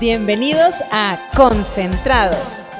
Bienvenidos 0.00 0.76
a 0.90 1.28
Concentrados. 1.36 2.70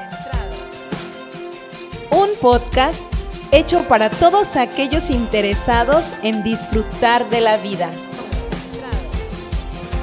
Un 2.11 2.31
podcast 2.41 3.05
hecho 3.53 3.87
para 3.89 4.09
todos 4.09 4.57
aquellos 4.57 5.11
interesados 5.11 6.15
en 6.23 6.43
disfrutar 6.43 7.29
de 7.29 7.43
la 7.43 7.59
vida. 7.59 7.91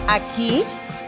Aquí 0.08 0.62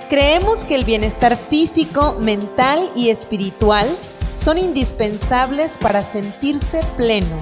creemos 0.10 0.66
que 0.66 0.74
el 0.74 0.84
bienestar 0.84 1.38
físico, 1.38 2.18
mental 2.20 2.90
y 2.96 3.12
espiritual 3.12 3.88
son 4.36 4.58
indispensables 4.58 5.78
para 5.78 6.04
sentirse 6.04 6.80
pleno. 6.98 7.38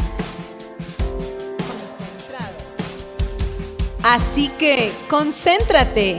Así 4.04 4.49
que 4.59 4.91
concéntrate 5.09 6.18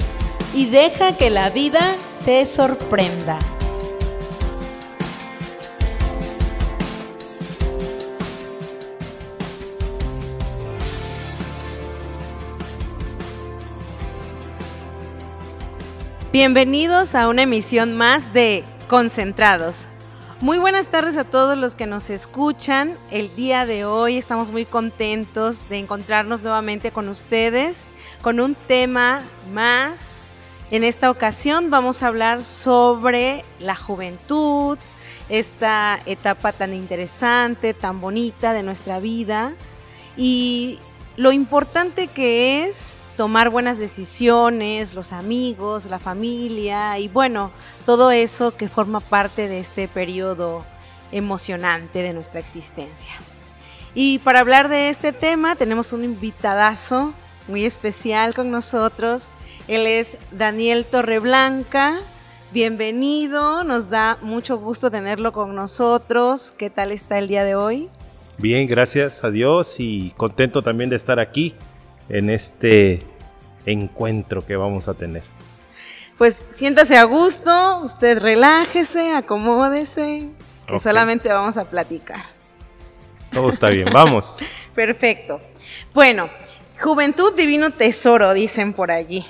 y 0.55 0.65
deja 0.65 1.12
que 1.12 1.29
la 1.29 1.51
vida 1.51 1.95
te 2.25 2.45
sorprenda. 2.46 3.39
Bienvenidos 16.32 17.14
a 17.14 17.29
una 17.29 17.43
emisión 17.43 17.96
más 17.96 18.32
de 18.32 18.63
Concentrados. 18.86 19.89
Muy 20.41 20.58
buenas 20.58 20.89
tardes 20.89 21.16
a 21.16 21.25
todos 21.25 21.58
los 21.58 21.75
que 21.75 21.86
nos 21.86 22.11
escuchan. 22.11 22.96
El 23.11 23.35
día 23.35 23.66
de 23.66 23.85
hoy 23.85 24.19
estamos 24.19 24.53
muy 24.53 24.64
contentos 24.64 25.69
de 25.69 25.79
encontrarnos 25.79 26.43
nuevamente 26.43 26.93
con 26.93 27.08
ustedes 27.08 27.89
con 28.22 28.39
un 28.39 28.55
tema 28.55 29.22
más. 29.53 30.28
En 30.71 30.85
esta 30.85 31.11
ocasión 31.11 31.71
vamos 31.71 32.03
a 32.03 32.08
hablar 32.08 32.45
sobre 32.45 33.42
la 33.58 33.75
juventud, 33.75 34.77
esta 35.30 35.98
etapa 36.05 36.52
tan 36.52 36.74
interesante, 36.74 37.72
tan 37.72 38.02
bonita 38.02 38.52
de 38.52 38.62
nuestra 38.62 39.00
vida 39.00 39.55
y 40.14 40.78
lo 41.16 41.33
importante 41.33 42.08
que 42.08 42.64
es 42.66 43.00
tomar 43.16 43.48
buenas 43.48 43.78
decisiones, 43.78 44.92
los 44.92 45.12
amigos, 45.12 45.86
la 45.86 45.98
familia 45.98 46.98
y 46.98 47.08
bueno, 47.08 47.50
todo 47.86 48.11
eso 48.11 48.55
que 48.55 48.69
forma 48.69 49.00
parte 49.00 49.48
de 49.48 49.61
este 49.61 49.89
periodo 49.89 50.66
emocionante 51.12 52.02
de 52.02 52.12
nuestra 52.12 52.41
existencia. 52.41 53.12
Y 53.94 54.19
para 54.19 54.41
hablar 54.41 54.69
de 54.69 54.91
este 54.91 55.14
tema 55.14 55.56
tenemos 55.56 55.94
un 55.94 56.05
invitadazo 56.05 57.14
muy 57.48 57.64
especial 57.64 58.34
con 58.34 58.50
nosotros. 58.50 59.33
Él 59.69 59.86
es 59.86 60.16
Daniel 60.33 60.86
Torreblanca. 60.86 61.98
Bienvenido, 62.52 63.64
nos 63.64 63.91
da 63.91 64.16
mucho 64.22 64.56
gusto 64.56 64.91
tenerlo 64.91 65.34
con 65.34 65.55
nosotros. 65.55 66.55
¿Qué 66.56 66.70
tal 66.70 66.91
está 66.91 67.19
el 67.19 67.28
día 67.28 67.44
de 67.44 67.55
hoy? 67.55 67.91
Bien, 68.39 68.66
gracias 68.66 69.22
a 69.24 69.30
Dios 69.30 69.77
y 69.78 70.14
contento 70.16 70.62
también 70.62 70.89
de 70.89 70.96
estar 70.96 71.20
aquí 71.20 71.55
en 72.08 72.30
este 72.30 72.98
encuentro 73.66 74.44
que 74.46 74.56
vamos 74.56 74.89
a 74.89 74.94
tener. 74.94 75.22
Pues 76.16 76.46
siéntase 76.50 76.96
a 76.96 77.05
gusto, 77.05 77.80
usted 77.80 78.20
relájese, 78.20 79.12
acomódese, 79.12 80.30
que 80.66 80.78
solamente 80.80 81.28
vamos 81.28 81.58
a 81.58 81.69
platicar. 81.69 82.24
Todo 83.34 83.50
está 83.50 83.69
bien, 83.69 83.91
vamos. 83.92 84.39
Perfecto. 84.74 85.42
Bueno, 85.92 86.30
juventud 86.80 87.34
divino 87.36 87.70
tesoro, 87.70 88.33
dicen 88.33 88.72
por 88.72 88.91
allí. 88.91 89.27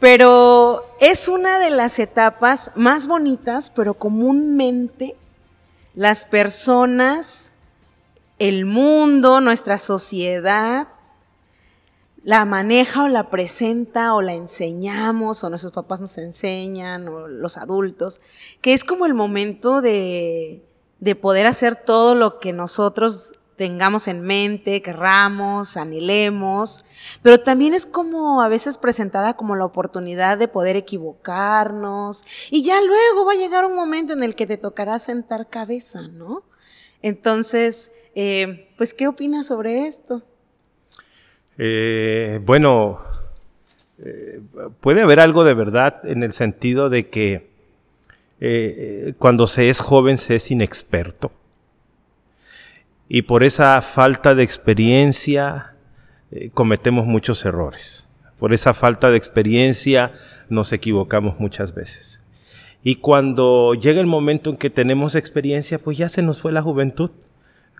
Pero 0.00 0.82
es 0.98 1.28
una 1.28 1.58
de 1.58 1.70
las 1.70 1.98
etapas 1.98 2.72
más 2.74 3.06
bonitas, 3.06 3.70
pero 3.70 3.94
comúnmente 3.94 5.14
las 5.94 6.24
personas 6.24 7.56
el 8.40 8.64
mundo, 8.64 9.42
nuestra 9.42 9.76
sociedad, 9.76 10.88
la 12.22 12.46
maneja 12.46 13.04
o 13.04 13.08
la 13.08 13.28
presenta 13.28 14.14
o 14.14 14.22
la 14.22 14.32
enseñamos 14.32 15.44
o 15.44 15.50
nuestros 15.50 15.74
papás 15.74 16.00
nos 16.00 16.16
enseñan 16.16 17.06
o 17.08 17.28
los 17.28 17.58
adultos, 17.58 18.22
que 18.62 18.72
es 18.72 18.84
como 18.84 19.04
el 19.04 19.12
momento 19.12 19.82
de, 19.82 20.64
de 21.00 21.14
poder 21.16 21.46
hacer 21.46 21.76
todo 21.76 22.14
lo 22.14 22.40
que 22.40 22.54
nosotros 22.54 23.32
tengamos 23.60 24.08
en 24.08 24.22
mente, 24.22 24.80
querramos, 24.80 25.76
anhelemos, 25.76 26.82
pero 27.20 27.40
también 27.40 27.74
es 27.74 27.84
como 27.84 28.40
a 28.40 28.48
veces 28.48 28.78
presentada 28.78 29.34
como 29.34 29.54
la 29.54 29.66
oportunidad 29.66 30.38
de 30.38 30.48
poder 30.48 30.76
equivocarnos 30.76 32.24
y 32.50 32.62
ya 32.62 32.80
luego 32.80 33.26
va 33.26 33.32
a 33.32 33.36
llegar 33.36 33.66
un 33.66 33.74
momento 33.74 34.14
en 34.14 34.22
el 34.22 34.34
que 34.34 34.46
te 34.46 34.56
tocará 34.56 34.98
sentar 34.98 35.50
cabeza, 35.50 36.08
¿no? 36.08 36.42
Entonces, 37.02 37.92
eh, 38.14 38.70
pues, 38.78 38.94
¿qué 38.94 39.06
opinas 39.06 39.48
sobre 39.48 39.86
esto? 39.86 40.22
Eh, 41.58 42.40
bueno, 42.42 43.02
eh, 43.98 44.40
puede 44.80 45.02
haber 45.02 45.20
algo 45.20 45.44
de 45.44 45.52
verdad 45.52 46.00
en 46.06 46.22
el 46.22 46.32
sentido 46.32 46.88
de 46.88 47.10
que 47.10 47.50
cuando 49.18 49.46
se 49.46 49.68
es 49.68 49.80
joven 49.80 50.16
se 50.16 50.36
es 50.36 50.50
inexperto. 50.50 51.30
Y 53.12 53.22
por 53.22 53.42
esa 53.42 53.82
falta 53.82 54.36
de 54.36 54.44
experiencia 54.44 55.74
cometemos 56.54 57.06
muchos 57.06 57.44
errores. 57.44 58.08
Por 58.38 58.54
esa 58.54 58.72
falta 58.72 59.10
de 59.10 59.16
experiencia 59.16 60.12
nos 60.48 60.72
equivocamos 60.72 61.40
muchas 61.40 61.74
veces. 61.74 62.20
Y 62.82 62.94
cuando 62.96 63.74
llega 63.74 64.00
el 64.00 64.06
momento 64.06 64.48
en 64.48 64.56
que 64.56 64.70
tenemos 64.70 65.16
experiencia, 65.16 65.80
pues 65.80 65.98
ya 65.98 66.08
se 66.08 66.22
nos 66.22 66.40
fue 66.40 66.52
la 66.52 66.62
juventud. 66.62 67.10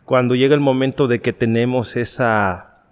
Cuando 0.04 0.34
llega 0.34 0.54
el 0.54 0.60
momento 0.60 1.06
de 1.06 1.20
que 1.20 1.32
tenemos 1.32 1.96
esa 1.96 2.82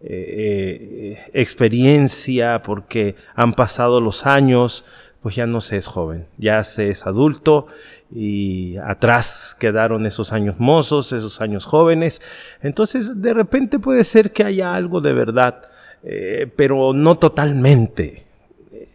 eh, 0.00 1.18
eh, 1.20 1.30
experiencia 1.34 2.62
porque 2.62 3.16
han 3.34 3.52
pasado 3.52 4.00
los 4.00 4.26
años, 4.26 4.84
pues 5.22 5.36
ya 5.36 5.46
no 5.46 5.60
se 5.60 5.76
es 5.76 5.86
joven, 5.86 6.26
ya 6.36 6.64
se 6.64 6.90
es 6.90 7.06
adulto 7.06 7.66
y 8.14 8.76
atrás 8.78 9.56
quedaron 9.58 10.04
esos 10.04 10.32
años 10.32 10.56
mozos, 10.58 11.12
esos 11.12 11.40
años 11.40 11.64
jóvenes. 11.64 12.20
Entonces, 12.60 13.22
de 13.22 13.32
repente 13.32 13.78
puede 13.78 14.02
ser 14.02 14.32
que 14.32 14.42
haya 14.42 14.74
algo 14.74 15.00
de 15.00 15.12
verdad, 15.12 15.62
eh, 16.02 16.50
pero 16.56 16.92
no 16.92 17.16
totalmente. 17.16 18.26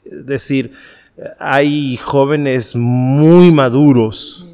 Es 0.03 0.25
decir, 0.25 0.71
hay 1.39 1.95
jóvenes 1.97 2.75
muy 2.75 3.51
maduros 3.51 4.45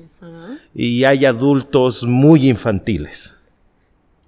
y 0.75 1.03
hay 1.03 1.25
adultos 1.25 2.03
muy 2.03 2.49
infantiles. 2.49 3.33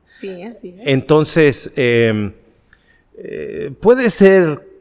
Sí, 0.07 0.43
así 0.43 0.75
Entonces, 0.79 1.71
em, 1.75 2.33
eh, 3.17 3.71
puede 3.81 4.09
ser 4.09 4.74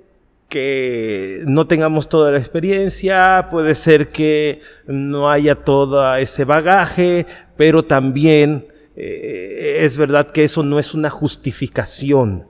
que 0.55 1.43
no 1.49 1.67
tengamos 1.67 2.09
toda 2.09 2.31
la 2.31 2.39
experiencia, 2.39 3.49
puede 3.51 3.75
ser 3.75 4.11
que 4.11 4.61
no 4.87 5.29
haya 5.29 5.57
todo 5.57 6.15
ese 6.15 6.45
bagaje, 6.45 7.27
pero 7.57 7.83
también 7.83 8.69
eh, 8.95 9.79
es 9.81 9.97
verdad 9.97 10.31
que 10.31 10.45
eso 10.45 10.63
no 10.63 10.79
es 10.79 10.95
una 10.95 11.11
justificación 11.11 12.47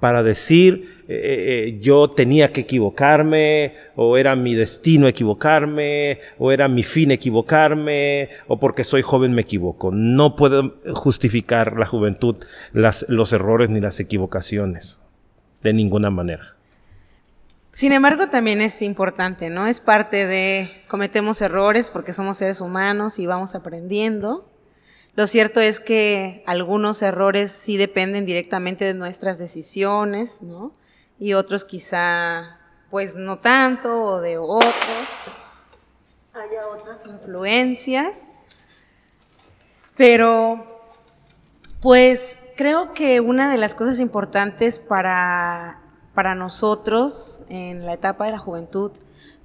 para 0.00 0.22
decir 0.22 0.84
eh, 1.08 1.64
eh, 1.68 1.78
yo 1.80 2.10
tenía 2.10 2.52
que 2.52 2.60
equivocarme, 2.60 3.72
o 3.96 4.18
era 4.18 4.36
mi 4.36 4.54
destino 4.54 5.08
equivocarme, 5.08 6.18
o 6.36 6.52
era 6.52 6.68
mi 6.68 6.82
fin 6.82 7.10
equivocarme, 7.10 8.28
o 8.48 8.60
porque 8.60 8.84
soy 8.84 9.00
joven 9.00 9.32
me 9.32 9.40
equivoco. 9.40 9.90
No 9.92 10.36
puedo 10.36 10.74
justificar 10.92 11.78
la 11.78 11.86
juventud 11.86 12.36
los 12.74 13.32
errores 13.32 13.70
ni 13.70 13.80
las 13.80 13.98
equivocaciones, 13.98 15.00
de 15.62 15.72
ninguna 15.72 16.10
manera. 16.10 16.53
Sin 17.74 17.92
embargo, 17.92 18.28
también 18.28 18.60
es 18.60 18.80
importante, 18.82 19.50
¿no? 19.50 19.66
Es 19.66 19.80
parte 19.80 20.26
de 20.26 20.70
cometemos 20.86 21.42
errores 21.42 21.90
porque 21.90 22.12
somos 22.12 22.36
seres 22.36 22.60
humanos 22.60 23.18
y 23.18 23.26
vamos 23.26 23.56
aprendiendo. 23.56 24.48
Lo 25.16 25.26
cierto 25.26 25.60
es 25.60 25.80
que 25.80 26.44
algunos 26.46 27.02
errores 27.02 27.50
sí 27.50 27.76
dependen 27.76 28.24
directamente 28.24 28.84
de 28.84 28.94
nuestras 28.94 29.38
decisiones, 29.38 30.42
¿no? 30.42 30.72
Y 31.18 31.34
otros 31.34 31.64
quizá, 31.64 32.58
pues 32.90 33.16
no 33.16 33.38
tanto, 33.38 34.02
o 34.02 34.20
de 34.20 34.38
otros. 34.38 35.08
Haya 36.32 36.66
otras 36.68 37.06
influencias. 37.06 38.28
Pero, 39.96 40.82
pues 41.80 42.38
creo 42.56 42.94
que 42.94 43.20
una 43.20 43.50
de 43.50 43.58
las 43.58 43.74
cosas 43.74 44.00
importantes 44.00 44.80
para, 44.80 45.83
para 46.14 46.34
nosotros 46.34 47.42
en 47.48 47.84
la 47.84 47.94
etapa 47.94 48.26
de 48.26 48.32
la 48.32 48.38
juventud, 48.38 48.92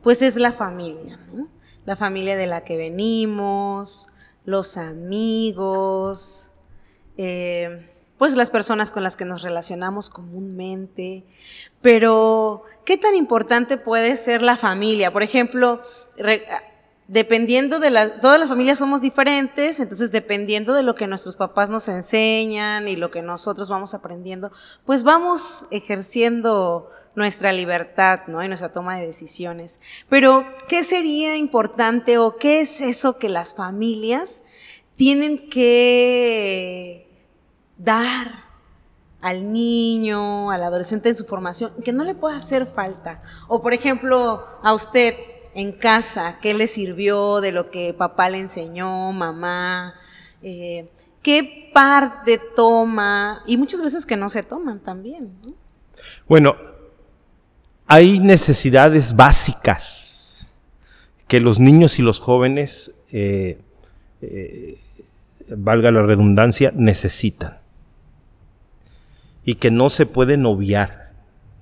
pues 0.01 0.21
es 0.21 0.35
la 0.37 0.51
familia, 0.51 1.19
¿no? 1.33 1.47
La 1.85 1.95
familia 1.95 2.37
de 2.37 2.47
la 2.47 2.63
que 2.63 2.77
venimos, 2.77 4.07
los 4.45 4.77
amigos, 4.77 6.51
eh, 7.17 7.89
pues 8.17 8.35
las 8.35 8.49
personas 8.49 8.91
con 8.91 9.01
las 9.01 9.17
que 9.17 9.25
nos 9.25 9.41
relacionamos 9.41 10.09
comúnmente. 10.09 11.25
Pero, 11.81 12.63
¿qué 12.85 12.97
tan 12.97 13.15
importante 13.15 13.77
puede 13.77 14.17
ser 14.17 14.41
la 14.41 14.57
familia? 14.57 15.11
Por 15.11 15.23
ejemplo, 15.23 15.81
dependiendo 17.09 17.79
de 17.79 17.89
la, 17.89 18.19
todas 18.19 18.39
las 18.39 18.49
familias 18.49 18.77
somos 18.77 19.01
diferentes, 19.01 19.79
entonces 19.79 20.11
dependiendo 20.11 20.73
de 20.73 20.83
lo 20.83 20.93
que 20.93 21.07
nuestros 21.07 21.35
papás 21.35 21.71
nos 21.71 21.87
enseñan 21.87 22.87
y 22.87 22.95
lo 22.95 23.09
que 23.09 23.23
nosotros 23.23 23.67
vamos 23.67 23.95
aprendiendo, 23.95 24.51
pues 24.85 25.01
vamos 25.03 25.65
ejerciendo 25.71 26.91
nuestra 27.15 27.51
libertad, 27.51 28.21
¿no? 28.27 28.43
Y 28.43 28.47
nuestra 28.47 28.71
toma 28.71 28.95
de 28.95 29.07
decisiones. 29.07 29.81
Pero, 30.07 30.45
¿qué 30.67 30.83
sería 30.83 31.35
importante 31.35 32.19
o 32.19 32.37
qué 32.37 32.61
es 32.61 32.79
eso 32.79 33.17
que 33.17 33.27
las 33.27 33.55
familias 33.55 34.43
tienen 34.95 35.49
que 35.49 37.09
dar 37.75 38.49
al 39.19 39.51
niño, 39.51 40.51
al 40.51 40.63
adolescente 40.63 41.09
en 41.09 41.17
su 41.17 41.25
formación, 41.25 41.73
que 41.83 41.91
no 41.91 42.03
le 42.03 42.15
pueda 42.15 42.37
hacer 42.37 42.67
falta. 42.67 43.21
O 43.47 43.61
por 43.61 43.73
ejemplo, 43.73 44.45
a 44.61 44.73
usted 44.73 45.15
en 45.53 45.71
casa, 45.71 46.37
¿qué 46.41 46.53
le 46.53 46.67
sirvió 46.67 47.41
de 47.41 47.51
lo 47.51 47.69
que 47.69 47.93
papá 47.93 48.29
le 48.29 48.39
enseñó, 48.39 49.11
mamá? 49.11 49.95
Eh, 50.41 50.89
¿Qué 51.21 51.69
parte 51.73 52.39
toma? 52.55 53.43
Y 53.45 53.57
muchas 53.57 53.81
veces 53.81 54.05
que 54.05 54.15
no 54.15 54.29
se 54.29 54.43
toman 54.43 54.79
también. 54.79 55.31
Bueno, 56.27 56.55
hay 57.87 58.19
necesidades 58.19 59.15
básicas 59.15 60.47
que 61.27 61.39
los 61.39 61.59
niños 61.59 61.99
y 61.99 62.01
los 62.01 62.19
jóvenes, 62.19 62.95
eh, 63.11 63.59
eh, 64.21 64.79
valga 65.49 65.91
la 65.91 66.03
redundancia, 66.03 66.71
necesitan 66.75 67.59
y 69.43 69.55
que 69.55 69.71
no 69.71 69.89
se 69.89 70.05
pueden 70.05 70.45
obviar, 70.45 71.11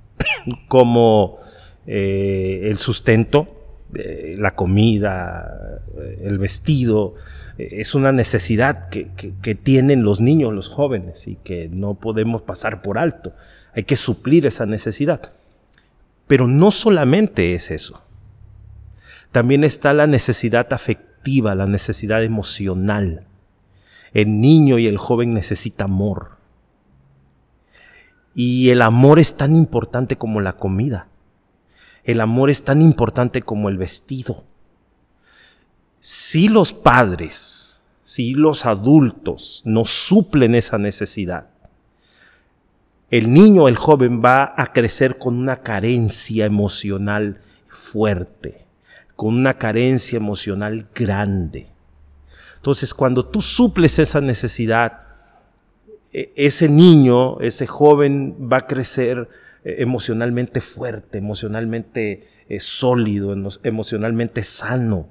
como 0.68 1.38
el 1.86 2.78
sustento, 2.80 3.57
eh, 3.98 4.36
la 4.38 4.52
comida, 4.52 5.82
eh, 5.98 6.22
el 6.24 6.38
vestido, 6.38 7.16
es 7.58 7.96
una 7.96 8.12
necesidad 8.12 8.90
que, 8.90 9.10
que, 9.42 9.56
tienen 9.56 10.04
los 10.04 10.22
niños, 10.22 10.54
los 10.54 10.68
jóvenes, 10.68 11.28
y 11.28 11.36
que 11.38 11.70
no 11.70 11.96
podemos 11.96 12.44
pasar 12.44 12.84
por 12.84 13.00
alto. 13.00 13.34
Hay 13.74 13.84
que 13.84 13.96
suplir 13.96 14.46
esa 14.46 14.68
necesidad. 14.68 15.34
Pero 16.28 16.48
no 16.48 16.72
solamente 16.72 17.56
es 17.56 17.72
eso. 17.72 18.04
También 19.32 19.64
está 19.64 19.94
la 19.94 20.06
necesidad 20.06 20.72
afectiva, 20.72 21.56
la 21.56 21.66
necesidad 21.66 22.24
emocional. 22.24 23.26
El 24.14 24.40
niño 24.40 24.78
y 24.78 24.88
el 24.88 24.98
joven 24.98 25.34
necesita 25.34 25.86
amor. 25.86 26.38
Y 28.36 28.70
el 28.70 28.84
amor 28.84 29.18
es 29.18 29.36
tan 29.36 29.56
importante 29.56 30.18
como 30.18 30.42
la 30.42 30.54
comida. 30.54 31.08
El 32.08 32.22
amor 32.22 32.50
es 32.50 32.64
tan 32.64 32.82
importante 32.82 33.42
como 33.42 33.68
el 33.68 33.78
vestido. 33.78 34.46
Si 36.00 36.48
los 36.48 36.72
padres, 36.72 37.84
si 38.02 38.34
los 38.34 38.66
adultos 38.66 39.62
no 39.66 39.84
suplen 39.84 40.56
esa 40.56 40.78
necesidad, 40.78 41.50
el 43.12 43.34
niño, 43.34 43.68
el 43.68 43.76
joven 43.76 44.24
va 44.24 44.54
a 44.56 44.72
crecer 44.72 45.18
con 45.18 45.38
una 45.38 45.58
carencia 45.58 46.46
emocional 46.46 47.42
fuerte, 47.68 48.66
con 49.18 49.36
una 49.36 49.58
carencia 49.58 50.16
emocional 50.16 50.88
grande. 50.96 51.68
Entonces, 52.56 52.94
cuando 52.94 53.26
tú 53.26 53.42
suples 53.42 54.00
esa 54.00 54.22
necesidad, 54.22 55.08
e, 56.14 56.32
ese 56.38 56.70
niño, 56.70 57.42
ese 57.42 57.68
joven 57.68 58.50
va 58.50 58.58
a 58.58 58.68
crecer 58.68 59.28
emocionalmente 59.80 60.62
fuerte, 60.62 61.18
emocionalmente 61.18 62.24
eh, 62.50 62.60
sólido, 62.60 63.36
emocionalmente 63.64 64.44
sano. 64.44 65.10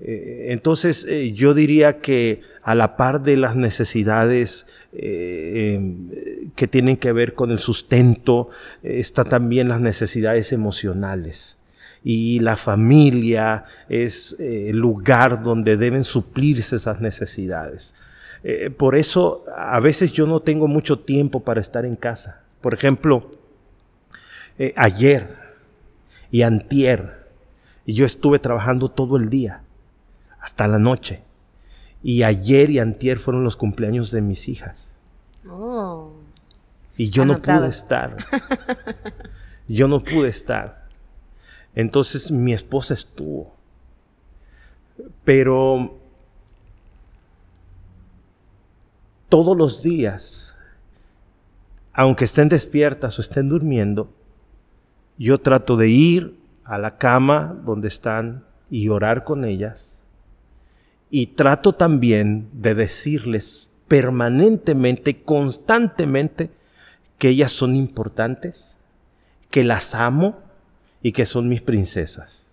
Eh, 0.00 0.46
entonces 0.48 1.06
yo 1.34 1.54
diría 1.54 2.00
que 2.00 2.40
a 2.62 2.74
la 2.74 2.96
par 2.96 3.22
de 3.22 3.36
las 3.36 3.54
necesidades 3.54 4.66
em, 4.92 6.08
que 6.56 6.66
tienen 6.66 6.96
que 6.96 7.12
ver 7.12 7.34
con 7.34 7.50
el 7.50 7.58
sustento, 7.58 8.48
está 8.82 9.24
también 9.24 9.68
las 9.68 9.80
necesidades 9.80 10.52
emocionales. 10.52 11.58
Y 12.02 12.40
la 12.40 12.56
familia 12.56 13.64
es 13.88 14.38
el 14.38 14.76
lugar 14.76 15.42
donde 15.42 15.76
deben 15.78 16.04
suplirse 16.04 16.76
esas 16.76 17.00
necesidades. 17.00 17.94
Eh, 18.44 18.68
por 18.68 18.94
eso 18.94 19.42
a 19.56 19.80
veces 19.80 20.12
yo 20.12 20.26
no 20.26 20.40
tengo 20.40 20.68
mucho 20.68 20.98
tiempo 20.98 21.40
para 21.40 21.62
estar 21.62 21.86
en 21.86 21.96
casa. 21.96 22.44
Por 22.60 22.74
ejemplo, 22.74 23.30
eh, 24.58 24.72
ayer 24.76 25.36
y 26.30 26.42
antier, 26.42 27.28
y 27.86 27.94
yo 27.94 28.06
estuve 28.06 28.38
trabajando 28.38 28.88
todo 28.88 29.16
el 29.16 29.28
día, 29.28 29.62
hasta 30.40 30.68
la 30.68 30.78
noche. 30.78 31.22
Y 32.02 32.22
ayer 32.22 32.70
y 32.70 32.78
antier 32.78 33.18
fueron 33.18 33.44
los 33.44 33.56
cumpleaños 33.56 34.10
de 34.10 34.20
mis 34.20 34.48
hijas. 34.48 34.96
Oh. 35.48 36.12
Y 36.96 37.10
yo 37.10 37.24
no 37.24 37.38
pude 37.38 37.68
estar. 37.68 38.16
Yo 39.66 39.88
no 39.88 40.00
pude 40.00 40.28
estar. 40.28 40.86
Entonces 41.74 42.30
mi 42.30 42.52
esposa 42.52 42.94
estuvo. 42.94 43.54
Pero 45.24 45.98
todos 49.28 49.56
los 49.56 49.82
días, 49.82 50.56
aunque 51.92 52.26
estén 52.26 52.48
despiertas 52.48 53.18
o 53.18 53.22
estén 53.22 53.48
durmiendo, 53.48 54.12
yo 55.18 55.38
trato 55.38 55.76
de 55.76 55.88
ir 55.88 56.38
a 56.64 56.78
la 56.78 56.96
cama 56.96 57.60
donde 57.64 57.88
están 57.88 58.44
y 58.70 58.88
orar 58.88 59.24
con 59.24 59.44
ellas. 59.44 60.02
Y 61.10 61.28
trato 61.28 61.74
también 61.74 62.48
de 62.52 62.74
decirles 62.74 63.70
permanentemente, 63.86 65.22
constantemente, 65.22 66.50
que 67.18 67.28
ellas 67.28 67.52
son 67.52 67.76
importantes, 67.76 68.76
que 69.50 69.62
las 69.62 69.94
amo 69.94 70.38
y 71.02 71.12
que 71.12 71.26
son 71.26 71.48
mis 71.48 71.62
princesas. 71.62 72.46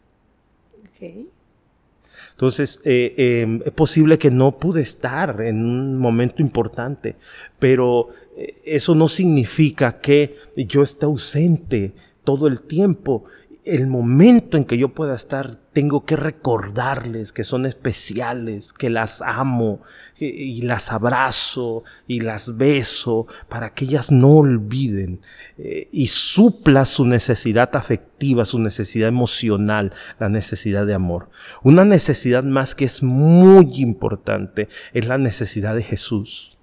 Entonces, 2.32 2.80
eh, 2.86 3.14
em, 3.18 3.62
es 3.66 3.72
posible 3.72 4.18
que 4.18 4.30
no 4.30 4.58
pude 4.58 4.82
estar 4.82 5.42
en 5.42 5.66
un 5.66 5.98
momento 5.98 6.42
importante, 6.42 7.16
pero 7.60 8.10
eh, 8.38 8.62
eso 8.66 8.94
no 8.94 9.08
significa 9.08 10.00
que 10.00 10.36
yo 10.56 10.84
esté 10.84 11.06
ausente 11.06 11.94
todo 12.24 12.48
el 12.48 12.62
tiempo 12.62 13.26
el 13.64 13.88
momento 13.88 14.58
en 14.58 14.66
que 14.66 14.78
yo 14.78 14.90
pueda 14.90 15.16
estar, 15.16 15.56
tengo 15.72 16.04
que 16.04 16.16
recordarles 16.16 17.32
que 17.32 17.44
son 17.44 17.66
especiales, 17.66 18.74
que 18.74 18.90
las 18.90 19.22
amo 19.22 19.82
y, 20.18 20.64
las 20.64 20.92
abrazo 20.92 21.84
y 22.08 22.22
las 22.22 22.58
beso 22.58 23.28
para 23.50 23.74
que 23.74 23.86
ellas 23.86 24.12
no 24.12 24.38
olviden 24.38 25.22
eh, 25.58 25.90
y 25.92 26.08
supla 26.08 26.86
su 26.86 27.06
necesidad 27.06 27.76
afectiva, 27.76 28.46
su 28.46 28.58
necesidad 28.58 29.08
emocional, 29.08 29.94
la 30.20 30.30
necesidad 30.30 30.88
de 30.88 30.96
amor. 30.96 31.30
Una 31.62 31.86
necesidad 31.86 32.44
más 32.44 32.74
que 32.74 32.86
es 32.86 33.04
muy 33.04 33.76
importante 33.76 34.70
es 34.94 35.08
la 35.08 35.20
necesidad 35.20 35.76
de 35.76 35.84
Jesús. 35.84 36.58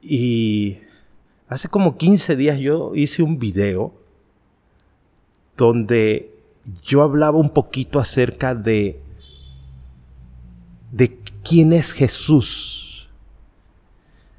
Y 0.00 0.78
hace 1.52 1.68
como 1.68 1.98
15 1.98 2.34
días 2.34 2.58
yo 2.58 2.94
hice 2.94 3.22
un 3.22 3.38
video 3.38 3.92
donde 5.56 6.34
yo 6.82 7.02
hablaba 7.02 7.38
un 7.38 7.50
poquito 7.50 8.00
acerca 8.00 8.54
de, 8.54 9.00
de 10.92 11.18
quién 11.44 11.74
es 11.74 11.92
Jesús 11.92 13.10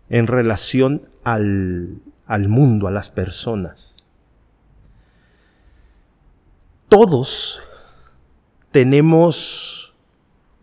en 0.10 0.26
relación 0.26 1.08
al, 1.24 2.02
al 2.26 2.50
mundo, 2.50 2.88
a 2.88 2.92
las 2.92 3.12
personas. 3.12 3.96
Todos 6.90 7.60
tenemos 8.72 9.94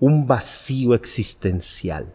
un 0.00 0.26
vacío 0.26 0.94
existencial. 0.94 2.12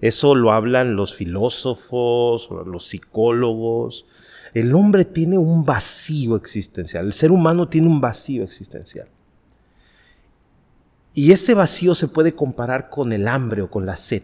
Eso 0.00 0.34
lo 0.34 0.52
hablan 0.52 0.94
los 0.94 1.14
filósofos, 1.14 2.48
los 2.66 2.86
psicólogos, 2.86 4.06
el 4.54 4.74
hombre 4.74 5.04
tiene 5.04 5.38
un 5.38 5.64
vacío 5.64 6.36
existencial, 6.36 7.06
el 7.06 7.12
ser 7.12 7.30
humano 7.30 7.68
tiene 7.68 7.88
un 7.88 8.00
vacío 8.00 8.44
existencial. 8.44 9.08
Y 11.12 11.32
ese 11.32 11.54
vacío 11.54 11.94
se 11.94 12.08
puede 12.08 12.34
comparar 12.34 12.90
con 12.90 13.12
el 13.12 13.26
hambre 13.26 13.62
o 13.62 13.70
con 13.70 13.86
la 13.86 13.96
sed. 13.96 14.22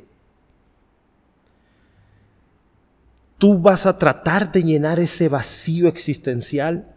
Tú 3.38 3.60
vas 3.60 3.84
a 3.84 3.98
tratar 3.98 4.52
de 4.52 4.62
llenar 4.62 5.00
ese 5.00 5.28
vacío 5.28 5.88
existencial 5.88 6.94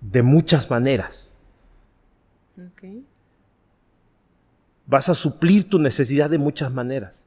de 0.00 0.22
muchas 0.22 0.70
maneras. 0.70 1.34
Vas 4.86 5.08
a 5.08 5.14
suplir 5.14 5.68
tu 5.68 5.78
necesidad 5.78 6.28
de 6.28 6.38
muchas 6.38 6.72
maneras. 6.72 7.24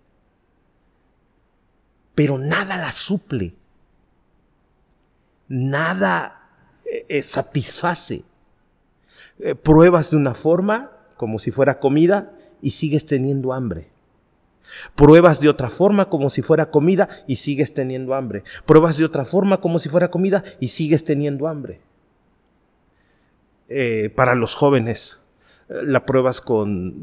Pero 2.15 2.37
nada 2.37 2.77
la 2.77 2.91
suple. 2.91 3.55
Nada 5.47 6.49
eh, 6.85 7.05
eh, 7.09 7.23
satisface. 7.23 8.23
Eh, 9.39 9.55
pruebas 9.55 10.11
de 10.11 10.17
una 10.17 10.33
forma, 10.33 10.91
como 11.17 11.39
si 11.39 11.51
fuera 11.51 11.79
comida, 11.79 12.33
y 12.61 12.71
sigues 12.71 13.05
teniendo 13.05 13.53
hambre. 13.53 13.89
Pruebas 14.95 15.41
de 15.41 15.49
otra 15.49 15.69
forma 15.69 16.09
como 16.09 16.29
si 16.29 16.41
fuera 16.41 16.71
comida 16.71 17.09
y 17.27 17.35
sigues 17.35 17.73
teniendo 17.73 18.13
hambre. 18.13 18.43
Pruebas 18.65 18.97
de 18.97 19.05
otra 19.05 19.25
forma 19.25 19.57
como 19.57 19.77
si 19.77 19.89
fuera 19.89 20.09
comida 20.09 20.43
y 20.59 20.69
sigues 20.69 21.03
teniendo 21.03 21.47
hambre. 21.47 21.81
para 24.15 24.35
los 24.35 24.53
jóvenes, 24.53 25.19
la 25.67 26.05
pruebas 26.05 26.39
con 26.39 27.01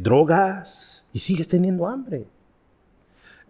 drogas 0.00 1.06
y 1.12 1.18
sigues 1.18 1.48
teniendo 1.48 1.86
hambre. 1.88 2.26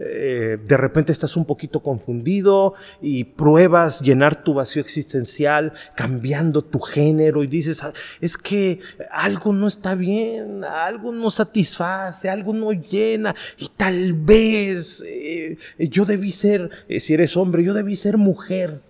Eh, 0.00 0.58
de 0.64 0.76
repente 0.76 1.10
estás 1.10 1.36
un 1.36 1.44
poquito 1.44 1.80
confundido 1.80 2.74
y 3.02 3.24
pruebas 3.24 4.00
llenar 4.00 4.44
tu 4.44 4.54
vacío 4.54 4.80
existencial 4.80 5.72
cambiando 5.96 6.62
tu 6.62 6.78
género 6.78 7.42
y 7.42 7.48
dices, 7.48 7.82
ah, 7.82 7.92
es 8.20 8.36
que 8.36 8.78
algo 9.10 9.52
no 9.52 9.66
está 9.66 9.96
bien, 9.96 10.62
algo 10.62 11.10
no 11.10 11.30
satisface, 11.30 12.28
algo 12.28 12.52
no 12.52 12.72
llena 12.72 13.34
y 13.58 13.68
tal 13.76 14.12
vez 14.14 15.02
eh, 15.04 15.58
yo 15.78 16.04
debí 16.04 16.30
ser, 16.30 16.70
eh, 16.88 17.00
si 17.00 17.14
eres 17.14 17.36
hombre, 17.36 17.64
yo 17.64 17.74
debí 17.74 17.96
ser 17.96 18.16
mujer. 18.16 18.80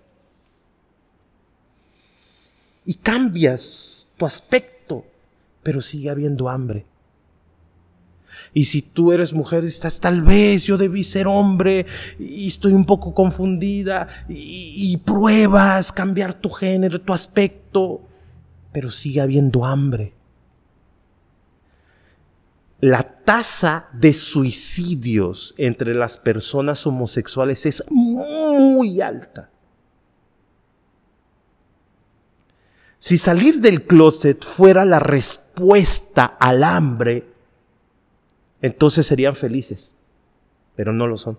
Y 2.84 2.94
cambias 2.94 4.08
tu 4.16 4.26
aspecto, 4.26 5.04
pero 5.62 5.80
sigue 5.80 6.10
habiendo 6.10 6.48
hambre. 6.48 6.84
Y 8.52 8.64
si 8.64 8.82
tú 8.82 9.12
eres 9.12 9.32
mujer, 9.32 9.64
estás 9.64 10.00
tal 10.00 10.22
vez 10.22 10.64
yo 10.64 10.76
debí 10.76 11.04
ser 11.04 11.26
hombre 11.26 11.86
y 12.18 12.48
estoy 12.48 12.72
un 12.72 12.84
poco 12.84 13.14
confundida 13.14 14.08
y, 14.28 14.96
pruebas 15.04 15.92
cambiar 15.92 16.34
tu 16.34 16.50
género, 16.50 17.00
tu 17.00 17.12
aspecto, 17.12 18.02
pero 18.72 18.90
sigue 18.90 19.20
habiendo 19.20 19.64
hambre. 19.64 20.14
La 22.80 23.02
tasa 23.24 23.88
de 23.92 24.12
suicidios 24.12 25.54
entre 25.58 25.94
las 25.94 26.16
personas 26.16 26.86
homosexuales 26.86 27.66
es 27.66 27.84
muy 27.90 29.00
alta. 29.00 29.50
Si 33.00 33.16
salir 33.16 33.60
del 33.60 33.84
closet 33.84 34.44
fuera 34.44 34.84
la 34.84 34.98
respuesta 34.98 36.36
al 36.38 36.64
hambre, 36.64 37.37
entonces 38.62 39.06
serían 39.06 39.36
felices, 39.36 39.94
pero 40.74 40.92
no 40.92 41.06
lo 41.06 41.16
son. 41.16 41.38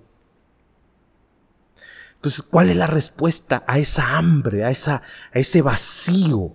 Entonces, 2.15 2.41
¿cuál 2.41 2.69
es 2.69 2.75
la 2.75 2.87
respuesta 2.87 3.63
a 3.65 3.79
esa 3.79 4.17
hambre, 4.17 4.65
a, 4.65 4.69
esa, 4.69 5.01
a 5.33 5.39
ese 5.39 5.61
vacío? 5.61 6.53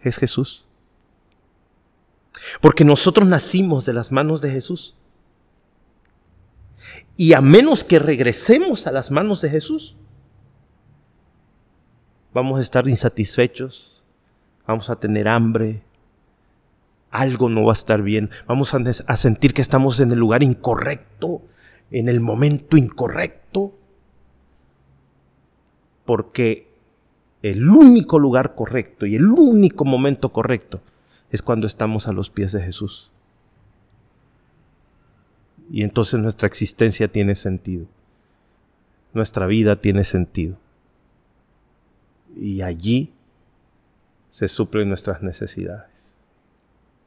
Es 0.00 0.18
Jesús. 0.18 0.64
Porque 2.60 2.84
nosotros 2.84 3.28
nacimos 3.28 3.84
de 3.84 3.92
las 3.92 4.10
manos 4.10 4.40
de 4.40 4.50
Jesús. 4.50 4.96
Y 7.16 7.32
a 7.32 7.40
menos 7.40 7.84
que 7.84 7.98
regresemos 7.98 8.86
a 8.86 8.92
las 8.92 9.10
manos 9.10 9.40
de 9.40 9.50
Jesús, 9.50 9.96
vamos 12.32 12.58
a 12.58 12.62
estar 12.62 12.88
insatisfechos, 12.88 14.02
vamos 14.66 14.90
a 14.90 14.96
tener 14.96 15.28
hambre, 15.28 15.82
algo 17.10 17.48
no 17.48 17.64
va 17.64 17.72
a 17.72 17.74
estar 17.74 18.02
bien. 18.02 18.30
Vamos 18.46 18.74
a, 18.74 19.16
sentir 19.16 19.54
que 19.54 19.62
estamos 19.62 20.00
en 20.00 20.10
el 20.12 20.18
lugar 20.18 20.42
incorrecto, 20.42 21.42
en 21.90 22.08
el 22.08 22.20
momento 22.20 22.76
incorrecto. 22.76 23.74
Porque 26.04 26.68
el 27.42 27.68
único 27.68 28.18
lugar 28.18 28.54
correcto 28.54 29.06
y 29.06 29.14
el 29.14 29.26
único 29.26 29.84
momento 29.84 30.30
correcto 30.30 30.80
es 31.30 31.42
cuando 31.42 31.66
estamos 31.66 32.08
a 32.08 32.12
los 32.12 32.30
pies 32.30 32.52
de 32.52 32.62
Jesús. 32.62 33.10
Y 35.70 35.82
entonces 35.82 36.18
nuestra 36.18 36.46
existencia 36.46 37.08
tiene 37.08 37.36
sentido. 37.36 37.86
Nuestra 39.12 39.46
vida 39.46 39.76
tiene 39.76 40.04
sentido. 40.04 40.56
Y 42.36 42.62
allí 42.62 43.12
se 44.30 44.48
suplen 44.48 44.88
nuestras 44.88 45.22
necesidades. 45.22 46.07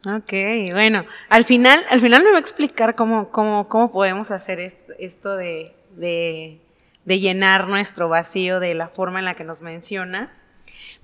Ok, 0.04 0.34
bueno, 0.72 1.06
al 1.30 1.46
final, 1.46 1.80
al 1.92 2.02
final 2.02 2.24
me 2.24 2.32
va 2.32 2.38
a 2.38 2.40
explicar 2.40 2.96
cómo, 2.96 3.30
cómo, 3.30 3.70
cómo 3.70 3.92
podemos 3.92 4.32
hacer 4.32 4.60
esto, 4.60 5.36
de, 5.36 5.76
de, 5.96 6.60
de, 7.06 7.20
llenar 7.20 7.68
nuestro 7.68 8.10
vacío 8.10 8.60
de 8.60 8.74
la 8.74 8.88
forma 8.88 9.20
en 9.20 9.26
la 9.26 9.36
que 9.36 9.44
nos 9.44 9.62
menciona. 9.62 10.34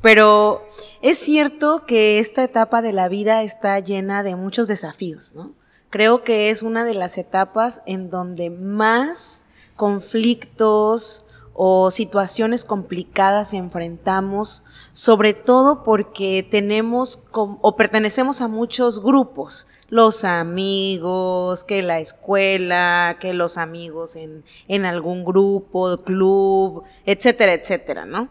Pero 0.01 0.67
es 1.03 1.19
cierto 1.19 1.85
que 1.85 2.17
esta 2.17 2.43
etapa 2.43 2.81
de 2.81 2.91
la 2.91 3.07
vida 3.07 3.43
está 3.43 3.79
llena 3.79 4.23
de 4.23 4.35
muchos 4.35 4.67
desafíos, 4.67 5.33
¿no? 5.35 5.53
Creo 5.91 6.23
que 6.23 6.49
es 6.49 6.63
una 6.63 6.83
de 6.83 6.95
las 6.95 7.19
etapas 7.19 7.83
en 7.85 8.09
donde 8.09 8.49
más 8.49 9.43
conflictos, 9.75 11.26
o 11.59 11.89
situaciones 11.89 12.65
complicadas 12.65 13.55
enfrentamos, 13.55 14.61
sobre 14.93 15.33
todo 15.33 15.81
porque 15.81 16.47
tenemos 16.47 17.19
o 17.33 17.75
pertenecemos 17.75 18.41
a 18.41 18.47
muchos 18.47 19.01
grupos, 19.01 19.65
los 19.89 20.23
amigos, 20.23 21.63
que 21.63 21.81
la 21.81 21.97
escuela, 21.97 23.17
que 23.19 23.33
los 23.33 23.57
amigos 23.57 24.15
en, 24.15 24.45
en 24.67 24.85
algún 24.85 25.25
grupo, 25.25 25.97
club, 26.03 26.83
etcétera, 27.07 27.53
etcétera, 27.53 28.05
¿no? 28.05 28.29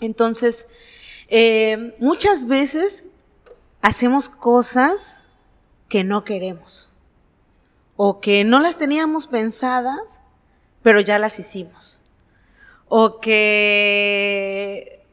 Entonces, 0.00 0.68
eh, 1.26 1.96
muchas 1.98 2.46
veces 2.46 3.06
hacemos 3.82 4.28
cosas 4.28 5.26
que 5.88 6.04
no 6.04 6.22
queremos 6.22 6.90
o 7.96 8.20
que 8.20 8.44
no 8.44 8.60
las 8.60 8.78
teníamos 8.78 9.26
pensadas, 9.26 10.20
pero 10.84 11.00
ya 11.00 11.18
las 11.18 11.40
hicimos 11.40 12.02
o 12.88 13.20
que 13.20 15.04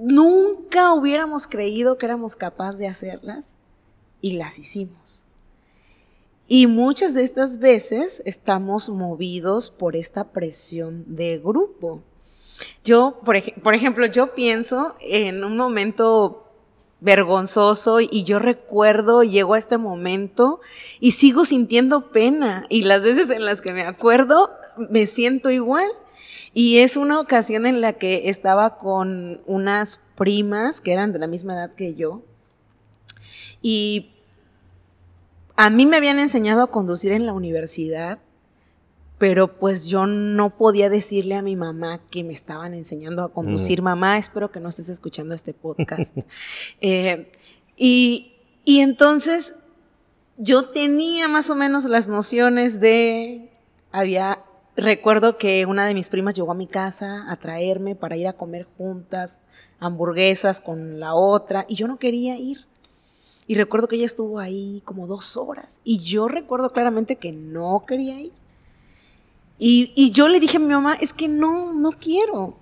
nunca 0.00 0.92
hubiéramos 0.92 1.46
creído 1.46 1.98
que 1.98 2.06
éramos 2.06 2.36
capaces 2.36 2.78
de 2.78 2.88
hacerlas 2.88 3.56
y 4.20 4.32
las 4.32 4.58
hicimos. 4.58 5.24
Y 6.46 6.66
muchas 6.66 7.14
de 7.14 7.22
estas 7.22 7.58
veces 7.58 8.22
estamos 8.26 8.90
movidos 8.90 9.70
por 9.70 9.96
esta 9.96 10.32
presión 10.32 11.04
de 11.06 11.38
grupo. 11.38 12.02
Yo, 12.84 13.18
por, 13.24 13.36
ejemplo, 13.36 14.06
yo 14.06 14.34
pienso 14.34 14.94
en 15.00 15.42
un 15.42 15.56
momento 15.56 16.52
vergonzoso 17.00 18.00
y 18.00 18.24
yo 18.24 18.38
recuerdo, 18.38 19.22
llego 19.22 19.54
a 19.54 19.58
este 19.58 19.78
momento 19.78 20.60
y 21.00 21.12
sigo 21.12 21.44
sintiendo 21.44 22.12
pena 22.12 22.66
y 22.68 22.82
las 22.82 23.02
veces 23.02 23.30
en 23.30 23.44
las 23.44 23.60
que 23.60 23.72
me 23.72 23.82
acuerdo 23.82 24.50
me 24.90 25.06
siento 25.06 25.50
igual 25.50 25.90
y 26.54 26.78
es 26.78 26.96
una 26.96 27.18
ocasión 27.18 27.66
en 27.66 27.80
la 27.80 27.94
que 27.94 28.28
estaba 28.28 28.78
con 28.78 29.42
unas 29.46 30.00
primas 30.14 30.80
que 30.80 30.92
eran 30.92 31.12
de 31.12 31.18
la 31.18 31.26
misma 31.26 31.54
edad 31.54 31.74
que 31.74 31.96
yo. 31.96 32.22
Y 33.60 34.12
a 35.56 35.68
mí 35.68 35.84
me 35.84 35.96
habían 35.96 36.20
enseñado 36.20 36.62
a 36.62 36.70
conducir 36.70 37.10
en 37.10 37.26
la 37.26 37.32
universidad, 37.32 38.20
pero 39.18 39.58
pues 39.58 39.86
yo 39.86 40.06
no 40.06 40.56
podía 40.56 40.88
decirle 40.88 41.34
a 41.34 41.42
mi 41.42 41.56
mamá 41.56 42.00
que 42.10 42.22
me 42.22 42.32
estaban 42.32 42.72
enseñando 42.72 43.24
a 43.24 43.32
conducir. 43.32 43.80
Mm. 43.80 43.84
Mamá, 43.84 44.18
espero 44.18 44.52
que 44.52 44.60
no 44.60 44.68
estés 44.68 44.88
escuchando 44.88 45.34
este 45.34 45.54
podcast. 45.54 46.16
Eh, 46.80 47.30
y, 47.76 48.34
y 48.64 48.80
entonces 48.80 49.56
yo 50.36 50.68
tenía 50.68 51.26
más 51.26 51.50
o 51.50 51.56
menos 51.56 51.84
las 51.84 52.06
nociones 52.06 52.78
de, 52.78 53.50
había 53.90 54.44
Recuerdo 54.76 55.38
que 55.38 55.66
una 55.66 55.86
de 55.86 55.94
mis 55.94 56.08
primas 56.08 56.34
llegó 56.34 56.50
a 56.50 56.56
mi 56.56 56.66
casa 56.66 57.30
a 57.30 57.36
traerme 57.36 57.94
para 57.94 58.16
ir 58.16 58.26
a 58.26 58.32
comer 58.32 58.66
juntas 58.76 59.40
hamburguesas 59.78 60.60
con 60.60 60.98
la 60.98 61.14
otra 61.14 61.64
y 61.68 61.76
yo 61.76 61.86
no 61.86 61.98
quería 61.98 62.36
ir. 62.36 62.66
Y 63.46 63.54
recuerdo 63.54 63.88
que 63.88 63.96
ella 63.96 64.06
estuvo 64.06 64.38
ahí 64.38 64.82
como 64.84 65.06
dos 65.06 65.36
horas 65.36 65.80
y 65.84 65.98
yo 65.98 66.28
recuerdo 66.28 66.70
claramente 66.70 67.16
que 67.16 67.32
no 67.32 67.84
quería 67.86 68.18
ir. 68.18 68.32
Y, 69.58 69.92
y 69.94 70.10
yo 70.10 70.28
le 70.28 70.40
dije 70.40 70.56
a 70.56 70.60
mi 70.60 70.66
mamá, 70.66 70.94
es 70.94 71.14
que 71.14 71.28
no, 71.28 71.72
no 71.72 71.92
quiero. 71.92 72.56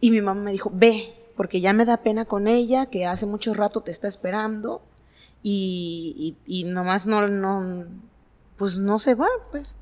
Y 0.00 0.10
mi 0.10 0.20
mamá 0.20 0.40
me 0.40 0.52
dijo, 0.52 0.70
ve, 0.74 1.14
porque 1.36 1.60
ya 1.60 1.72
me 1.72 1.84
da 1.84 1.98
pena 1.98 2.24
con 2.24 2.48
ella, 2.48 2.86
que 2.86 3.06
hace 3.06 3.26
mucho 3.26 3.54
rato 3.54 3.82
te 3.82 3.90
está 3.90 4.08
esperando 4.08 4.82
y, 5.42 6.36
y, 6.46 6.64
nomás 6.64 7.06
no, 7.06 7.28
no, 7.28 7.84
pues 8.56 8.78
no 8.78 8.98
se 8.98 9.14
va, 9.14 9.28
pues. 9.52 9.76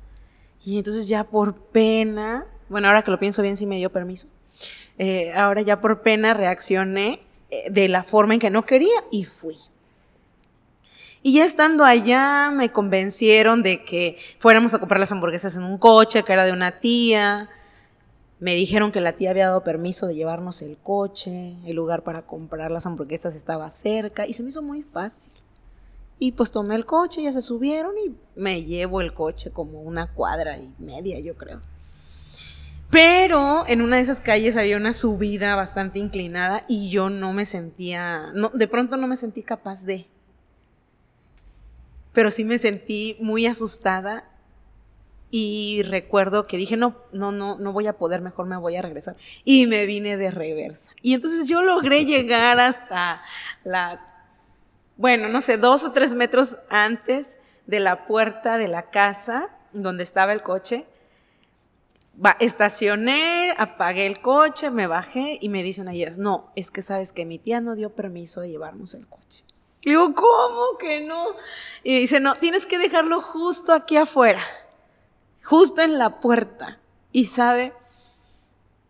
Y 0.65 0.79
entonces 0.79 1.07
ya 1.07 1.23
por 1.23 1.55
pena, 1.55 2.47
bueno, 2.69 2.87
ahora 2.87 3.03
que 3.03 3.11
lo 3.11 3.19
pienso 3.19 3.43
bien, 3.43 3.55
sí 3.55 3.67
me 3.67 3.77
dio 3.77 3.91
permiso. 3.91 4.27
Eh, 4.97 5.31
ahora 5.33 5.61
ya 5.61 5.79
por 5.79 6.01
pena 6.01 6.33
reaccioné 6.33 7.21
eh, 7.51 7.69
de 7.69 7.87
la 7.87 8.01
forma 8.01 8.33
en 8.33 8.39
que 8.39 8.49
no 8.49 8.65
quería 8.65 8.95
y 9.11 9.25
fui. 9.25 9.57
Y 11.21 11.33
ya 11.33 11.45
estando 11.45 11.83
allá 11.85 12.51
me 12.51 12.71
convencieron 12.71 13.63
de 13.63 13.83
que 13.83 14.17
fuéramos 14.39 14.73
a 14.73 14.79
comprar 14.79 14.99
las 14.99 15.11
hamburguesas 15.11 15.55
en 15.55 15.63
un 15.63 15.77
coche 15.77 16.23
que 16.23 16.33
era 16.33 16.45
de 16.45 16.51
una 16.51 16.79
tía. 16.79 17.49
Me 18.39 18.55
dijeron 18.55 18.91
que 18.91 19.01
la 19.01 19.13
tía 19.13 19.31
había 19.31 19.47
dado 19.47 19.63
permiso 19.63 20.07
de 20.07 20.15
llevarnos 20.15 20.61
el 20.61 20.77
coche, 20.77 21.55
el 21.65 21.75
lugar 21.75 22.03
para 22.03 22.23
comprar 22.23 22.71
las 22.71 22.85
hamburguesas 22.85 23.35
estaba 23.35 23.69
cerca 23.69 24.27
y 24.27 24.33
se 24.33 24.43
me 24.43 24.49
hizo 24.49 24.61
muy 24.61 24.83
fácil. 24.83 25.33
Y 26.17 26.31
pues 26.31 26.51
tomé 26.51 26.75
el 26.75 26.85
coche, 26.85 27.23
ya 27.23 27.33
se 27.33 27.41
subieron 27.41 27.93
y 27.97 28.15
me 28.35 28.63
llevo 28.63 29.01
el 29.01 29.13
coche 29.13 29.51
como 29.51 29.81
una 29.81 30.13
cuadra 30.13 30.57
y 30.57 30.73
media, 30.79 31.19
yo 31.19 31.35
creo. 31.35 31.61
Pero 32.89 33.67
en 33.67 33.81
una 33.81 33.97
de 33.97 34.03
esas 34.03 34.21
calles 34.21 34.55
había 34.55 34.77
una 34.77 34.93
subida 34.93 35.55
bastante 35.55 35.99
inclinada 35.99 36.63
y 36.69 36.89
yo 36.89 37.09
no 37.09 37.33
me 37.33 37.45
sentía, 37.45 38.31
no, 38.33 38.49
de 38.49 38.67
pronto 38.67 38.95
no 38.95 39.07
me 39.07 39.17
sentí 39.17 39.43
capaz 39.43 39.83
de. 39.83 40.07
Pero 42.13 42.31
sí 42.31 42.45
me 42.45 42.57
sentí 42.57 43.17
muy 43.19 43.45
asustada 43.45 44.31
y 45.29 45.83
recuerdo 45.83 46.47
que 46.47 46.55
dije, 46.55 46.77
no, 46.77 46.95
no, 47.11 47.33
no, 47.33 47.57
no 47.57 47.73
voy 47.73 47.87
a 47.87 47.97
poder, 47.97 48.21
mejor 48.21 48.45
me 48.45 48.55
voy 48.55 48.77
a 48.77 48.81
regresar. 48.81 49.15
Y 49.43 49.67
me 49.67 49.85
vine 49.85 50.15
de 50.15 50.31
reversa. 50.31 50.91
Y 51.01 51.13
entonces 51.13 51.49
yo 51.49 51.61
logré 51.61 52.05
llegar 52.05 52.61
hasta 52.61 53.21
la, 53.65 54.14
bueno, 54.97 55.27
no 55.27 55.41
sé, 55.41 55.57
dos 55.57 55.83
o 55.83 55.91
tres 55.91 56.13
metros 56.13 56.57
antes 56.69 57.39
de 57.65 57.79
la 57.79 58.05
puerta 58.05 58.57
de 58.57 58.67
la 58.67 58.89
casa 58.89 59.49
donde 59.73 60.03
estaba 60.03 60.33
el 60.33 60.43
coche. 60.43 60.85
Va, 62.23 62.37
estacioné, 62.39 63.53
apagué 63.57 64.05
el 64.05 64.21
coche, 64.21 64.71
me 64.71 64.87
bajé 64.87 65.37
y 65.41 65.49
me 65.49 65.63
dice 65.63 65.81
una 65.81 65.93
ellas, 65.93 66.17
no, 66.17 66.51
es 66.55 66.71
que 66.71 66.81
sabes 66.81 67.11
que 67.11 67.25
mi 67.25 67.37
tía 67.37 67.59
no 67.59 67.75
dio 67.75 67.89
permiso 67.89 68.41
de 68.41 68.49
llevarnos 68.49 68.93
el 68.93 69.05
coche. 69.07 69.43
Y 69.81 69.89
digo, 69.89 70.15
¿cómo 70.15 70.77
que 70.79 71.01
no? 71.01 71.25
Y 71.83 71.99
dice, 71.99 72.19
no, 72.19 72.35
tienes 72.35 72.65
que 72.65 72.77
dejarlo 72.77 73.21
justo 73.21 73.73
aquí 73.73 73.97
afuera 73.97 74.41
justo 75.45 75.81
en 75.81 75.97
la 75.97 76.19
puerta. 76.19 76.79
Y 77.11 77.25
sabe, 77.25 77.71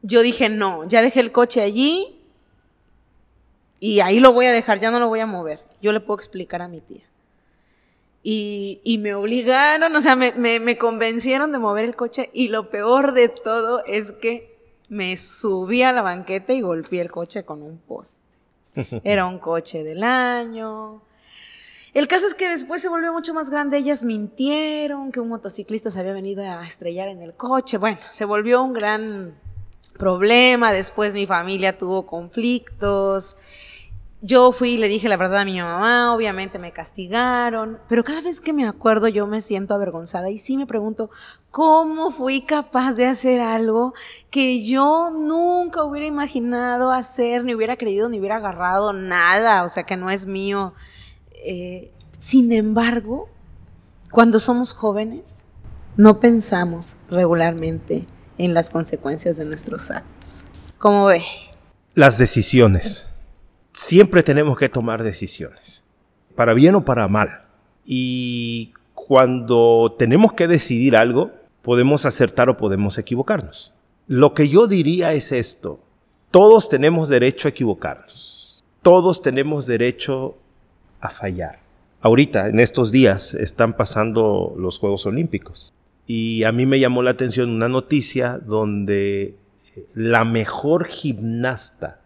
yo 0.01 0.21
dije, 0.21 0.49
no, 0.49 0.85
ya 0.85 1.01
dejé 1.01 1.19
el 1.19 1.31
coche 1.31 1.61
allí 1.61 2.19
y 3.79 3.99
ahí 3.99 4.19
lo 4.19 4.33
voy 4.33 4.47
a 4.47 4.51
dejar, 4.51 4.79
ya 4.79 4.89
no 4.89 4.99
lo 4.99 5.09
voy 5.09 5.19
a 5.19 5.27
mover. 5.27 5.63
Yo 5.85 5.93
le 5.93 5.99
puedo 5.99 6.17
explicar 6.17 6.63
a 6.63 6.67
mi 6.67 6.79
tía. 6.79 7.03
Y, 8.23 8.97
me 9.01 9.13
obligaron, 9.13 9.95
o 9.95 10.01
sea, 10.01 10.15
me, 10.15 10.31
me, 10.33 10.77
convencieron 10.79 11.51
de 11.51 11.59
mover 11.59 11.85
el 11.85 11.95
coche 11.95 12.31
y 12.33 12.47
lo 12.47 12.71
peor 12.71 13.11
de 13.11 13.29
todo 13.29 13.85
es 13.85 14.11
que 14.11 14.57
me 14.89 15.15
subí 15.15 15.83
a 15.83 15.93
la 15.93 16.01
banqueta 16.01 16.53
y 16.53 16.61
golpeé 16.61 17.01
el 17.01 17.11
coche 17.11 17.45
con 17.45 17.61
un 17.61 17.77
poste. 17.77 18.23
Era 19.03 19.27
un 19.27 19.37
coche 19.37 19.83
del 19.83 20.01
año, 20.01 21.03
el 21.95 22.07
caso 22.07 22.25
es 22.25 22.33
que 22.33 22.49
después 22.49 22.81
se 22.81 22.89
volvió 22.89 23.13
mucho 23.13 23.33
más 23.35 23.51
grande. 23.51 23.77
Ellas 23.77 24.03
mintieron 24.03 25.11
que 25.13 25.19
un 25.19 25.29
motociclista 25.29 25.91
se 25.91 25.99
había 25.99 26.13
venido 26.13 26.43
a 26.43 26.67
estrellar 26.67 27.07
en 27.07 27.21
el 27.21 27.35
coche. 27.35 27.77
Bueno, 27.77 27.99
se 28.09 28.25
volvió 28.25 28.63
un 28.63 28.73
gran 28.73 29.39
problema. 29.97 30.73
Después 30.73 31.13
mi 31.13 31.25
familia 31.25 31.77
tuvo 31.77 32.05
conflictos. 32.05 33.37
Yo 34.21 34.51
fui 34.51 34.71
y 34.71 34.77
le 34.77 34.87
dije 34.87 35.09
la 35.09 35.17
verdad 35.17 35.41
a 35.41 35.45
mi 35.45 35.59
mamá, 35.61 36.13
obviamente 36.15 36.57
me 36.57 36.71
castigaron, 36.71 37.79
pero 37.87 38.03
cada 38.03 38.21
vez 38.21 38.41
que 38.41 38.53
me 38.53 38.65
acuerdo 38.65 39.07
yo 39.07 39.27
me 39.27 39.41
siento 39.41 39.73
avergonzada 39.73 40.29
y 40.29 40.37
sí 40.37 40.57
me 40.57 40.65
pregunto, 40.65 41.11
¿cómo 41.51 42.09
fui 42.11 42.41
capaz 42.41 42.93
de 42.93 43.05
hacer 43.05 43.41
algo 43.41 43.93
que 44.31 44.63
yo 44.63 45.11
nunca 45.11 45.83
hubiera 45.83 46.07
imaginado 46.07 46.91
hacer, 46.91 47.43
ni 47.43 47.53
hubiera 47.53 47.75
creído, 47.75 48.09
ni 48.09 48.19
hubiera 48.19 48.37
agarrado 48.37 48.93
nada, 48.93 49.63
o 49.63 49.69
sea 49.69 49.83
que 49.83 49.97
no 49.97 50.09
es 50.09 50.25
mío? 50.25 50.73
Eh, 51.45 51.91
sin 52.17 52.51
embargo, 52.51 53.29
cuando 54.09 54.39
somos 54.39 54.73
jóvenes, 54.73 55.45
no 55.97 56.19
pensamos 56.19 56.95
regularmente 57.09 58.05
en 58.37 58.53
las 58.53 58.71
consecuencias 58.71 59.37
de 59.37 59.45
nuestros 59.45 59.91
actos. 59.91 60.47
¿Cómo 60.77 61.05
ve? 61.05 61.23
Las 61.93 62.17
decisiones. 62.17 63.04
Siempre 63.75 64.23
tenemos 64.23 64.57
que 64.57 64.69
tomar 64.69 65.03
decisiones, 65.03 65.83
para 66.33 66.53
bien 66.53 66.75
o 66.75 66.85
para 66.85 67.09
mal. 67.09 67.43
Y 67.83 68.71
cuando 68.93 69.93
tenemos 69.99 70.31
que 70.31 70.47
decidir 70.47 70.95
algo, 70.95 71.33
podemos 71.61 72.05
acertar 72.05 72.49
o 72.49 72.55
podemos 72.55 72.97
equivocarnos. 72.97 73.73
Lo 74.07 74.33
que 74.33 74.47
yo 74.47 74.67
diría 74.67 75.11
es 75.11 75.33
esto. 75.33 75.81
Todos 76.31 76.69
tenemos 76.69 77.09
derecho 77.09 77.49
a 77.49 77.51
equivocarnos. 77.51 78.63
Todos 78.81 79.21
tenemos 79.21 79.65
derecho 79.65 80.37
a 81.01 81.09
fallar. 81.09 81.59
Ahorita, 81.99 82.47
en 82.47 82.61
estos 82.61 82.93
días, 82.93 83.33
están 83.33 83.73
pasando 83.73 84.55
los 84.57 84.79
Juegos 84.79 85.05
Olímpicos. 85.05 85.73
Y 86.07 86.43
a 86.43 86.53
mí 86.53 86.65
me 86.65 86.79
llamó 86.79 87.03
la 87.03 87.11
atención 87.11 87.49
una 87.49 87.67
noticia 87.67 88.37
donde 88.37 89.35
la 89.93 90.23
mejor 90.23 90.85
gimnasta 90.85 91.99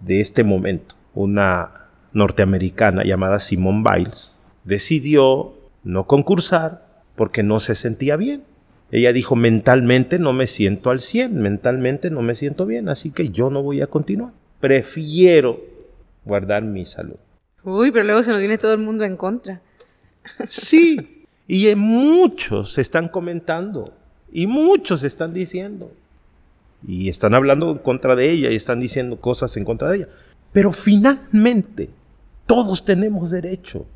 de 0.00 0.20
este 0.20 0.42
momento, 0.42 0.94
una 1.14 1.88
norteamericana 2.12 3.04
llamada 3.04 3.40
Simone 3.40 3.82
Biles, 3.82 4.36
decidió 4.64 5.54
no 5.84 6.06
concursar 6.06 6.86
porque 7.16 7.42
no 7.42 7.60
se 7.60 7.74
sentía 7.74 8.16
bien. 8.16 8.44
Ella 8.90 9.12
dijo, 9.12 9.36
mentalmente 9.36 10.18
no 10.18 10.32
me 10.32 10.46
siento 10.46 10.90
al 10.90 11.00
100, 11.00 11.34
mentalmente 11.34 12.10
no 12.10 12.20
me 12.20 12.34
siento 12.34 12.66
bien, 12.66 12.88
así 12.88 13.10
que 13.10 13.30
yo 13.30 13.48
no 13.48 13.62
voy 13.62 13.80
a 13.80 13.86
continuar. 13.86 14.32
Prefiero 14.60 15.60
guardar 16.24 16.62
mi 16.62 16.84
salud. 16.84 17.16
Uy, 17.64 17.90
pero 17.90 18.04
luego 18.04 18.22
se 18.22 18.30
nos 18.30 18.40
viene 18.40 18.58
todo 18.58 18.72
el 18.72 18.80
mundo 18.80 19.04
en 19.04 19.16
contra. 19.16 19.62
Sí, 20.48 21.24
y 21.48 21.74
muchos 21.74 22.74
se 22.74 22.82
están 22.82 23.08
comentando, 23.08 23.92
y 24.30 24.46
muchos 24.46 25.04
están 25.04 25.32
diciendo, 25.32 25.90
y 26.86 27.08
están 27.08 27.34
hablando 27.34 27.70
en 27.70 27.78
contra 27.78 28.14
de 28.14 28.30
ella, 28.30 28.50
y 28.50 28.56
están 28.56 28.78
diciendo 28.78 29.20
cosas 29.20 29.56
en 29.56 29.64
contra 29.64 29.88
de 29.90 29.96
ella. 29.96 30.08
Pero 30.52 30.72
finalmente, 30.72 31.90
todos 32.46 32.84
tenemos 32.84 33.30
derecho 33.30 33.86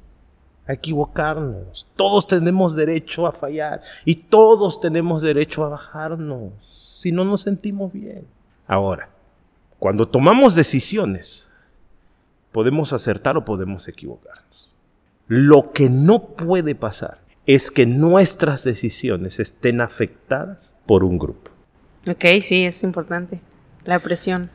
a 0.67 0.73
equivocarnos, 0.73 1.87
todos 1.95 2.27
tenemos 2.27 2.75
derecho 2.75 3.27
a 3.27 3.33
fallar, 3.33 3.83
y 4.05 4.15
todos 4.15 4.81
tenemos 4.81 5.23
derecho 5.23 5.65
a 5.65 5.69
bajarnos 5.69 6.53
si 6.95 7.13
no 7.13 7.25
nos 7.25 7.43
sentimos 7.43 7.93
bien. 7.93 8.27
Ahora, 8.67 9.11
cuando 9.79 10.09
tomamos 10.09 10.55
decisiones, 10.55 11.47
Podemos 12.57 12.95
acertar 12.95 13.37
o 13.37 13.45
podemos 13.45 13.87
equivocarnos. 13.87 14.71
Lo 15.27 15.75
que 15.75 15.91
no 15.91 16.29
puede 16.29 16.75
pasar 16.75 17.19
es 17.45 17.71
que 17.71 17.85
nuestras 17.85 18.65
decisiones 18.65 19.41
estén 19.41 19.83
afectadas 19.83 20.75
por 20.87 21.05
un 21.05 21.19
grupo. 21.19 21.51
Ok, 22.09 22.25
sí, 22.41 22.65
es 22.65 22.83
importante. 22.83 23.43
La 23.85 23.99
presión. 23.99 24.51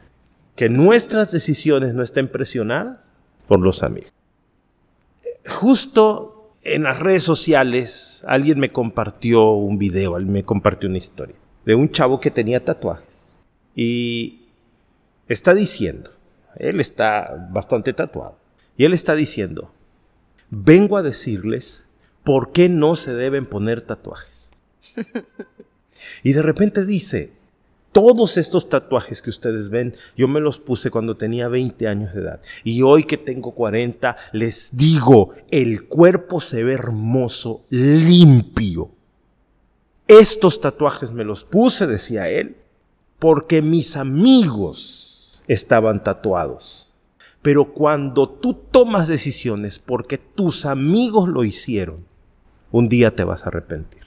Que 0.55 0.69
nuestras 0.69 1.31
decisiones 1.31 1.93
no 1.93 2.03
estén 2.03 2.27
presionadas 2.27 3.15
por 3.47 3.61
los 3.61 3.83
amigos. 3.83 4.13
Justo 5.47 6.51
en 6.63 6.83
las 6.83 6.99
redes 6.99 7.23
sociales 7.23 8.23
alguien 8.27 8.59
me 8.59 8.71
compartió 8.71 9.51
un 9.51 9.77
video, 9.77 10.19
me 10.19 10.43
compartió 10.43 10.87
una 10.89 10.99
historia 10.99 11.35
de 11.65 11.75
un 11.75 11.89
chavo 11.91 12.19
que 12.19 12.31
tenía 12.31 12.63
tatuajes 12.63 13.35
y 13.75 14.49
está 15.27 15.53
diciendo, 15.53 16.11
él 16.57 16.79
está 16.79 17.49
bastante 17.51 17.93
tatuado. 17.93 18.37
Y 18.77 18.85
él 18.85 18.93
está 18.93 19.15
diciendo, 19.15 19.71
vengo 20.49 20.97
a 20.97 21.01
decirles 21.01 21.85
por 22.23 22.51
qué 22.51 22.69
no 22.69 22.95
se 22.95 23.13
deben 23.13 23.45
poner 23.45 23.81
tatuajes. 23.81 24.51
y 26.23 26.33
de 26.33 26.41
repente 26.41 26.85
dice, 26.85 27.33
todos 27.91 28.37
estos 28.37 28.69
tatuajes 28.69 29.21
que 29.21 29.29
ustedes 29.29 29.69
ven, 29.69 29.95
yo 30.15 30.27
me 30.27 30.39
los 30.39 30.59
puse 30.59 30.91
cuando 30.91 31.17
tenía 31.17 31.47
20 31.47 31.87
años 31.87 32.13
de 32.13 32.21
edad. 32.21 32.41
Y 32.63 32.81
hoy 32.81 33.03
que 33.03 33.17
tengo 33.17 33.51
40, 33.53 34.15
les 34.31 34.75
digo, 34.75 35.31
el 35.49 35.87
cuerpo 35.87 36.39
se 36.39 36.63
ve 36.63 36.73
hermoso, 36.73 37.65
limpio. 37.69 38.91
Estos 40.07 40.61
tatuajes 40.61 41.11
me 41.11 41.23
los 41.23 41.43
puse, 41.43 41.87
decía 41.87 42.29
él, 42.29 42.57
porque 43.19 43.61
mis 43.61 43.97
amigos 43.97 45.43
estaban 45.47 46.03
tatuados. 46.03 46.89
Pero 47.41 47.73
cuando 47.73 48.29
tú 48.29 48.53
tomas 48.53 49.07
decisiones 49.07 49.79
porque 49.79 50.17
tus 50.17 50.65
amigos 50.65 51.27
lo 51.27 51.43
hicieron, 51.43 52.05
un 52.71 52.87
día 52.87 53.15
te 53.15 53.23
vas 53.23 53.43
a 53.43 53.47
arrepentir. 53.47 54.03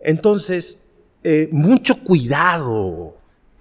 Entonces, 0.00 0.85
eh, 1.28 1.48
mucho 1.50 2.04
cuidado 2.04 3.16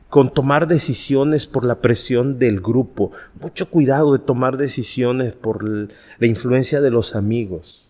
con 0.08 0.30
tomar 0.30 0.68
decisiones 0.68 1.48
por 1.48 1.66
la 1.66 1.82
presión 1.82 2.38
del 2.38 2.62
grupo, 2.62 3.12
mucho 3.42 3.72
cuidado 3.72 4.14
de 4.14 4.20
tomar 4.20 4.56
decisiones 4.58 5.34
por 5.34 5.64
la 5.64 6.28
influencia 6.28 6.80
de 6.80 6.92
los 6.92 7.16
amigos. 7.16 7.90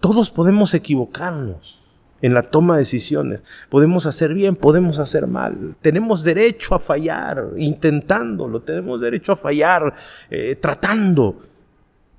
Todos 0.00 0.30
podemos 0.30 0.72
equivocarnos 0.72 1.78
en 2.22 2.32
la 2.32 2.44
toma 2.44 2.76
de 2.76 2.84
decisiones. 2.84 3.40
Podemos 3.68 4.06
hacer 4.06 4.32
bien, 4.32 4.56
podemos 4.56 4.98
hacer 4.98 5.26
mal. 5.26 5.76
Tenemos 5.82 6.24
derecho 6.24 6.74
a 6.74 6.78
fallar, 6.78 7.50
intentándolo. 7.58 8.62
Tenemos 8.62 9.02
derecho 9.02 9.32
a 9.32 9.36
fallar, 9.36 9.92
eh, 10.30 10.56
tratando. 10.56 11.42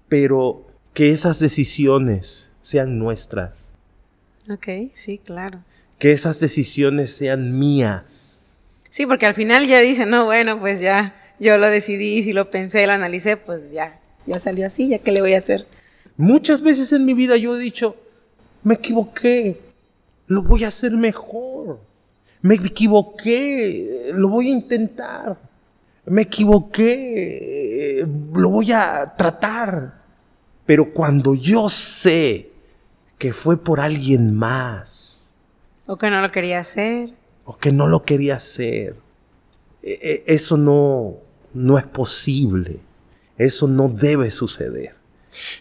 Pero 0.08 0.68
que 0.94 1.10
esas 1.10 1.40
decisiones 1.40 2.54
sean 2.62 3.00
nuestras. 3.00 3.72
Ok, 4.48 4.92
sí, 4.94 5.18
claro. 5.18 5.64
Que 6.00 6.12
esas 6.12 6.40
decisiones 6.40 7.16
sean 7.16 7.58
mías. 7.58 8.58
Sí, 8.90 9.06
porque 9.06 9.26
al 9.26 9.36
final 9.36 9.68
ya 9.68 9.80
dicen, 9.80 10.10
no, 10.10 10.26
bueno, 10.26 10.60
pues 10.60 10.80
ya, 10.80 11.16
yo 11.40 11.58
lo 11.58 11.68
decidí, 11.68 12.24
si 12.24 12.34
lo 12.34 12.50
pensé, 12.50 12.86
lo 12.88 12.94
analicé, 12.94 13.38
pues 13.38 13.72
ya, 13.72 14.00
ya 14.26 14.40
salió 14.40 14.66
así, 14.66 14.90
ya 14.90 15.00
qué 15.00 15.12
le 15.12 15.22
voy 15.22 15.34
a 15.34 15.40
hacer. 15.40 15.68
Muchas 16.18 16.62
veces 16.62 16.92
en 16.94 17.06
mi 17.06 17.14
vida 17.14 17.38
yo 17.38 17.56
he 17.56 17.60
dicho, 17.60 17.96
me 18.64 18.76
equivoqué, 18.76 19.60
lo 20.28 20.44
voy 20.44 20.64
a 20.64 20.68
hacer 20.68 20.92
mejor. 20.92 21.80
Me 22.42 22.56
equivoqué, 22.56 24.12
lo 24.14 24.30
voy 24.30 24.50
a 24.50 24.54
intentar. 24.54 25.38
Me 26.06 26.24
equivoqué, 26.24 28.06
lo 28.34 28.50
voy 28.50 28.72
a 28.72 29.14
tratar. 29.18 30.02
Pero 30.66 30.94
cuando 30.94 31.34
yo 31.34 31.70
sé 31.70 32.52
que 33.18 33.34
fue 33.34 33.62
por 33.62 33.80
alguien 33.80 34.36
más. 34.36 35.07
O 35.88 35.98
que 35.98 36.10
no 36.10 36.22
lo 36.22 36.32
quería 36.32 36.60
hacer. 36.60 37.14
O 37.46 37.58
que 37.58 37.72
no 37.72 37.88
lo 37.88 38.04
quería 38.04 38.36
hacer. 38.36 38.96
E, 39.82 40.24
e, 40.28 40.34
eso 40.34 40.58
no, 40.58 41.16
no 41.54 41.78
es 41.78 41.86
posible. 41.86 42.80
Eso 43.38 43.68
no 43.68 43.90
debe 43.90 44.32
suceder. 44.32 44.96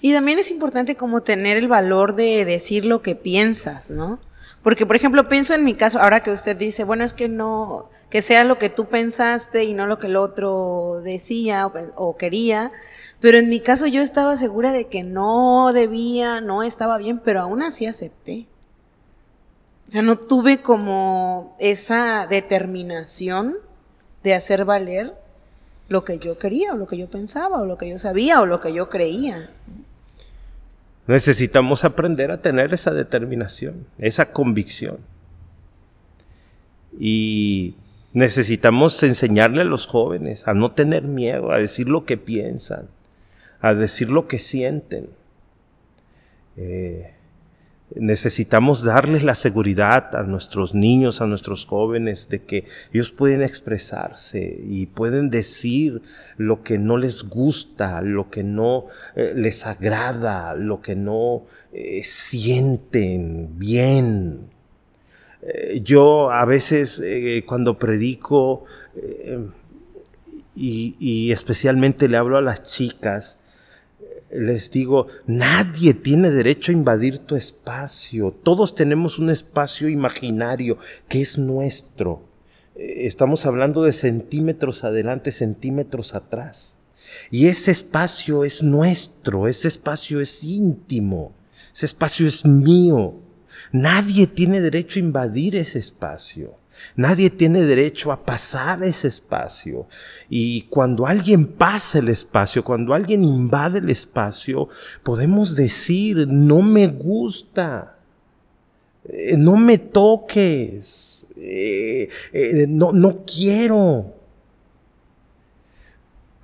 Y 0.00 0.12
también 0.12 0.38
es 0.38 0.50
importante 0.50 0.96
como 0.96 1.22
tener 1.22 1.56
el 1.56 1.68
valor 1.68 2.14
de 2.14 2.44
decir 2.44 2.84
lo 2.84 3.02
que 3.02 3.14
piensas, 3.14 3.90
¿no? 3.90 4.18
Porque, 4.62 4.84
por 4.84 4.96
ejemplo, 4.96 5.28
pienso 5.28 5.54
en 5.54 5.64
mi 5.64 5.74
caso, 5.74 6.00
ahora 6.00 6.24
que 6.24 6.32
usted 6.32 6.56
dice, 6.56 6.82
bueno, 6.82 7.04
es 7.04 7.12
que 7.12 7.28
no, 7.28 7.88
que 8.10 8.20
sea 8.20 8.42
lo 8.42 8.58
que 8.58 8.68
tú 8.68 8.86
pensaste 8.86 9.62
y 9.62 9.74
no 9.74 9.86
lo 9.86 9.98
que 9.98 10.08
el 10.08 10.16
otro 10.16 11.02
decía 11.04 11.66
o, 11.66 12.16
quería, 12.16 12.72
pero 13.20 13.38
en 13.38 13.48
mi 13.48 13.60
caso 13.60 13.86
yo 13.86 14.02
estaba 14.02 14.36
segura 14.36 14.72
de 14.72 14.86
que 14.86 15.04
no 15.04 15.72
debía, 15.72 16.40
no 16.40 16.64
estaba 16.64 16.98
bien, 16.98 17.20
pero 17.24 17.42
aún 17.42 17.62
así 17.62 17.86
acepté. 17.86 18.48
O 19.86 19.90
sea, 19.90 20.02
no 20.02 20.16
tuve 20.16 20.62
como 20.62 21.56
esa 21.60 22.26
determinación 22.26 23.56
de 24.24 24.34
hacer 24.34 24.64
valer 24.64 25.14
lo 25.88 26.04
que 26.04 26.18
yo 26.18 26.38
quería, 26.38 26.72
o 26.72 26.76
lo 26.76 26.88
que 26.88 26.98
yo 26.98 27.08
pensaba, 27.08 27.60
o 27.60 27.66
lo 27.66 27.78
que 27.78 27.88
yo 27.88 27.98
sabía, 27.98 28.40
o 28.40 28.46
lo 28.46 28.58
que 28.58 28.74
yo 28.74 28.88
creía. 28.88 29.50
Necesitamos 31.06 31.84
aprender 31.84 32.32
a 32.32 32.42
tener 32.42 32.74
esa 32.74 32.92
determinación, 32.92 33.86
esa 33.98 34.32
convicción. 34.32 34.98
Y 36.98 37.76
necesitamos 38.12 39.00
enseñarle 39.04 39.60
a 39.60 39.64
los 39.64 39.86
jóvenes 39.86 40.48
a 40.48 40.54
no 40.54 40.72
tener 40.72 41.04
miedo, 41.04 41.52
a 41.52 41.58
decir 41.58 41.88
lo 41.88 42.04
que 42.04 42.16
piensan, 42.16 42.88
a 43.60 43.74
decir 43.74 44.10
lo 44.10 44.26
que 44.26 44.40
sienten. 44.40 45.10
Eh, 46.56 47.15
necesitamos 47.94 48.82
darles 48.82 49.22
la 49.22 49.34
seguridad 49.34 50.14
a 50.16 50.24
nuestros 50.24 50.74
niños, 50.74 51.20
a 51.20 51.26
nuestros 51.26 51.64
jóvenes, 51.64 52.28
de 52.28 52.42
que 52.42 52.64
ellos 52.92 53.10
pueden 53.10 53.42
expresarse 53.42 54.60
y 54.66 54.86
pueden 54.86 55.30
decir 55.30 56.02
lo 56.36 56.62
que 56.62 56.78
no 56.78 56.98
les 56.98 57.24
gusta, 57.24 58.00
lo 58.02 58.28
que 58.28 58.42
no 58.42 58.86
eh, 59.14 59.32
les 59.36 59.66
agrada, 59.66 60.54
lo 60.54 60.80
que 60.80 60.96
no 60.96 61.44
eh, 61.72 62.02
sienten 62.04 63.58
bien. 63.58 64.50
Eh, 65.42 65.80
yo 65.82 66.30
a 66.32 66.44
veces 66.44 67.00
cuando 67.46 67.78
predico 67.78 68.64
y 70.56 71.30
especialmente 71.30 72.08
le 72.08 72.16
hablo 72.16 72.38
a 72.38 72.42
las 72.42 72.62
chicas, 72.64 73.38
les 74.30 74.70
digo, 74.70 75.06
nadie 75.26 75.94
tiene 75.94 76.30
derecho 76.30 76.72
a 76.72 76.74
invadir 76.74 77.18
tu 77.18 77.36
espacio. 77.36 78.32
Todos 78.32 78.74
tenemos 78.74 79.18
un 79.18 79.30
espacio 79.30 79.88
imaginario 79.88 80.78
que 81.08 81.20
es 81.20 81.38
nuestro. 81.38 82.28
Eh, 82.74 83.06
estamos 83.06 83.46
hablando 83.46 83.82
de 83.82 83.92
centímetros 83.92 84.84
adelante, 84.84 85.32
centímetros 85.32 86.14
atrás. 86.14 86.76
Y 87.30 87.46
ese 87.46 87.70
espacio 87.70 88.44
es 88.44 88.62
nuestro, 88.62 89.46
ese 89.46 89.68
espacio 89.68 90.20
es 90.20 90.42
íntimo, 90.42 91.34
ese 91.72 91.86
espacio 91.86 92.26
es 92.26 92.44
mío. 92.44 93.20
Nadie 93.72 94.26
tiene 94.26 94.60
derecho 94.60 94.98
a 94.98 95.02
invadir 95.02 95.56
ese 95.56 95.78
espacio. 95.78 96.58
Nadie 96.96 97.30
tiene 97.30 97.62
derecho 97.62 98.12
a 98.12 98.24
pasar 98.24 98.82
ese 98.82 99.08
espacio. 99.08 99.86
Y 100.28 100.62
cuando 100.62 101.06
alguien 101.06 101.46
pasa 101.46 101.98
el 101.98 102.08
espacio, 102.08 102.64
cuando 102.64 102.94
alguien 102.94 103.24
invade 103.24 103.78
el 103.78 103.90
espacio, 103.90 104.68
podemos 105.02 105.54
decir, 105.54 106.26
no 106.28 106.62
me 106.62 106.88
gusta, 106.88 107.98
eh, 109.04 109.36
no 109.36 109.56
me 109.56 109.78
toques, 109.78 111.26
eh, 111.36 112.08
eh, 112.32 112.66
no, 112.68 112.92
no 112.92 113.24
quiero. 113.24 114.15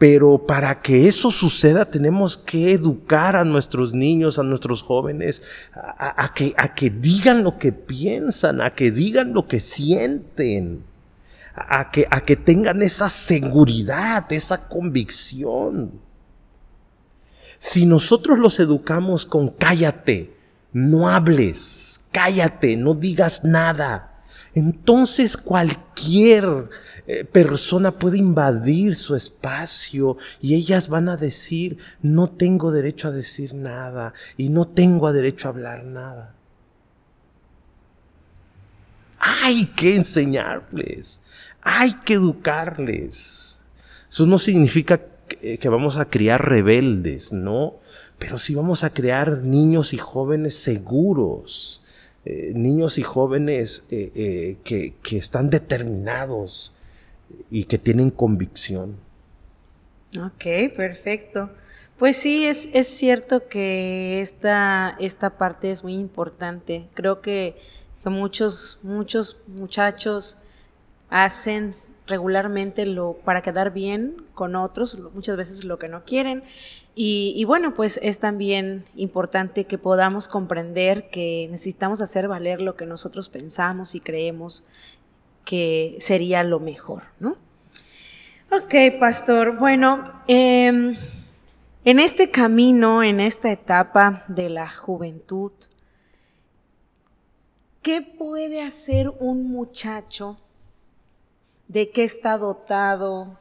Pero 0.03 0.49
para 0.49 0.83
que 0.83 1.07
eso 1.07 1.31
suceda 1.31 1.85
tenemos 1.85 2.37
que 2.37 2.73
educar 2.73 3.37
a 3.37 3.45
nuestros 3.45 3.95
niños, 3.95 4.37
a 4.37 4.43
nuestros 4.43 4.83
jóvenes, 4.83 5.43
a, 5.73 6.35
que, 6.35 6.53
a 6.57 6.75
que 6.75 6.91
digan 6.91 7.45
lo 7.45 7.57
que 7.57 7.71
piensan, 7.71 8.61
a 8.61 8.71
que 8.75 8.91
digan 8.91 9.33
lo 9.33 9.47
que 9.47 9.61
sienten, 9.61 10.83
a 11.55 11.93
que, 11.93 12.05
a 12.11 12.23
que 12.23 12.35
tengan 12.35 12.83
esa 12.83 13.09
seguridad, 13.09 14.25
esa 14.33 14.67
convicción. 14.67 16.01
Si 17.61 17.87
nosotros 17.87 18.41
los 18.41 18.59
educamos 18.59 19.25
con 19.25 19.51
cállate, 19.51 20.37
no 20.73 21.09
hables, 21.09 22.01
cállate, 22.11 22.77
no 22.77 22.95
digas 22.95 23.45
nada, 23.45 24.12
entonces 24.55 25.37
cualquier 25.37 26.69
eh, 27.07 27.25
persona 27.25 27.91
puede 27.91 28.19
invadir 28.19 28.97
su 28.97 29.17
espacio 29.17 30.19
y 30.41 30.55
ellas 30.55 30.89
van 30.89 31.09
a 31.09 31.17
decir, 31.17 31.79
no 32.03 32.29
tengo 32.29 32.71
derecho 32.71 33.09
a 33.09 33.13
decir 33.13 33.55
nada 33.55 34.13
y 34.37 34.51
no 34.51 34.67
tengo 34.67 35.13
derecho 35.13 35.49
a 35.49 35.53
hablar 35.53 35.85
nada. 35.85 36.35
Hay 39.19 39.67
que 39.67 39.97
enseñarles, 39.97 41.21
hay 41.63 41.95
que 42.01 42.15
educarles. 42.15 43.59
Eso 44.11 44.27
no 44.27 44.39
significa 44.39 45.01
que, 45.29 45.59
que 45.59 45.69
vamos 45.69 45.97
a 45.97 46.05
criar 46.07 46.47
rebeldes, 46.47 47.33
¿no? 47.33 47.77
Pero 48.19 48.39
sí 48.39 48.55
vamos 48.55 48.85
a 48.85 48.91
crear 48.91 49.39
niños 49.39 49.95
y 49.95 49.99
jóvenes 49.99 50.57
seguros 50.57 51.82
eh, 52.25 52.53
niños 52.55 52.99
y 52.99 53.03
jóvenes 53.03 53.85
eh, 53.91 54.13
eh, 54.15 54.59
que, 54.63 54.95
que, 55.03 55.17
están 55.17 55.51
determinados 55.51 56.73
y 57.51 57.65
que 57.65 57.79
tienen 57.79 58.11
convicción. 58.11 58.97
Ok, 60.17 60.75
perfecto. 60.77 61.51
Pues 61.99 62.17
sí, 62.17 62.47
es, 62.47 62.69
es 62.73 62.87
cierto 62.87 63.49
que 63.49 64.21
esta, 64.21 64.97
esta 65.01 65.37
parte 65.37 65.71
es 65.71 65.83
muy 65.83 65.95
importante. 65.95 66.89
Creo 66.95 67.21
que, 67.21 67.57
que 68.03 68.11
muchos, 68.11 68.79
muchos 68.83 69.39
muchachos 69.49 70.39
hacen 71.13 71.73
regularmente 72.07 72.87
lo 72.87 73.19
para 73.19 73.43
quedar 73.43 73.71
bien 73.71 74.25
con 74.33 74.57
otros, 74.57 74.99
muchas 75.13 75.37
veces 75.37 75.63
lo 75.63 75.79
que 75.79 75.87
no 75.87 76.05
quieren. 76.05 76.43
Y, 76.95 77.45
bueno, 77.45 77.75
pues 77.75 77.99
es 78.03 78.19
también 78.19 78.85
importante 78.97 79.65
que 79.65 79.77
podamos 79.77 80.27
comprender 80.27 81.11
que 81.11 81.49
necesitamos 81.51 82.01
hacer 82.01 82.29
valer 82.29 82.63
lo 82.63 82.77
que 82.77 82.87
nosotros 82.87 83.29
pensamos 83.29 83.95
y 83.95 84.01
creemos 84.01 84.65
que 85.45 85.97
sería 86.01 86.43
lo 86.45 86.61
mejor, 86.61 87.05
¿no? 87.21 87.37
Ok, 88.51 88.99
pastor. 88.99 89.59
Bueno, 89.59 90.13
em, 90.29 90.97
en 91.85 91.99
este 91.99 92.31
camino, 92.31 93.03
en 93.03 93.21
esta 93.21 93.53
etapa 93.53 94.25
de 94.29 94.49
la 94.49 94.69
juventud, 94.69 95.53
¿qué 97.83 98.01
puede 98.03 98.63
hacer 98.63 99.11
un 99.11 99.51
muchacho 99.51 100.39
de 101.69 101.91
qué 101.91 102.05
está 102.05 102.39
dotado, 102.39 103.39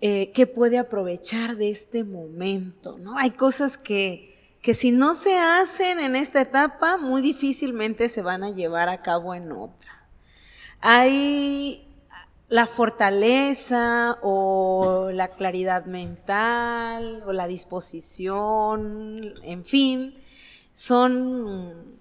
eh, 0.00 0.30
qué 0.32 0.46
puede 0.46 0.78
aprovechar 0.78 1.56
de 1.56 1.70
este 1.70 2.04
momento, 2.04 2.98
¿no? 2.98 3.18
Hay 3.18 3.30
cosas 3.30 3.78
que, 3.78 4.56
que 4.62 4.74
si 4.74 4.90
no 4.90 5.14
se 5.14 5.38
hacen 5.38 5.98
en 5.98 6.16
esta 6.16 6.40
etapa, 6.40 6.96
muy 6.96 7.20
difícilmente 7.20 8.08
se 8.08 8.22
van 8.22 8.44
a 8.44 8.50
llevar 8.50 8.88
a 8.88 9.02
cabo 9.02 9.34
en 9.34 9.52
otra. 9.52 10.08
Hay 10.80 11.84
la 12.48 12.66
fortaleza 12.66 14.18
o 14.22 15.10
la 15.12 15.28
claridad 15.28 15.84
mental 15.84 17.22
o 17.26 17.32
la 17.32 17.46
disposición, 17.46 19.34
en 19.42 19.64
fin, 19.64 20.14
son 20.72 21.97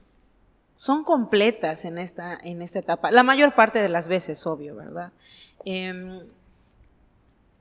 son 0.88 1.04
completas 1.04 1.84
en 1.84 1.98
esta, 1.98 2.40
en 2.42 2.62
esta 2.62 2.80
etapa. 2.80 3.12
La 3.12 3.22
mayor 3.22 3.54
parte 3.54 3.80
de 3.80 3.90
las 3.90 4.08
veces, 4.08 4.48
obvio, 4.48 4.74
¿verdad? 4.74 5.12
Eh, 5.66 6.26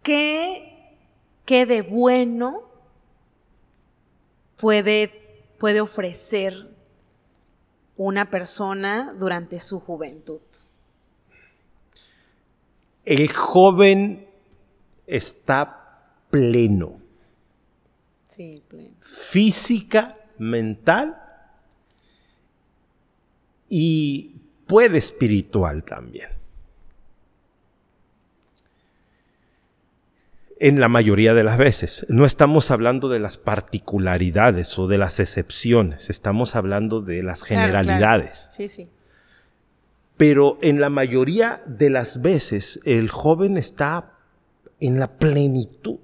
¿qué, 0.04 0.96
¿Qué 1.44 1.66
de 1.66 1.82
bueno 1.82 2.70
puede, 4.56 5.42
puede 5.58 5.80
ofrecer 5.80 6.70
una 7.96 8.30
persona 8.30 9.12
durante 9.18 9.58
su 9.58 9.80
juventud? 9.80 10.42
El 13.04 13.32
joven 13.32 14.28
está 15.04 16.12
pleno. 16.30 17.00
Sí, 18.28 18.62
pleno. 18.68 18.94
Física, 19.00 20.16
mental 20.38 21.25
y 23.68 24.36
puede 24.66 24.98
espiritual 24.98 25.84
también. 25.84 26.28
En 30.58 30.80
la 30.80 30.88
mayoría 30.88 31.34
de 31.34 31.44
las 31.44 31.58
veces. 31.58 32.06
No 32.08 32.24
estamos 32.24 32.70
hablando 32.70 33.08
de 33.08 33.20
las 33.20 33.36
particularidades 33.36 34.78
o 34.78 34.88
de 34.88 34.98
las 34.98 35.20
excepciones, 35.20 36.08
estamos 36.08 36.56
hablando 36.56 37.02
de 37.02 37.22
las 37.22 37.42
generalidades. 37.42 38.48
Sí, 38.50 38.68
sí. 38.68 38.88
Pero 40.16 40.58
en 40.62 40.80
la 40.80 40.88
mayoría 40.88 41.62
de 41.66 41.90
las 41.90 42.22
veces 42.22 42.80
el 42.84 43.10
joven 43.10 43.58
está 43.58 44.14
en 44.80 44.98
la 44.98 45.18
plenitud. 45.18 45.98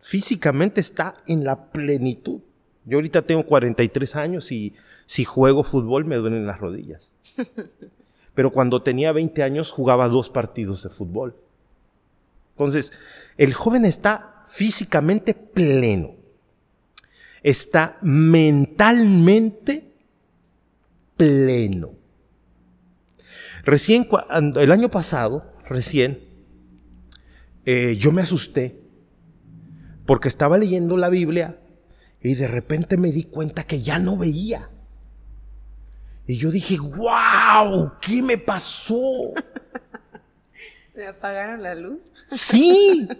Físicamente 0.00 0.80
está 0.80 1.14
en 1.26 1.44
la 1.44 1.70
plenitud. 1.70 2.40
Yo 2.88 2.96
ahorita 2.96 3.20
tengo 3.22 3.42
43 3.42 4.16
años 4.16 4.50
y 4.50 4.74
si 5.04 5.24
juego 5.24 5.62
fútbol 5.62 6.06
me 6.06 6.16
duelen 6.16 6.46
las 6.46 6.58
rodillas. 6.58 7.12
Pero 8.34 8.50
cuando 8.50 8.82
tenía 8.82 9.12
20 9.12 9.42
años 9.42 9.70
jugaba 9.70 10.08
dos 10.08 10.30
partidos 10.30 10.82
de 10.82 10.88
fútbol. 10.88 11.36
Entonces, 12.52 12.92
el 13.36 13.52
joven 13.52 13.84
está 13.84 14.44
físicamente 14.48 15.34
pleno. 15.34 16.16
Está 17.42 17.98
mentalmente 18.00 19.92
pleno. 21.18 21.92
Recién, 23.64 24.08
el 24.56 24.72
año 24.72 24.90
pasado, 24.90 25.52
recién, 25.66 26.20
eh, 27.66 27.96
yo 27.98 28.12
me 28.12 28.22
asusté 28.22 28.80
porque 30.06 30.28
estaba 30.28 30.56
leyendo 30.56 30.96
la 30.96 31.10
Biblia 31.10 31.58
y 32.22 32.34
de 32.34 32.48
repente 32.48 32.96
me 32.96 33.12
di 33.12 33.24
cuenta 33.24 33.64
que 33.64 33.80
ya 33.80 33.98
no 33.98 34.16
veía. 34.16 34.68
Y 36.26 36.36
yo 36.36 36.50
dije, 36.50 36.78
wow, 36.78 37.92
¿qué 38.00 38.22
me 38.22 38.36
pasó? 38.36 39.32
¿Me 40.94 41.06
apagaron 41.06 41.62
la 41.62 41.74
luz? 41.74 42.10
Sí. 42.26 43.08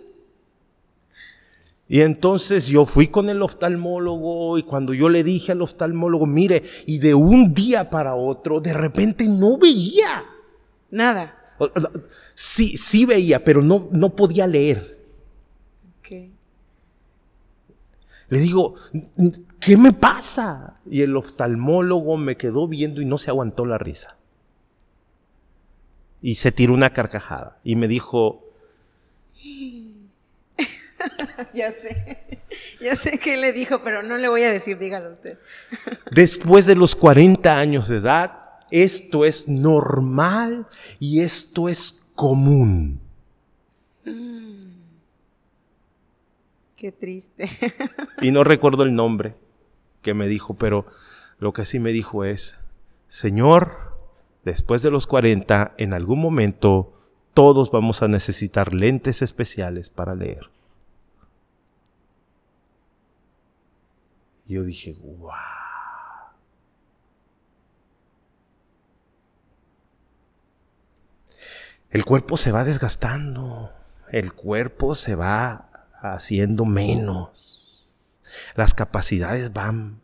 Y 1.90 2.02
entonces 2.02 2.66
yo 2.66 2.84
fui 2.84 3.08
con 3.08 3.30
el 3.30 3.40
oftalmólogo 3.40 4.58
y 4.58 4.62
cuando 4.62 4.92
yo 4.92 5.08
le 5.08 5.24
dije 5.24 5.52
al 5.52 5.62
oftalmólogo, 5.62 6.26
mire, 6.26 6.62
y 6.84 6.98
de 6.98 7.14
un 7.14 7.54
día 7.54 7.88
para 7.88 8.14
otro, 8.14 8.60
de 8.60 8.74
repente 8.74 9.26
no 9.26 9.56
veía. 9.56 10.22
Nada. 10.90 11.34
Sí, 12.34 12.76
sí 12.76 13.06
veía, 13.06 13.42
pero 13.42 13.62
no, 13.62 13.88
no 13.90 14.14
podía 14.14 14.46
leer. 14.46 14.98
Okay. 16.00 16.30
Le 18.28 18.38
digo, 18.38 18.74
¿qué 19.60 19.76
me 19.76 19.92
pasa? 19.92 20.80
Y 20.90 21.02
el 21.02 21.16
oftalmólogo 21.16 22.16
me 22.16 22.36
quedó 22.36 22.68
viendo 22.68 23.00
y 23.00 23.04
no 23.04 23.18
se 23.18 23.30
aguantó 23.30 23.64
la 23.64 23.78
risa 23.78 24.18
y 26.20 26.34
se 26.36 26.52
tiró 26.52 26.74
una 26.74 26.92
carcajada 26.92 27.58
y 27.64 27.76
me 27.76 27.88
dijo... 27.88 28.44
ya 31.54 31.70
sé, 31.70 32.42
ya 32.80 32.96
sé 32.96 33.18
qué 33.18 33.36
le 33.36 33.52
dijo, 33.52 33.82
pero 33.84 34.02
no 34.02 34.18
le 34.18 34.28
voy 34.28 34.42
a 34.42 34.52
decir, 34.52 34.78
dígalo 34.78 35.10
usted. 35.10 35.38
Después 36.10 36.66
de 36.66 36.74
los 36.74 36.96
40 36.96 37.56
años 37.56 37.88
de 37.88 37.98
edad, 37.98 38.42
esto 38.70 39.24
es 39.24 39.46
normal 39.48 40.66
y 40.98 41.20
esto 41.20 41.68
es 41.68 42.12
común. 42.16 43.00
Mm. 44.04 44.77
Qué 46.78 46.92
triste. 46.92 47.50
y 48.22 48.30
no 48.30 48.44
recuerdo 48.44 48.84
el 48.84 48.94
nombre 48.94 49.34
que 50.00 50.14
me 50.14 50.28
dijo, 50.28 50.54
pero 50.54 50.86
lo 51.40 51.52
que 51.52 51.64
sí 51.64 51.80
me 51.80 51.90
dijo 51.90 52.24
es, 52.24 52.56
Señor, 53.08 53.98
después 54.44 54.80
de 54.82 54.92
los 54.92 55.08
40, 55.08 55.74
en 55.76 55.92
algún 55.92 56.20
momento, 56.20 56.92
todos 57.34 57.72
vamos 57.72 58.02
a 58.02 58.08
necesitar 58.08 58.72
lentes 58.72 59.22
especiales 59.22 59.90
para 59.90 60.14
leer. 60.14 60.50
Yo 64.46 64.62
dije, 64.62 64.96
wow. 65.18 65.32
El 71.90 72.04
cuerpo 72.04 72.36
se 72.36 72.52
va 72.52 72.62
desgastando, 72.62 73.72
el 74.12 74.32
cuerpo 74.32 74.94
se 74.94 75.16
va 75.16 75.67
haciendo 76.00 76.64
menos, 76.64 77.88
las 78.54 78.74
capacidades 78.74 79.52
van 79.52 80.00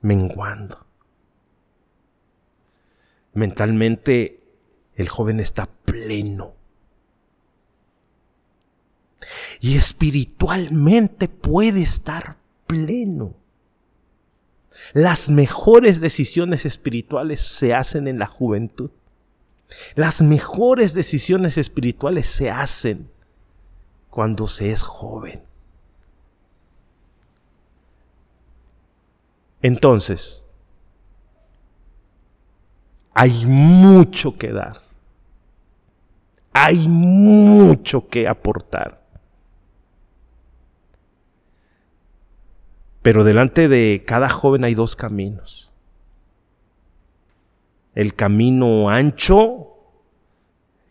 menguando. 0.00 0.86
Mentalmente 3.32 4.40
el 4.94 5.08
joven 5.08 5.40
está 5.40 5.66
pleno. 5.66 6.54
Y 9.60 9.76
espiritualmente 9.76 11.28
puede 11.28 11.82
estar 11.82 12.36
pleno. 12.66 13.34
Las 14.92 15.30
mejores 15.30 16.00
decisiones 16.00 16.66
espirituales 16.66 17.40
se 17.40 17.74
hacen 17.74 18.06
en 18.08 18.18
la 18.18 18.26
juventud. 18.26 18.90
Las 19.94 20.20
mejores 20.20 20.94
decisiones 20.94 21.56
espirituales 21.56 22.26
se 22.26 22.50
hacen 22.50 23.10
cuando 24.14 24.46
se 24.46 24.70
es 24.70 24.84
joven. 24.84 25.42
Entonces, 29.60 30.46
hay 33.12 33.44
mucho 33.44 34.38
que 34.38 34.52
dar. 34.52 34.82
Hay 36.52 36.86
mucho 36.86 38.06
que 38.06 38.28
aportar. 38.28 39.02
Pero 43.02 43.24
delante 43.24 43.66
de 43.66 44.04
cada 44.06 44.28
joven 44.28 44.62
hay 44.62 44.74
dos 44.74 44.94
caminos. 44.94 45.72
El 47.96 48.14
camino 48.14 48.90
ancho 48.90 49.73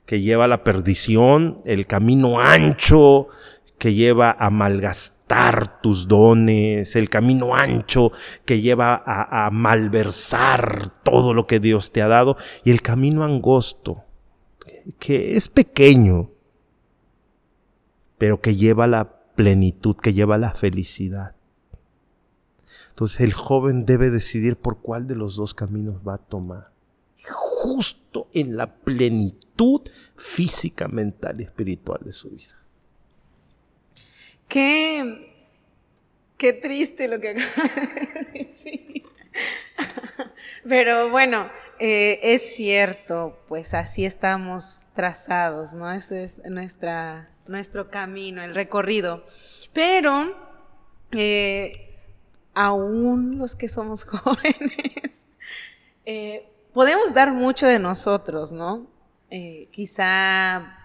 que 0.05 0.21
lleva 0.21 0.45
a 0.45 0.47
la 0.47 0.63
perdición, 0.63 1.61
el 1.65 1.87
camino 1.87 2.39
ancho 2.39 3.27
que 3.77 3.93
lleva 3.93 4.35
a 4.39 4.49
malgastar 4.49 5.81
tus 5.81 6.07
dones, 6.07 6.95
el 6.95 7.09
camino 7.09 7.55
ancho 7.55 8.11
que 8.45 8.61
lleva 8.61 9.03
a, 9.05 9.49
malversar 9.51 10.93
todo 11.03 11.33
lo 11.33 11.47
que 11.47 11.59
Dios 11.59 11.91
te 11.91 12.01
ha 12.01 12.07
dado, 12.07 12.37
y 12.63 12.71
el 12.71 12.81
camino 12.81 13.23
angosto, 13.23 14.03
que 14.99 15.35
es 15.35 15.49
pequeño, 15.49 16.31
pero 18.17 18.39
que 18.39 18.55
lleva 18.55 18.87
la 18.87 19.17
plenitud, 19.35 19.95
que 19.97 20.13
lleva 20.13 20.37
la 20.37 20.53
felicidad. 20.53 21.35
Entonces 22.89 23.21
el 23.21 23.33
joven 23.33 23.85
debe 23.85 24.11
decidir 24.11 24.55
por 24.55 24.81
cuál 24.81 25.07
de 25.07 25.15
los 25.15 25.35
dos 25.35 25.53
caminos 25.53 26.01
va 26.07 26.15
a 26.15 26.19
tomar. 26.19 26.72
Justo 27.63 28.27
en 28.33 28.57
la 28.57 28.75
plenitud 28.75 29.89
física, 30.17 30.89
mental 30.89 31.39
y 31.39 31.43
espiritual 31.43 32.01
de 32.03 32.11
su 32.11 32.29
vida. 32.31 32.61
Qué, 34.49 35.33
qué 36.35 36.51
triste 36.51 37.07
lo 37.07 37.21
que 37.21 37.29
acaba 37.29 37.69
de 38.33 38.43
decir. 38.43 39.03
Pero 40.67 41.09
bueno, 41.09 41.49
eh, 41.79 42.19
es 42.21 42.53
cierto, 42.53 43.41
pues 43.47 43.73
así 43.73 44.03
estamos 44.03 44.83
trazados, 44.93 45.73
¿no? 45.73 45.89
Ese 45.89 46.23
es 46.23 46.41
nuestra, 46.43 47.29
nuestro 47.47 47.89
camino, 47.89 48.43
el 48.43 48.55
recorrido. 48.55 49.23
Pero 49.71 50.35
eh, 51.13 51.97
aún 52.53 53.37
los 53.37 53.55
que 53.55 53.69
somos 53.69 54.03
jóvenes, 54.03 55.27
eh, 56.03 56.49
podemos 56.73 57.13
dar 57.13 57.31
mucho 57.31 57.67
de 57.67 57.79
nosotros, 57.79 58.51
¿no? 58.51 58.91
quizá 59.71 60.77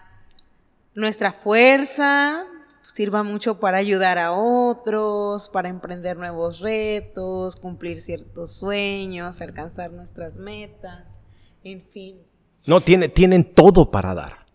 nuestra 0.95 1.31
fuerza, 1.31 2.45
sirva 2.87 3.21
mucho 3.21 3.59
para 3.59 3.77
ayudar 3.77 4.17
a 4.17 4.31
otros, 4.31 5.49
para 5.49 5.69
emprender 5.69 6.17
nuevos 6.17 6.59
retos, 6.59 7.55
cumplir 7.55 8.01
ciertos 8.01 8.53
sueños, 8.53 9.39
alcanzar 9.41 9.91
nuestras 9.91 10.39
metas, 10.39 11.19
en 11.63 11.83
fin. 11.83 12.17
No, 12.65 12.81
tiene, 12.81 13.07
tienen 13.09 13.53
todo 13.53 13.91
para 13.91 14.15
dar. 14.15 14.45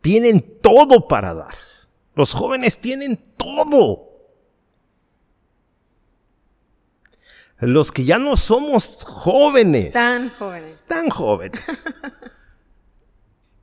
Tienen 0.00 0.58
todo 0.60 1.08
para 1.08 1.34
dar. 1.34 1.54
Los 2.14 2.34
jóvenes 2.34 2.78
tienen 2.78 3.16
todo. 3.36 4.09
Los 7.60 7.92
que 7.92 8.04
ya 8.04 8.18
no 8.18 8.36
somos 8.36 9.04
jóvenes. 9.04 9.92
Tan 9.92 10.28
jóvenes. 10.28 10.86
Tan 10.88 11.10
jóvenes. 11.10 11.60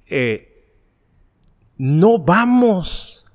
Eh, 0.09 0.73
no 1.75 2.17
vamos 2.17 3.25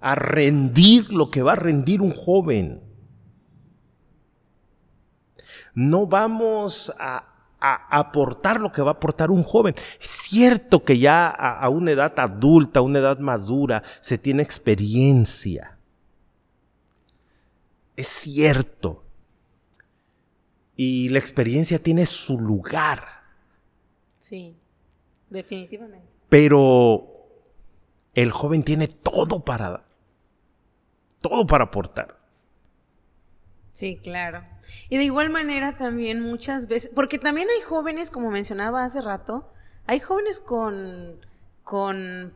a 0.00 0.16
rendir 0.16 1.12
lo 1.12 1.30
que 1.30 1.42
va 1.42 1.52
a 1.52 1.54
rendir 1.54 2.02
un 2.02 2.10
joven. 2.10 2.82
No 5.74 6.08
vamos 6.08 6.92
a, 6.98 7.28
aportar 7.60 8.60
lo 8.60 8.72
que 8.72 8.82
va 8.82 8.90
a 8.90 8.94
aportar 8.94 9.30
un 9.30 9.44
joven. 9.44 9.76
Es 10.00 10.08
cierto 10.08 10.82
que 10.82 10.98
ya 10.98 11.28
a 11.28 11.68
una 11.68 11.92
edad 11.92 12.12
adulta, 12.18 12.80
a 12.80 12.82
una 12.82 12.98
edad 12.98 13.20
madura, 13.20 13.84
se 14.00 14.18
tiene 14.18 14.42
experiencia. 14.42 15.78
Es 17.94 18.08
cierto. 18.08 19.01
Y 20.76 21.08
la 21.10 21.18
experiencia 21.18 21.78
tiene 21.78 22.06
su 22.06 22.40
lugar. 22.40 23.06
Sí, 24.18 24.56
definitivamente. 25.28 26.08
Pero 26.28 27.06
el 28.14 28.30
joven 28.30 28.62
tiene 28.62 28.88
todo 28.88 29.44
para 29.44 29.84
todo 31.22 31.46
para 31.46 31.64
aportar. 31.64 32.18
Sí, 33.72 33.96
claro. 34.02 34.44
Y 34.90 34.98
de 34.98 35.04
igual 35.04 35.30
manera 35.30 35.78
también 35.78 36.20
muchas 36.20 36.68
veces, 36.68 36.90
porque 36.94 37.18
también 37.18 37.48
hay 37.48 37.62
jóvenes, 37.62 38.10
como 38.10 38.30
mencionaba 38.30 38.84
hace 38.84 39.00
rato, 39.00 39.50
hay 39.86 39.98
jóvenes 40.00 40.40
con, 40.40 41.24
con 41.62 42.34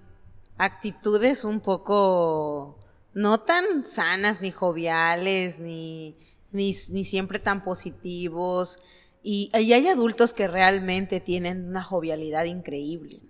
actitudes 0.56 1.44
un 1.44 1.60
poco 1.60 2.78
no 3.12 3.40
tan 3.40 3.84
sanas, 3.84 4.40
ni 4.40 4.50
joviales, 4.50 5.60
ni, 5.60 6.16
ni, 6.56 6.72
siempre 6.74 7.38
tan 7.38 7.62
positivos. 7.62 8.78
Y, 9.22 9.50
hay 9.52 9.86
adultos 9.86 10.34
que 10.34 10.48
realmente 10.48 11.20
tienen 11.20 11.68
una 11.68 11.84
jovialidad 11.84 12.44
increíble. 12.44 13.20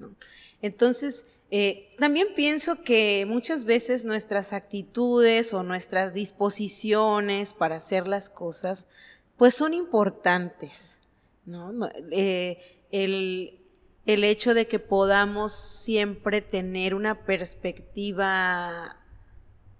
Entonces, 0.62 1.26
eh, 1.50 1.90
también 1.98 2.28
pienso 2.34 2.82
que 2.82 3.24
muchas 3.28 3.64
veces 3.64 4.04
nuestras 4.04 4.52
actitudes 4.52 5.52
o 5.54 5.62
nuestras 5.62 6.14
disposiciones 6.14 7.52
para 7.52 7.76
hacer 7.76 8.08
las 8.08 8.30
cosas, 8.30 8.88
pues 9.36 9.54
son 9.54 9.74
importantes. 9.74 11.00
Eh, 12.10 12.58
el 12.90 14.24
hecho 14.24 14.54
de 14.54 14.66
que 14.66 14.78
podamos 14.78 15.52
siempre 15.52 16.40
tener 16.40 16.94
una 16.94 17.24
perspectiva 17.24 18.96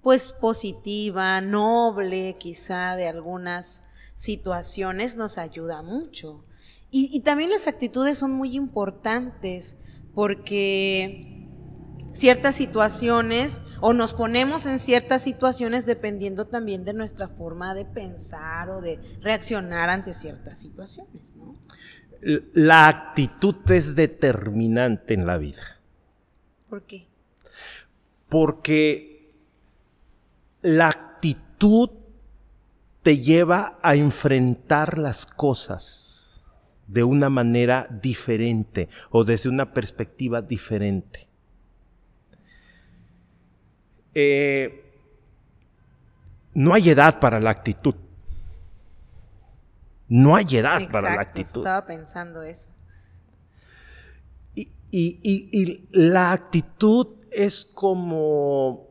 pues 0.06 0.32
positiva, 0.32 1.40
noble 1.40 2.36
quizá 2.38 2.94
de 2.94 3.08
algunas 3.08 3.82
situaciones 4.14 5.16
nos 5.16 5.36
ayuda 5.36 5.82
mucho. 5.82 6.44
Y, 6.92 7.10
y, 7.12 7.22
también 7.22 7.50
las 7.50 7.66
actitudes 7.66 8.16
son 8.16 8.30
muy 8.30 8.54
importantes 8.54 9.74
porque 10.14 11.48
ciertas 12.12 12.54
situaciones 12.54 13.62
o 13.80 13.94
nos 13.94 14.14
ponemos 14.14 14.64
en 14.66 14.78
ciertas 14.78 15.22
situaciones 15.22 15.86
dependiendo 15.86 16.46
también 16.46 16.84
de 16.84 16.92
nuestra 16.94 17.26
forma 17.26 17.74
de 17.74 17.84
pensar 17.84 18.70
o 18.70 18.80
de 18.80 19.00
reaccionar 19.20 19.90
ante 19.90 20.14
ciertas 20.14 20.56
situaciones. 20.56 21.36
La 22.52 22.86
actitud 22.86 23.56
es 23.72 23.96
determinante 23.96 25.14
en 25.14 25.26
la 25.26 25.36
vida. 25.36 25.80
¿Por 26.68 26.84
qué? 26.84 27.08
Porque 28.28 29.15
la 30.66 30.88
actitud 30.88 31.90
te 33.02 33.18
lleva 33.18 33.78
a 33.82 33.94
enfrentar 33.94 34.98
las 34.98 35.24
cosas 35.24 36.42
de 36.88 37.04
una 37.04 37.30
manera 37.30 37.86
diferente 37.88 38.88
o 39.10 39.22
desde 39.22 39.48
una 39.48 39.72
perspectiva 39.72 40.42
diferente. 40.42 41.28
Eh, 44.12 44.92
no 46.54 46.74
hay 46.74 46.90
edad 46.90 47.20
para 47.20 47.38
la 47.38 47.50
actitud. 47.50 47.94
No 50.08 50.34
hay 50.34 50.56
edad 50.56 50.90
para 50.90 51.14
la 51.14 51.22
actitud. 51.22 51.60
Estaba 51.60 51.86
pensando 51.86 52.42
eso. 52.42 52.70
Y, 54.90 55.86
la 55.92 56.32
actitud 56.32 57.18
es 57.30 57.64
como 57.64 58.85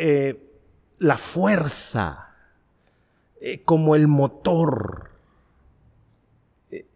eh, 0.00 0.60
la 0.98 1.16
fuerza, 1.16 2.34
eh, 3.40 3.62
como 3.64 3.94
el 3.94 4.08
motor. 4.08 5.10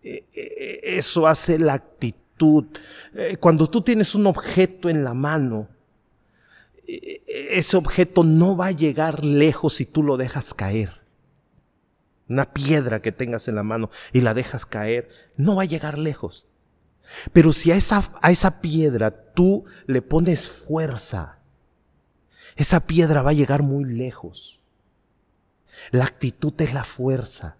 eso 0.02 1.26
hace 1.26 1.58
la 1.58 1.74
actitud 1.74 2.24
eh, 3.14 3.36
cuando 3.38 3.68
tú 3.68 3.82
tienes 3.82 4.14
un 4.14 4.26
objeto 4.26 4.88
en 4.88 5.04
la 5.04 5.14
mano, 5.14 5.68
eh, 6.86 7.22
ese 7.52 7.76
objeto 7.76 8.24
no 8.24 8.56
va 8.56 8.66
a 8.66 8.72
llegar 8.72 9.24
lejos 9.24 9.74
si 9.74 9.86
tú 9.86 10.02
lo 10.02 10.16
dejas 10.16 10.52
caer. 10.54 11.02
Una 12.28 12.52
piedra 12.52 13.02
que 13.02 13.12
tengas 13.12 13.48
en 13.48 13.54
la 13.54 13.62
mano 13.62 13.90
y 14.12 14.22
la 14.22 14.34
dejas 14.34 14.66
caer, 14.66 15.08
no 15.36 15.56
va 15.56 15.62
a 15.62 15.66
llegar 15.66 15.98
lejos. 15.98 16.46
Pero 17.32 17.52
si 17.52 17.70
a 17.70 17.76
esa, 17.76 18.12
a 18.22 18.30
esa 18.30 18.62
piedra 18.62 19.10
tú 19.34 19.64
le 19.86 20.00
pones 20.00 20.48
fuerza, 20.48 21.38
esa 22.56 22.86
piedra 22.86 23.22
va 23.22 23.30
a 23.30 23.34
llegar 23.34 23.62
muy 23.62 23.84
lejos. 23.84 24.60
La 25.90 26.04
actitud 26.04 26.54
es 26.60 26.72
la 26.72 26.84
fuerza. 26.84 27.56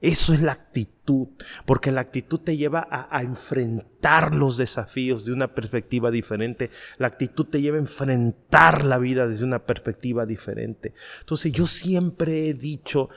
Eso 0.00 0.34
es 0.34 0.42
la 0.42 0.52
actitud, 0.52 1.28
porque 1.64 1.90
la 1.90 2.02
actitud 2.02 2.38
te 2.40 2.56
lleva 2.56 2.86
a, 2.90 3.22
enfrentar 3.22 4.34
los 4.34 4.58
desafíos 4.58 5.24
de 5.24 5.32
una 5.32 5.54
perspectiva 5.54 6.10
diferente. 6.10 6.70
La 6.98 7.06
actitud 7.06 7.46
te 7.46 7.62
lleva 7.62 7.78
a 7.78 7.80
enfrentar 7.80 8.84
la 8.84 8.98
vida 8.98 9.26
desde 9.26 9.44
una 9.44 9.64
perspectiva 9.64 10.26
diferente. 10.26 10.92
Entonces 11.20 11.50
yo 11.50 11.66
siempre 11.66 12.48
he 12.48 12.54
dicho 12.54 13.08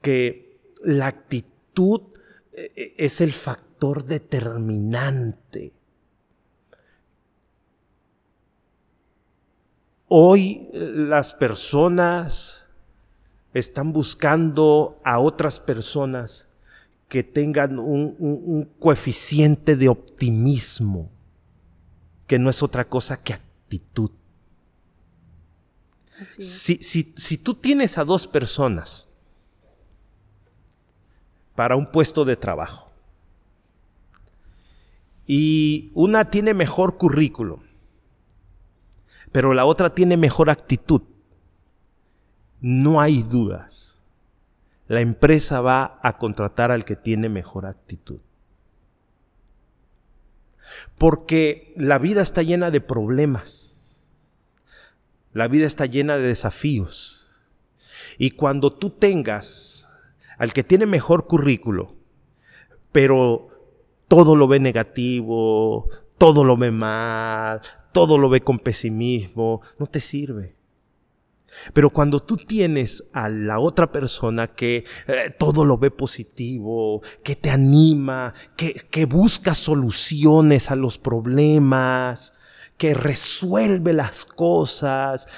que 0.00 0.58
la 0.82 1.08
actitud 1.08 2.00
eh, 2.54 2.72
eh, 2.76 2.94
es 2.96 3.20
el 3.20 3.32
factor 3.32 4.04
determinante. 4.04 5.74
Hoy 10.14 10.68
eh, 10.74 10.92
las 10.94 11.32
personas 11.32 12.66
están 13.54 13.94
buscando 13.94 15.00
a 15.04 15.18
otras 15.18 15.58
personas 15.58 16.46
que 17.08 17.22
tengan 17.22 17.78
un, 17.78 18.68
coeficiente 18.78 19.74
de 19.74 19.88
optimismo, 19.88 21.10
que 22.26 22.38
no 22.38 22.50
es 22.50 22.62
otra 22.62 22.86
cosa 22.86 23.22
que 23.22 23.32
actitud. 23.32 24.10
Si, 26.38 26.76
si 26.76 27.38
tú 27.38 27.54
tienes 27.54 27.96
a 27.96 28.04
dos 28.04 28.26
personas 28.26 29.08
para 31.54 31.74
un 31.74 31.90
puesto 31.90 32.26
de 32.26 32.36
trabajo 32.36 32.92
y 35.26 35.90
una 35.94 36.28
tiene 36.28 36.52
mejor 36.52 36.98
currículo, 36.98 37.71
pero 39.32 39.54
la 39.54 39.64
otra 39.64 39.94
tiene 39.94 40.16
mejor 40.16 40.50
actitud, 40.50 41.02
no 42.60 43.00
hay 43.00 43.22
dudas. 43.22 44.00
La 44.86 45.00
empresa 45.00 45.60
va 45.62 45.98
a 46.02 46.18
contratar 46.18 46.70
al 46.70 46.84
que 46.84 46.96
tiene 46.96 47.28
mejor 47.28 47.66
actitud. 47.66 48.20
Porque 50.98 51.72
la 51.76 51.98
vida 51.98 52.20
está 52.22 52.42
llena 52.42 52.70
de 52.70 52.80
problemas. 52.80 54.04
La 55.32 55.48
vida 55.48 55.66
está 55.66 55.86
llena 55.86 56.18
de 56.18 56.26
desafíos. 56.26 57.26
Y 58.18 58.32
cuando 58.32 58.72
tú 58.72 58.90
tengas 58.90 59.88
al 60.38 60.52
que 60.52 60.62
tiene 60.62 60.86
mejor 60.86 61.26
currículo, 61.26 61.94
pero 62.92 63.48
todo 64.08 64.36
lo 64.36 64.46
ve 64.46 64.60
negativo, 64.60 65.88
todo 66.18 66.44
lo 66.44 66.56
ve 66.56 66.70
mal, 66.70 67.62
todo 67.92 68.18
lo 68.18 68.28
ve 68.28 68.40
con 68.40 68.58
pesimismo, 68.58 69.60
no 69.78 69.86
te 69.86 70.00
sirve. 70.00 70.56
Pero 71.74 71.90
cuando 71.90 72.20
tú 72.20 72.38
tienes 72.38 73.04
a 73.12 73.28
la 73.28 73.58
otra 73.58 73.92
persona 73.92 74.46
que 74.46 74.84
eh, 75.06 75.34
todo 75.38 75.64
lo 75.64 75.76
ve 75.76 75.90
positivo, 75.90 77.02
que 77.22 77.36
te 77.36 77.50
anima, 77.50 78.32
que, 78.56 78.72
que 78.90 79.04
busca 79.04 79.54
soluciones 79.54 80.70
a 80.70 80.76
los 80.76 80.98
problemas, 80.98 82.32
que 82.78 82.94
resuelve 82.94 83.92
las 83.92 84.24
cosas, 84.24 85.28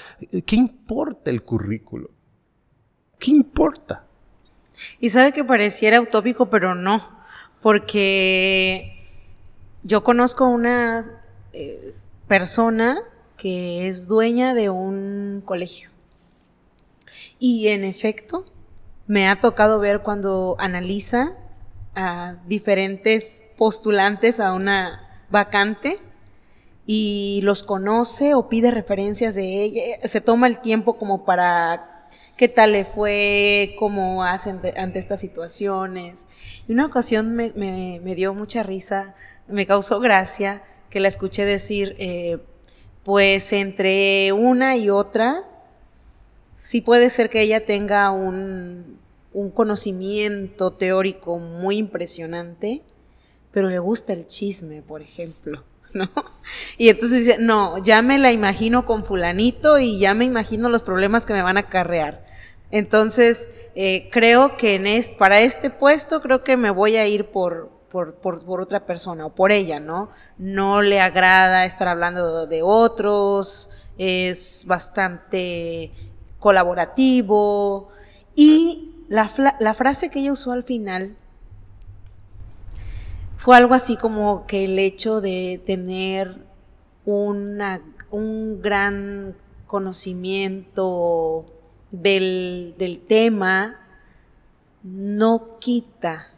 ¿qué 0.46 0.56
importa 0.56 1.30
el 1.30 1.42
currículo? 1.42 2.10
¿Qué 3.18 3.32
importa? 3.32 4.06
Y 5.00 5.10
sabe 5.10 5.32
que 5.32 5.44
pareciera 5.44 6.00
utópico, 6.00 6.48
pero 6.48 6.74
no, 6.74 7.02
porque 7.60 9.04
yo 9.82 10.02
conozco 10.04 10.46
una 10.46 11.02
eh, 11.52 11.94
persona 12.28 12.98
que 13.36 13.86
es 13.86 14.06
dueña 14.08 14.54
de 14.54 14.70
un 14.70 15.42
colegio 15.44 15.90
Y 17.38 17.68
en 17.68 17.84
efecto, 17.84 18.44
me 19.06 19.28
ha 19.28 19.40
tocado 19.40 19.80
ver 19.80 20.00
cuando 20.00 20.56
analiza 20.58 21.36
a 21.94 22.36
diferentes 22.46 23.42
postulantes 23.56 24.40
a 24.40 24.52
una 24.52 25.24
vacante 25.30 25.98
y 26.86 27.40
los 27.42 27.62
conoce 27.62 28.34
o 28.34 28.48
pide 28.48 28.70
referencias 28.70 29.34
de 29.34 29.62
ella, 29.62 29.82
se 30.04 30.20
toma 30.20 30.46
el 30.46 30.60
tiempo 30.60 30.98
como 30.98 31.24
para 31.24 32.08
qué 32.36 32.48
tal 32.48 32.72
le 32.72 32.84
fue, 32.84 33.74
cómo 33.78 34.24
hacen 34.24 34.60
ante 34.76 34.98
estas 34.98 35.20
situaciones. 35.20 36.26
Y 36.68 36.72
una 36.72 36.86
ocasión 36.86 37.34
me, 37.34 37.52
me, 37.54 38.14
dio 38.14 38.34
mucha 38.34 38.62
risa, 38.62 39.14
me 39.46 39.66
causó 39.66 40.00
gracia 40.00 40.62
que 40.94 41.00
la 41.00 41.08
escuché 41.08 41.44
decir, 41.44 41.96
eh, 41.98 42.38
pues 43.02 43.52
entre 43.52 44.32
una 44.32 44.76
y 44.76 44.90
otra, 44.90 45.42
sí 46.56 46.82
puede 46.82 47.10
ser 47.10 47.30
que 47.30 47.40
ella 47.40 47.66
tenga 47.66 48.12
un, 48.12 49.00
un 49.32 49.50
conocimiento 49.50 50.70
teórico 50.70 51.40
muy 51.40 51.78
impresionante, 51.78 52.82
pero 53.50 53.70
le 53.70 53.80
gusta 53.80 54.12
el 54.12 54.28
chisme, 54.28 54.82
por 54.82 55.02
ejemplo. 55.02 55.64
¿no? 55.94 56.08
Y 56.78 56.90
entonces 56.90 57.26
dice, 57.26 57.38
no, 57.40 57.78
ya 57.78 58.00
me 58.00 58.16
la 58.20 58.30
imagino 58.30 58.86
con 58.86 59.04
fulanito 59.04 59.80
y 59.80 59.98
ya 59.98 60.14
me 60.14 60.24
imagino 60.24 60.68
los 60.68 60.84
problemas 60.84 61.26
que 61.26 61.32
me 61.32 61.42
van 61.42 61.56
a 61.56 61.60
acarrear. 61.60 62.24
Entonces, 62.70 63.48
eh, 63.74 64.08
creo 64.12 64.56
que 64.56 64.76
en 64.76 65.04
para 65.18 65.40
este 65.40 65.70
puesto, 65.70 66.20
creo 66.20 66.44
que 66.44 66.56
me 66.56 66.70
voy 66.70 66.94
a 66.94 67.08
ir 67.08 67.32
por, 67.32 67.73
por, 67.94 68.60
otra 68.60 68.86
persona 68.86 69.26
o 69.26 69.34
por 69.36 69.52
ella, 69.52 69.78
¿no? 69.78 70.10
No 70.36 70.82
le 70.82 71.00
agrada 71.00 71.64
estar 71.64 71.86
hablando 71.86 72.48
de, 72.48 72.60
otros, 72.60 73.68
es 73.98 74.64
bastante 74.66 75.92
colaborativo. 76.40 77.90
Y 78.34 78.96
la, 79.08 79.28
frase 79.28 80.10
que 80.10 80.18
ella 80.18 80.32
usó 80.32 80.50
al 80.50 80.64
final 80.64 81.14
fue 83.36 83.56
algo 83.56 83.74
así 83.74 83.96
como 83.96 84.44
que 84.46 84.64
el 84.64 84.76
hecho 84.80 85.20
de 85.20 85.62
tener 85.64 86.44
un 87.04 88.60
gran 88.60 89.36
conocimiento 89.68 91.46
del 91.92 93.04
tema 93.06 93.78
no 94.82 95.60
quita 95.60 96.33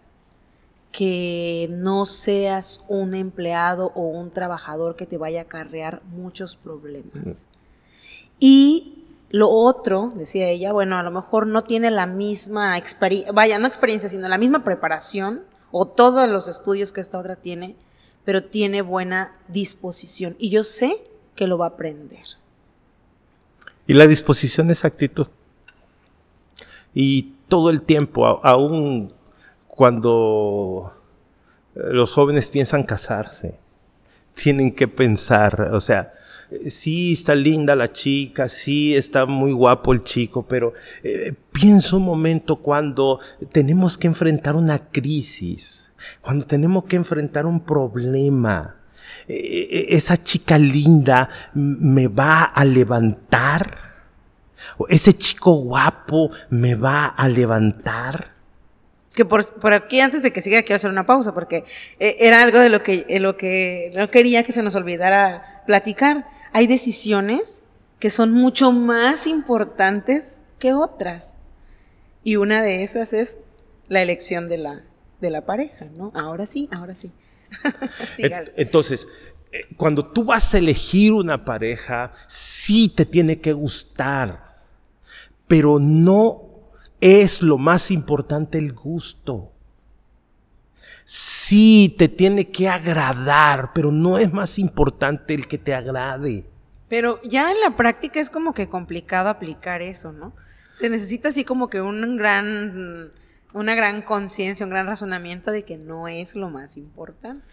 que 0.96 1.68
no 1.72 2.06
seas 2.06 2.80
un 2.88 3.14
empleado 3.14 3.92
o 3.94 4.08
un 4.08 4.30
trabajador 4.30 4.96
que 4.96 5.04
te 5.04 5.18
vaya 5.18 5.40
a 5.40 5.42
acarrear 5.42 6.02
muchos 6.04 6.56
problemas. 6.56 7.44
Y 8.40 9.04
lo 9.28 9.50
otro, 9.50 10.14
decía 10.16 10.48
ella, 10.48 10.72
bueno, 10.72 10.96
a 10.96 11.02
lo 11.02 11.10
mejor 11.10 11.48
no 11.48 11.64
tiene 11.64 11.90
la 11.90 12.06
misma 12.06 12.78
experiencia, 12.78 13.30
vaya, 13.32 13.58
no 13.58 13.66
experiencia, 13.66 14.08
sino 14.08 14.26
la 14.26 14.38
misma 14.38 14.64
preparación 14.64 15.42
o 15.70 15.86
todos 15.86 16.30
los 16.30 16.48
estudios 16.48 16.94
que 16.94 17.02
esta 17.02 17.18
otra 17.18 17.36
tiene, 17.36 17.76
pero 18.24 18.44
tiene 18.44 18.80
buena 18.80 19.36
disposición. 19.48 20.34
Y 20.38 20.48
yo 20.48 20.64
sé 20.64 21.04
que 21.34 21.46
lo 21.46 21.58
va 21.58 21.66
a 21.66 21.70
aprender. 21.70 22.24
Y 23.86 23.92
la 23.92 24.06
disposición 24.06 24.70
es 24.70 24.86
actitud. 24.86 25.26
Y 26.94 27.34
todo 27.48 27.68
el 27.68 27.82
tiempo, 27.82 28.24
aún 28.42 29.12
cuando 29.76 30.92
los 31.74 32.12
jóvenes 32.12 32.48
piensan 32.48 32.82
casarse, 32.82 33.60
tienen 34.34 34.72
que 34.72 34.88
pensar, 34.88 35.70
o 35.72 35.80
sea, 35.80 36.12
sí 36.68 37.12
está 37.12 37.34
linda 37.34 37.76
la 37.76 37.88
chica, 37.88 38.48
sí 38.48 38.96
está 38.96 39.26
muy 39.26 39.52
guapo 39.52 39.92
el 39.92 40.02
chico, 40.04 40.46
pero 40.46 40.72
eh, 41.02 41.32
pienso 41.52 41.98
un 41.98 42.04
momento 42.04 42.56
cuando 42.56 43.20
tenemos 43.52 43.98
que 43.98 44.06
enfrentar 44.06 44.56
una 44.56 44.78
crisis, 44.78 45.90
cuando 46.20 46.46
tenemos 46.46 46.84
que 46.84 46.96
enfrentar 46.96 47.46
un 47.46 47.60
problema. 47.60 48.76
Eh, 49.28 49.68
eh, 49.70 49.86
esa 49.90 50.22
chica 50.22 50.58
linda 50.58 51.28
me 51.54 52.08
va 52.08 52.44
a 52.44 52.64
levantar. 52.64 53.84
Ese 54.88 55.16
chico 55.16 55.52
guapo 55.52 56.30
me 56.50 56.74
va 56.74 57.06
a 57.06 57.28
levantar. 57.28 58.35
Que 59.16 59.24
por, 59.24 59.42
aquí, 59.72 59.98
antes 59.98 60.22
de 60.22 60.32
que 60.32 60.40
siga, 60.40 60.62
quiero 60.62 60.76
hacer 60.76 60.90
una 60.90 61.06
pausa, 61.06 61.34
porque 61.34 61.64
era 61.98 62.42
algo 62.42 62.60
de 62.60 62.68
lo 62.68 62.80
que, 62.80 63.04
lo 63.18 63.36
que 63.36 63.90
no 63.96 64.08
quería 64.10 64.44
que 64.44 64.52
se 64.52 64.62
nos 64.62 64.76
olvidara 64.76 65.64
platicar 65.66 66.26
hay 66.56 66.66
decisiones 66.66 67.64
que 67.98 68.08
son 68.08 68.32
mucho 68.32 68.72
más 68.72 69.26
importantes 69.26 70.40
que 70.58 70.72
otras. 70.72 71.36
Y 72.24 72.36
una 72.36 72.62
de 72.62 72.82
esas 72.82 73.12
es 73.12 73.40
la 73.88 74.00
elección 74.00 74.48
de 74.48 74.56
la, 74.56 74.84
de 75.20 75.28
la 75.28 75.44
pareja, 75.44 75.84
¿no? 75.84 76.12
Ahora 76.14 76.46
sí, 76.46 76.70
ahora 76.72 76.94
sí. 76.94 77.12
Entonces, 78.56 79.06
eh, 79.52 79.66
cuando 79.76 80.06
tú 80.06 80.24
vas 80.24 80.54
a 80.54 80.58
elegir 80.58 81.12
una 81.12 81.44
pareja, 81.44 82.10
sí 82.26 82.88
te 82.88 83.04
tiene 83.04 83.38
que 83.38 83.52
gustar, 83.52 84.56
pero 85.46 85.78
no 85.78 86.45
es 87.00 87.42
lo 87.42 87.58
más 87.58 87.90
importante 87.90 88.58
el 88.58 88.72
gusto. 88.72 89.52
Sí, 91.04 91.94
te 91.96 92.08
tiene 92.08 92.50
que 92.50 92.68
agradar, 92.68 93.72
pero 93.74 93.92
no 93.92 94.18
es 94.18 94.32
más 94.32 94.58
importante 94.58 95.34
el 95.34 95.46
que 95.46 95.58
te 95.58 95.74
agrade. 95.74 96.46
Pero 96.88 97.20
ya 97.22 97.50
en 97.52 97.60
la 97.60 97.76
práctica 97.76 98.20
es 98.20 98.30
como 98.30 98.54
que 98.54 98.68
complicado 98.68 99.28
aplicar 99.28 99.82
eso, 99.82 100.12
¿no? 100.12 100.34
Se 100.74 100.90
necesita 100.90 101.30
así 101.30 101.44
como 101.44 101.68
que 101.68 101.80
un 101.80 102.16
gran, 102.16 103.12
una 103.54 103.74
gran 103.74 104.02
conciencia, 104.02 104.66
un 104.66 104.70
gran 104.70 104.86
razonamiento 104.86 105.50
de 105.50 105.62
que 105.62 105.76
no 105.76 106.08
es 106.08 106.36
lo 106.36 106.50
más 106.50 106.76
importante. 106.76 107.44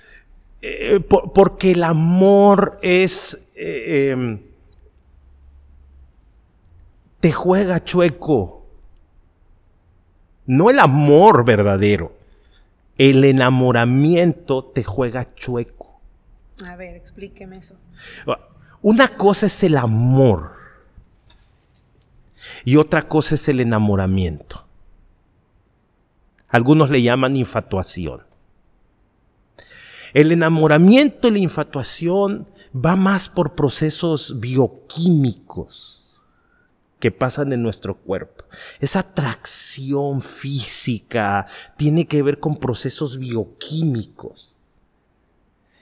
Eh, 0.61 0.99
porque 0.99 1.71
el 1.71 1.83
amor 1.83 2.79
es... 2.81 3.51
Eh, 3.55 4.11
em, 4.11 4.41
te 7.19 7.31
juega 7.31 7.83
chueco. 7.83 8.62
No 10.45 10.69
el 10.69 10.79
amor 10.79 11.45
verdadero 11.45 12.23
el 12.97 13.23
enamoramiento 13.23 14.65
te 14.65 14.83
juega 14.83 15.33
chueco. 15.35 15.99
A 16.65 16.75
ver, 16.75 16.95
explíqueme 16.95 17.57
eso. 17.57 17.75
Una 18.81 19.17
cosa 19.17 19.47
es 19.47 19.63
el 19.63 19.77
amor 19.77 20.51
y 22.65 22.75
otra 22.75 23.07
cosa 23.07 23.35
es 23.35 23.47
el 23.47 23.59
enamoramiento. 23.59 24.67
Algunos 26.49 26.89
le 26.89 27.01
llaman 27.01 27.35
infatuación. 27.35 28.21
El 30.13 30.31
enamoramiento 30.31 31.27
y 31.27 31.31
la 31.31 31.39
infatuación 31.39 32.47
va 32.73 32.95
más 32.95 33.29
por 33.29 33.55
procesos 33.55 34.39
bioquímicos 34.39 36.02
que 37.03 37.11
pasan 37.11 37.51
en 37.51 37.61
nuestro 37.61 37.97
cuerpo. 37.97 38.45
Esa 38.79 38.99
atracción 38.99 40.21
física 40.21 41.45
tiene 41.75 42.07
que 42.07 42.23
ver 42.23 42.39
con 42.39 42.55
procesos 42.55 43.19
bioquímicos. 43.19 44.55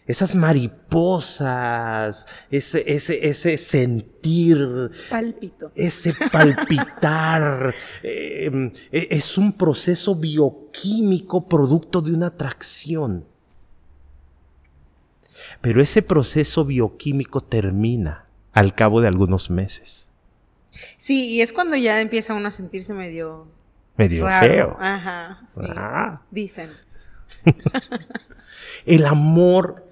Esas 0.08 0.34
mariposas, 0.34 2.26
ese, 2.50 2.92
ese, 2.92 3.28
ese 3.28 3.60
sentir. 3.60 4.90
Palpito. 5.12 5.72
Ese 5.76 6.16
palpitar. 6.32 7.72
Em, 8.02 8.72
e, 8.92 9.10
es 9.12 9.38
un 9.38 9.54
proceso 9.54 10.16
bioquímico 10.16 11.48
producto 11.48 12.02
de 12.02 12.14
una 12.16 12.28
atracción. 12.28 13.26
Pero 15.62 15.84
ese 15.84 16.02
proceso 16.02 16.66
bioquímico 16.66 17.42
termina 17.42 18.26
al 18.54 18.74
cabo 18.74 19.02
de 19.02 19.08
algunos 19.08 19.52
meses. 19.52 20.11
Sí, 20.98 21.30
y 21.30 21.42
es 21.42 21.54
cuando 21.54 21.76
ya 21.76 22.02
empieza 22.02 22.34
uno 22.34 22.48
a 22.48 22.52
sentirse 22.52 22.94
medio... 22.94 23.48
Medio 23.98 24.28
feo. 24.40 24.78
Ajá, 24.80 25.42
sí. 25.46 25.62
Ah. 25.78 26.22
Dicen. 26.32 26.70
El 28.86 29.06
amor 29.06 29.86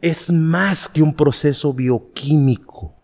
es 0.00 0.30
más 0.30 0.88
que 0.88 1.02
un 1.02 1.14
proceso 1.14 1.72
bioquímico. 1.74 2.94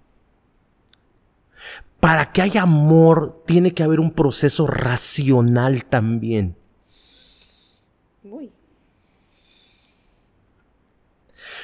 Para 2.01 2.33
que 2.33 2.43
haya 2.43 2.63
amor 2.63 3.43
tiene 3.47 3.75
que 3.75 3.83
haber 3.83 4.01
un 4.01 4.13
proceso 4.13 4.67
racional 4.67 5.85
también. 5.85 6.57
Uy. 8.23 8.53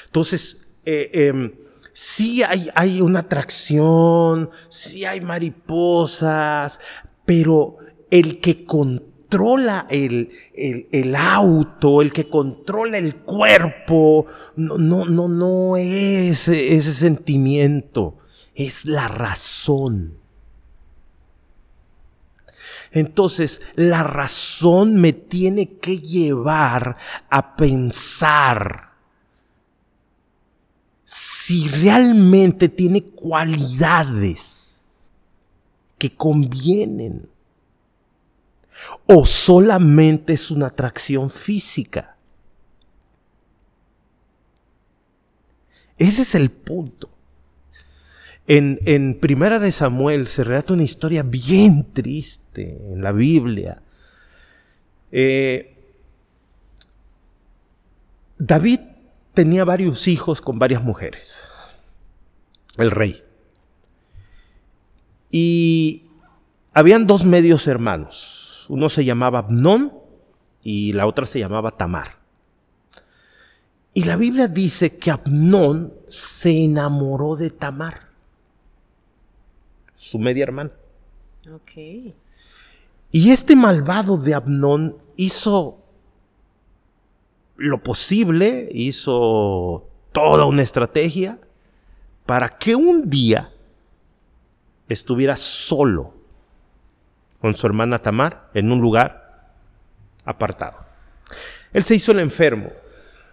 Entonces, 0.07 0.75
eh, 0.85 1.11
em, 1.13 1.53
sí 1.95 2.43
hay, 2.43 2.69
hay 2.75 3.01
una 3.01 3.21
atracción, 3.21 4.51
sí 4.69 5.07
hay 5.07 5.23
mariposas, 5.23 6.81
pero 7.25 7.79
el 8.11 8.41
que 8.41 8.67
controla 8.67 9.87
el, 9.89 10.31
el, 10.55 11.15
auto, 11.17 12.03
el 12.03 12.13
que 12.13 12.29
controla 12.29 12.99
el 12.99 13.17
cuerpo, 13.17 14.27
no, 14.57 14.77
no, 14.77 15.07
no, 15.07 15.29
no 15.29 15.77
es 15.77 16.49
ese 16.49 16.93
sentimiento, 16.93 18.19
es 18.55 18.85
la 18.85 19.09
razón. 19.09 20.19
Entonces, 22.91 23.61
la 23.75 24.05
razón 24.05 24.97
me 25.01 25.13
tiene 25.13 25.79
que 25.79 25.99
llevar 25.99 26.97
a 27.29 27.57
pensar 27.57 28.84
si 31.15 31.69
realmente 31.69 32.69
tiene 32.69 33.01
cualidades 33.01 34.85
que 35.97 36.11
convienen 36.11 37.29
o 39.07 39.25
solamente 39.25 40.33
es 40.33 40.51
una 40.51 40.67
atracción 40.67 41.31
física. 41.31 42.17
Ese 45.99 46.23
es 46.23 46.35
el 46.35 46.51
punto. 46.51 47.09
En, 48.49 48.81
en, 48.85 49.21
Primera 49.21 49.61
de 49.61 49.71
Samuel 49.71 50.27
se 50.27 50.43
relata 50.43 50.73
una 50.73 50.83
historia 50.83 51.23
bien 51.23 51.93
triste 51.93 52.77
en 52.91 53.03
la 53.03 53.13
Biblia. 53.13 53.81
Eh, 55.13 55.77
David 58.37 58.81
tenía 59.35 59.65
varios 59.65 60.09
hijos 60.09 60.41
con 60.41 60.59
varias 60.59 60.83
mujeres, 60.83 61.49
el 62.77 62.91
rey. 62.91 63.23
Y 65.31 66.05
habían 66.73 67.07
dos 67.07 67.25
medios 67.25 67.67
hermanos. 67.67 68.67
Uno 68.69 68.89
se 68.89 69.05
llamaba 69.05 69.41
Abnón 69.41 69.93
y 70.63 70.93
la 70.93 71.07
otra 71.07 71.27
se 71.27 71.41
llamaba 71.41 71.73
Tamar. 71.73 72.19
Y 73.93 74.05
la 74.05 74.17
Biblia 74.17 74.49
dice 74.49 74.97
que 74.97 75.11
Abnón 75.11 75.93
se 76.09 76.65
enamoró 76.65 77.37
de 77.37 77.51
Tamar 77.51 78.15
su 80.05 80.19
media 80.19 80.45
hermana. 80.45 80.71
Ok. 81.51 81.73
Y 83.11 83.31
este 83.31 83.57
malvado 83.57 84.17
de 84.19 84.35
Abnón 84.35 84.99
hizo 85.17 85.84
lo 87.57 87.83
posible, 87.83 88.69
hizo 88.73 89.89
toda 90.13 90.45
una 90.45 90.63
estrategia 90.63 91.39
para 92.27 92.49
que 92.49 92.75
un 92.75 93.11
día 93.11 93.53
estuviera 94.89 95.37
solo 95.37 96.15
con 97.41 97.55
su 97.55 97.67
hermana 97.67 98.01
Tamar 98.01 98.51
en 98.55 98.73
un 98.73 98.81
lugar 98.81 99.53
apartado. 100.25 100.79
Él 101.73 101.83
se 101.83 101.95
hizo 101.95 102.13
el 102.13 102.21
enfermo. 102.21 102.71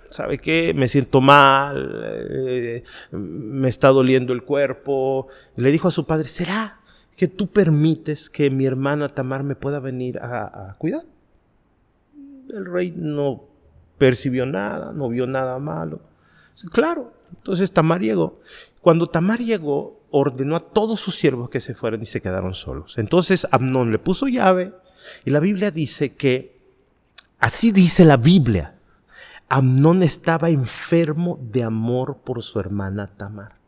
¿Sabe 0.10 0.40
qué? 0.40 0.74
Me 0.74 0.90
siento 0.90 1.22
mal, 1.22 2.04
eh, 2.46 2.84
me 3.12 3.70
está 3.70 3.90
doliendo 3.90 4.34
el 4.34 4.44
cuerpo. 4.44 5.28
le 5.56 5.72
dijo 5.72 5.88
a 5.88 5.92
su 5.92 6.06
padre, 6.06 6.28
¿será 6.28 6.82
que 7.16 7.28
tú 7.28 7.48
permites 7.48 8.30
que 8.30 8.50
mi 8.50 8.66
hermana 8.66 9.08
Tamar 9.08 9.44
me 9.44 9.56
pueda 9.56 9.80
venir 9.80 10.20
a, 10.20 10.72
a 10.72 10.74
cuidar? 10.78 11.04
El 12.50 12.66
rey 12.66 12.94
no 12.94 13.51
percibió 14.02 14.47
nada, 14.47 14.93
no 14.93 15.10
vio 15.10 15.28
nada 15.28 15.60
malo. 15.60 16.02
Claro, 16.72 17.14
entonces 17.38 17.72
Tamar 17.72 18.02
llegó. 18.02 18.39
Cuando 18.82 19.06
Tamar 19.06 19.41
llegó, 19.41 20.02
ordenó 20.10 20.56
a 20.56 20.60
todos 20.60 20.99
sus 20.99 21.16
siervos 21.16 21.52
que 21.52 21.60
se 21.60 21.76
fueran 21.76 22.02
y 22.02 22.08
se 22.08 22.20
quedaron 22.20 22.56
solos. 22.56 22.97
Entonces 22.97 23.47
Amnón 23.52 23.91
le 23.91 23.99
puso 23.99 24.28
llave 24.28 24.74
y 25.24 25.30
la 25.30 25.39
Biblia 25.39 25.70
dice 25.70 26.16
que, 26.16 26.60
así 27.38 27.72
dice 27.72 28.04
la 28.04 28.18
Biblia, 28.18 28.74
Amnón 29.49 30.02
estaba 30.02 30.49
enfermo 30.49 31.38
de 31.39 31.62
amor 31.62 32.22
por 32.26 32.41
su 32.41 32.60
hermana 32.60 33.06
Tamar. 33.06 33.61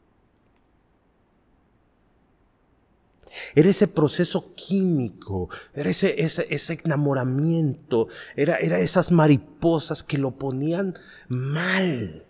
Era 3.55 3.69
ese 3.69 3.87
proceso 3.87 4.53
químico, 4.55 5.49
era 5.73 5.89
ese, 5.89 6.21
ese, 6.21 6.79
enamoramiento, 6.83 8.07
era, 8.35 8.55
era, 8.57 8.79
esas 8.79 9.11
mariposas 9.11 10.03
que 10.03 10.17
lo 10.17 10.31
ponían 10.31 10.95
mal, 11.27 12.25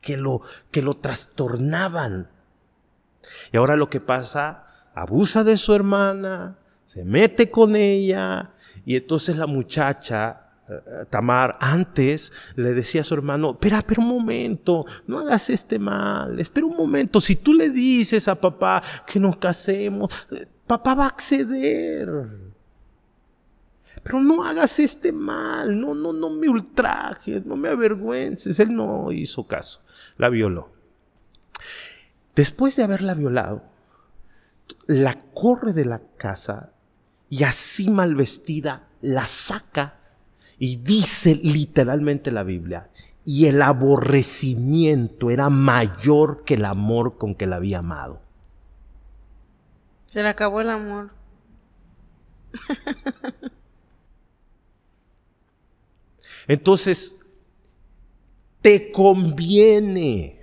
que 0.00 0.16
lo, 0.16 0.42
que 0.70 0.82
lo 0.82 0.94
trastornaban. 0.94 2.28
Y 3.52 3.56
ahora 3.56 3.76
lo 3.76 3.88
que 3.88 4.00
pasa, 4.00 4.66
abusa 4.94 5.44
de 5.44 5.56
su 5.56 5.74
hermana, 5.74 6.58
se 6.86 7.04
mete 7.04 7.50
con 7.50 7.76
ella, 7.76 8.52
y 8.84 8.96
entonces 8.96 9.36
la 9.36 9.46
muchacha 9.46 10.41
Tamar 11.10 11.56
antes 11.60 12.32
le 12.56 12.72
decía 12.72 13.02
a 13.02 13.04
su 13.04 13.14
hermano, 13.14 13.52
espera, 13.52 13.78
espera 13.78 14.00
un 14.00 14.08
momento, 14.08 14.84
no 15.06 15.18
hagas 15.18 15.50
este 15.50 15.78
mal, 15.78 16.38
espera 16.40 16.66
un 16.66 16.76
momento, 16.76 17.20
si 17.20 17.36
tú 17.36 17.52
le 17.54 17.70
dices 17.70 18.28
a 18.28 18.34
papá 18.34 18.82
que 19.06 19.20
nos 19.20 19.36
casemos, 19.36 20.10
papá 20.66 20.94
va 20.94 21.04
a 21.04 21.08
acceder. 21.08 22.52
Pero 24.02 24.20
no 24.20 24.42
hagas 24.42 24.78
este 24.78 25.12
mal, 25.12 25.78
no, 25.78 25.94
no, 25.94 26.12
no 26.12 26.30
me 26.30 26.48
ultrajes, 26.48 27.44
no 27.44 27.56
me 27.56 27.68
avergüences. 27.68 28.58
Él 28.58 28.74
no 28.74 29.12
hizo 29.12 29.46
caso, 29.46 29.84
la 30.16 30.28
violó. 30.28 30.72
Después 32.34 32.76
de 32.76 32.82
haberla 32.82 33.14
violado, 33.14 33.64
la 34.86 35.18
corre 35.34 35.72
de 35.72 35.84
la 35.84 36.00
casa 36.16 36.72
y 37.28 37.44
así 37.44 37.90
mal 37.90 38.14
vestida 38.14 38.88
la 39.00 39.26
saca 39.26 40.01
y 40.64 40.76
dice 40.76 41.34
literalmente 41.42 42.30
la 42.30 42.44
Biblia, 42.44 42.88
y 43.24 43.46
el 43.46 43.60
aborrecimiento 43.62 45.28
era 45.32 45.50
mayor 45.50 46.44
que 46.44 46.54
el 46.54 46.64
amor 46.64 47.18
con 47.18 47.34
que 47.34 47.48
la 47.48 47.56
había 47.56 47.80
amado. 47.80 48.22
Se 50.06 50.22
le 50.22 50.28
acabó 50.28 50.60
el 50.60 50.70
amor. 50.70 51.10
Entonces, 56.46 57.18
te 58.60 58.92
conviene, 58.92 60.38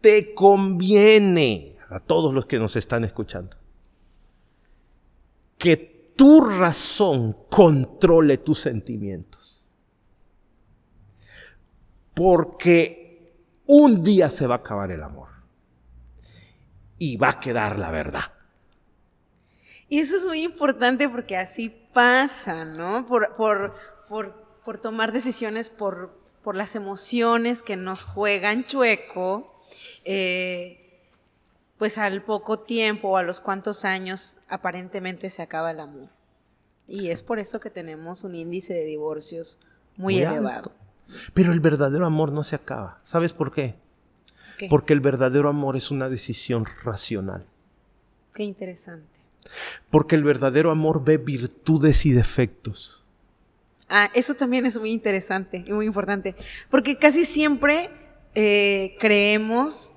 te 0.00 0.34
conviene 0.36 1.78
a 1.88 1.98
todos 1.98 2.32
los 2.32 2.46
que 2.46 2.60
nos 2.60 2.76
están 2.76 3.02
escuchando, 3.02 3.56
que 5.58 5.95
tu 6.16 6.40
razón 6.40 7.36
controle 7.50 8.38
tus 8.38 8.60
sentimientos. 8.60 9.64
Porque 12.14 13.34
un 13.66 14.02
día 14.02 14.30
se 14.30 14.46
va 14.46 14.56
a 14.56 14.58
acabar 14.58 14.90
el 14.90 15.02
amor 15.02 15.28
y 16.98 17.16
va 17.18 17.30
a 17.30 17.40
quedar 17.40 17.78
la 17.78 17.90
verdad. 17.90 18.32
Y 19.88 20.00
eso 20.00 20.16
es 20.16 20.24
muy 20.24 20.42
importante 20.42 21.08
porque 21.08 21.36
así 21.36 21.68
pasa, 21.68 22.64
¿no? 22.64 23.06
Por, 23.06 23.36
por, 23.36 23.74
por, 24.64 24.78
tomar 24.78 25.12
decisiones 25.12 25.70
por, 25.70 26.18
por 26.42 26.56
las 26.56 26.74
emociones 26.74 27.62
que 27.62 27.76
nos 27.76 28.04
juegan 28.04 28.64
chueco. 28.64 29.54
Eh, 30.04 30.85
pues 31.78 31.98
al 31.98 32.22
poco 32.22 32.60
tiempo 32.60 33.08
o 33.08 33.16
a 33.16 33.22
los 33.22 33.40
cuantos 33.40 33.84
años 33.84 34.36
aparentemente 34.48 35.30
se 35.30 35.42
acaba 35.42 35.70
el 35.70 35.80
amor. 35.80 36.08
Y 36.86 37.08
es 37.08 37.22
por 37.22 37.38
eso 37.38 37.58
que 37.60 37.70
tenemos 37.70 38.24
un 38.24 38.34
índice 38.34 38.72
de 38.74 38.84
divorcios 38.84 39.58
muy, 39.96 40.20
elevado. 40.20 40.72
Pero 41.34 41.52
el 41.52 41.60
verdadero 41.60 42.06
amor 42.06 42.32
no 42.32 42.44
se 42.44 42.56
acaba. 42.56 43.00
¿Sabes 43.02 43.32
por 43.32 43.52
qué? 43.52 43.74
Porque 44.70 44.92
el 44.92 45.00
verdadero 45.00 45.48
amor 45.48 45.76
es 45.76 45.90
una 45.90 46.08
decisión 46.08 46.64
racional. 46.84 47.46
Qué 48.34 48.44
interesante. 48.44 49.20
Porque 49.90 50.16
el 50.16 50.24
verdadero 50.24 50.70
amor 50.70 51.04
ve 51.04 51.18
virtudes 51.18 52.06
y 52.06 52.12
defectos. 52.12 53.04
Ah, 53.88 54.10
eso 54.14 54.34
también 54.34 54.66
es 54.66 54.78
muy 54.78 54.90
interesante 54.90 55.64
y 55.66 55.72
muy 55.72 55.86
importante. 55.86 56.34
Porque 56.70 56.98
casi 56.98 57.24
siempre 57.24 57.90
eh, 58.34 58.96
creemos 58.98 59.94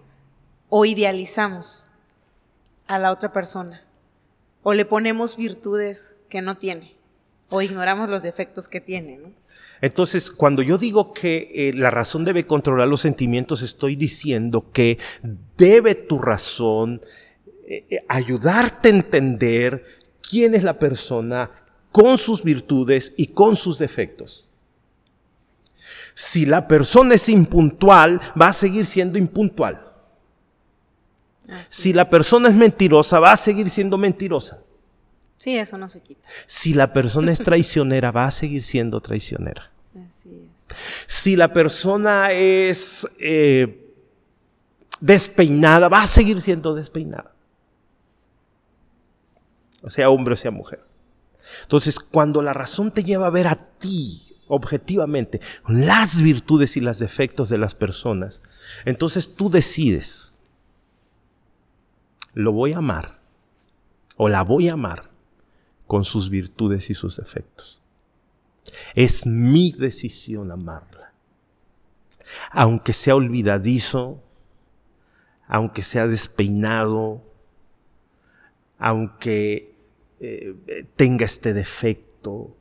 o 0.70 0.86
idealizamos 0.86 1.88
a 2.88 2.98
la 2.98 3.12
otra 3.12 3.34
persona 3.34 3.84
o 4.64 4.74
le 4.74 4.86
ponemos 4.86 5.36
virtudes 5.36 6.16
que 6.30 6.42
no 6.42 6.58
tiene 6.58 6.96
o 7.50 7.62
ignoramos 7.62 8.10
los 8.10 8.22
defectos 8.22 8.68
que 8.68 8.80
tiene. 8.80 9.20
Entonces, 9.82 10.30
cuando 10.30 10.62
yo 10.62 10.78
digo 10.78 11.14
que 11.14 11.52
eh, 11.54 11.74
la 11.74 11.90
razón 11.90 12.24
debe 12.24 12.46
controlar 12.46 12.88
los 12.88 13.02
sentimientos, 13.02 13.64
estoy 13.64 13.96
diciendo 13.96 14.72
que 14.72 15.00
debe 15.58 15.96
tu 15.96 16.20
razón 16.20 17.02
eh, 17.68 17.86
eh, 17.90 18.06
ayudarte 18.08 18.90
a 18.90 18.92
entender 18.92 19.84
quién 20.22 20.54
es 20.54 20.64
la 20.64 20.78
persona 20.78 21.50
con 21.92 22.20
sus 22.20 22.44
virtudes 22.44 23.14
y 23.18 23.28
con 23.28 23.56
sus 23.56 23.80
defectos. 23.80 24.48
Si 26.14 26.46
la 26.46 26.68
persona 26.68 27.16
es 27.16 27.30
impuntual, 27.30 28.22
va 28.40 28.50
a 28.50 28.54
seguir 28.54 28.86
siendo 28.86 29.18
impuntual 29.18 29.89
si 31.70 31.94
la 31.94 32.10
persona 32.10 32.50
es 32.50 32.56
mentirosa, 32.56 33.20
va 33.20 33.32
a 33.32 33.38
seguir 33.38 33.70
siendo 33.70 33.98
mentirosa. 33.98 34.60
Sí, 35.38 35.58
eso 35.58 35.78
no 35.78 35.88
se 35.88 36.02
quita. 36.02 36.28
Si 36.48 36.74
la 36.74 36.92
persona 36.92 37.32
es 37.32 37.40
traicionera, 37.40 38.12
va 38.12 38.26
a 38.26 38.32
seguir 38.32 38.62
siendo 38.62 39.00
traicionera. 39.00 39.72
Así 40.08 40.30
es. 40.30 40.76
Si 41.08 41.36
la 41.36 41.54
persona 41.54 42.32
es 42.32 43.08
eh, 43.20 43.94
despeinada, 45.00 45.88
va 45.88 46.04
a 46.04 46.08
seguir 46.08 46.42
siendo 46.42 46.76
despeinada. 46.76 47.34
o 49.82 49.90
sea 49.90 50.10
hombre 50.10 50.34
o 50.34 50.38
sea 50.38 50.52
mujer. 50.52 50.84
Entonces, 51.62 52.00
cuando 52.00 52.42
la 52.42 52.54
razón 52.54 52.92
te 52.92 53.04
lleva 53.04 53.28
a 53.28 53.32
ver 53.32 53.48
a 53.48 53.56
ti 53.56 54.36
objetivamente 54.48 55.40
las 55.68 56.22
virtudes 56.22 56.76
y 56.76 56.82
los 56.82 57.00
defectos 57.00 57.50
de 57.50 57.58
las 57.58 57.76
personas, 57.76 58.42
entonces 58.86 59.36
tú 59.36 59.50
decides, 59.50 60.29
lo 62.40 62.54
voy 62.54 62.72
a 62.72 62.78
amar 62.78 63.20
o 64.16 64.30
la 64.30 64.44
voy 64.44 64.70
a 64.70 64.74
amar 64.74 65.10
con 65.88 66.06
sus 66.06 66.30
virtudes 66.30 66.90
y 66.90 66.94
sus 66.94 67.18
defectos. 67.18 67.82
Es 68.96 69.26
mi 69.26 69.74
decisión 69.74 70.52
amarla. 70.52 71.14
Aunque 72.52 72.94
sea 72.94 73.16
olvidadizo, 73.16 74.24
aunque 75.48 75.84
sea 75.84 76.08
despeinado, 76.08 77.24
aunque 78.78 79.76
eh, 80.22 80.86
tenga 80.96 81.26
este 81.26 81.54
defecto, 81.54 82.56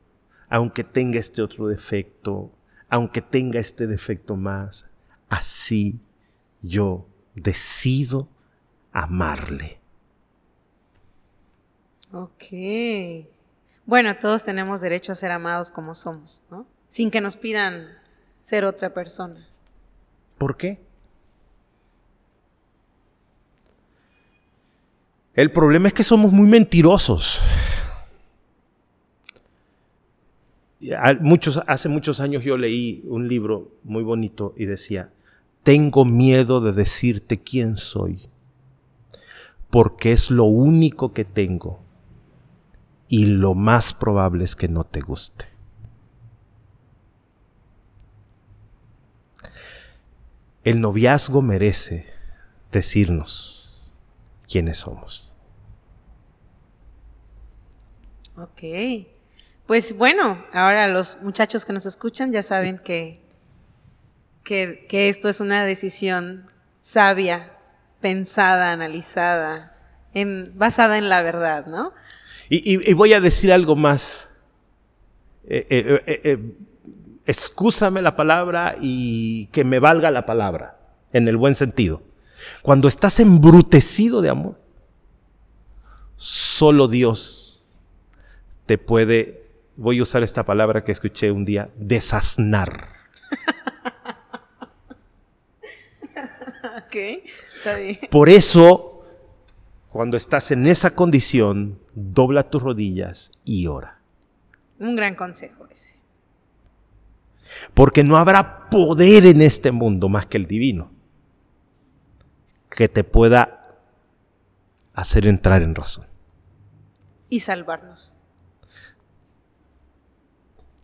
aunque 0.49 0.83
tenga 0.83 1.19
este 1.19 1.41
otro 1.41 1.67
defecto, 1.67 2.51
aunque 2.89 3.21
tenga 3.21 3.59
este 3.59 3.87
defecto 3.87 4.35
más, 4.35 4.87
así 5.29 6.01
yo 6.61 7.07
decido 7.35 8.27
amarle. 8.91 9.79
Ok. 12.11 13.27
Bueno, 13.85 14.15
todos 14.17 14.43
tenemos 14.43 14.81
derecho 14.81 15.11
a 15.11 15.15
ser 15.15 15.31
amados 15.31 15.71
como 15.71 15.95
somos, 15.95 16.43
¿no? 16.49 16.65
Sin 16.87 17.11
que 17.11 17.21
nos 17.21 17.37
pidan 17.37 17.87
ser 18.41 18.65
otra 18.65 18.93
persona. 18.93 19.47
¿Por 20.37 20.57
qué? 20.57 20.79
El 25.33 25.51
problema 25.51 25.87
es 25.87 25.93
que 25.93 26.03
somos 26.03 26.31
muy 26.31 26.47
mentirosos. 26.47 27.39
Muchos, 31.19 31.61
hace 31.67 31.89
muchos 31.89 32.19
años 32.19 32.43
yo 32.43 32.57
leí 32.57 33.03
un 33.05 33.27
libro 33.27 33.71
muy 33.83 34.03
bonito 34.03 34.53
y 34.57 34.65
decía, 34.65 35.11
tengo 35.63 36.05
miedo 36.05 36.61
de 36.61 36.71
decirte 36.71 37.41
quién 37.41 37.77
soy, 37.77 38.28
porque 39.69 40.11
es 40.11 40.31
lo 40.31 40.45
único 40.45 41.13
que 41.13 41.25
tengo 41.25 41.79
y 43.07 43.25
lo 43.25 43.53
más 43.53 43.93
probable 43.93 44.45
es 44.45 44.55
que 44.55 44.67
no 44.67 44.83
te 44.83 45.01
guste. 45.01 45.45
El 50.63 50.81
noviazgo 50.81 51.41
merece 51.41 52.05
decirnos 52.71 53.91
quiénes 54.47 54.79
somos. 54.79 55.31
Ok. 58.35 59.07
Pues 59.65 59.97
bueno, 59.97 60.43
ahora 60.53 60.87
los 60.87 61.17
muchachos 61.21 61.65
que 61.65 61.73
nos 61.73 61.85
escuchan 61.85 62.31
ya 62.31 62.41
saben 62.41 62.79
que, 62.79 63.21
que, 64.43 65.09
esto 65.09 65.29
es 65.29 65.41
una 65.41 65.63
decisión 65.63 66.45
sabia, 66.81 67.58
pensada, 68.01 68.71
analizada, 68.71 69.75
en, 70.13 70.45
basada 70.55 70.97
en 70.97 71.09
la 71.09 71.21
verdad, 71.21 71.65
¿no? 71.65 71.93
Y, 72.49 72.93
voy 72.93 73.13
a 73.13 73.19
decir 73.19 73.53
algo 73.53 73.75
más. 73.75 74.27
Eh, 75.47 75.67
eh, 75.69 76.21
eh, 76.23 76.39
excúsame 77.25 78.01
la 78.01 78.15
palabra 78.15 78.75
y 78.81 79.47
que 79.47 79.63
me 79.63 79.77
valga 79.79 80.09
la 80.09 80.25
palabra, 80.25 80.79
en 81.13 81.27
el 81.27 81.37
buen 81.37 81.53
sentido. 81.53 82.01
Cuando 82.63 82.87
estás 82.87 83.19
embrutecido 83.19 84.21
de 84.21 84.29
amor, 84.29 84.59
solo 86.15 86.87
Dios 86.87 87.79
te 88.65 88.77
puede, 88.77 89.43
voy 89.75 89.99
a 89.99 90.03
usar 90.03 90.23
esta 90.23 90.43
palabra 90.43 90.83
que 90.83 90.91
escuché 90.91 91.31
un 91.31 91.45
día, 91.45 91.69
desasnar. 91.75 92.89
Por 98.09 98.29
eso 98.29 98.89
cuando 99.89 100.17
estás 100.17 100.51
en 100.51 100.67
esa 100.67 100.91
condición, 100.91 101.79
dobla 101.93 102.49
tus 102.49 102.61
rodillas 102.61 103.31
y 103.43 103.65
ora. 103.65 103.99
Un 104.79 104.95
gran 104.95 105.15
consejo 105.15 105.67
ese. 105.69 105.97
Porque 107.73 108.03
no 108.03 108.17
habrá 108.17 108.69
poder 108.69 109.25
en 109.25 109.41
este 109.41 109.71
mundo 109.71 110.07
más 110.07 110.27
que 110.27 110.37
el 110.37 110.45
divino 110.45 110.91
que 112.69 112.87
te 112.87 113.03
pueda 113.03 113.67
hacer 114.93 115.25
entrar 115.25 115.63
en 115.63 115.73
razón. 115.73 116.05
Y 117.27 117.39
salvarnos. 117.39 118.15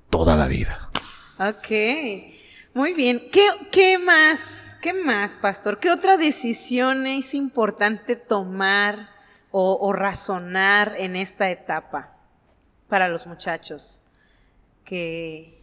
Toda 0.10 0.36
la 0.36 0.48
vida. 0.48 0.90
Ok. 1.40 2.35
Muy 2.76 2.92
bien. 2.92 3.30
¿Qué, 3.32 3.48
¿Qué, 3.72 3.98
más? 3.98 4.78
¿Qué 4.82 4.92
más, 4.92 5.38
pastor? 5.38 5.80
¿Qué 5.80 5.90
otra 5.90 6.18
decisión 6.18 7.08
es 7.08 7.34
importante 7.34 8.18
tomar 8.18 9.12
o, 9.50 9.94
razonar 9.94 10.94
en 10.98 11.16
esta 11.16 11.50
etapa 11.50 12.18
para 12.90 13.08
los 13.08 13.28
muchachos? 13.28 14.02
Que, 14.84 15.58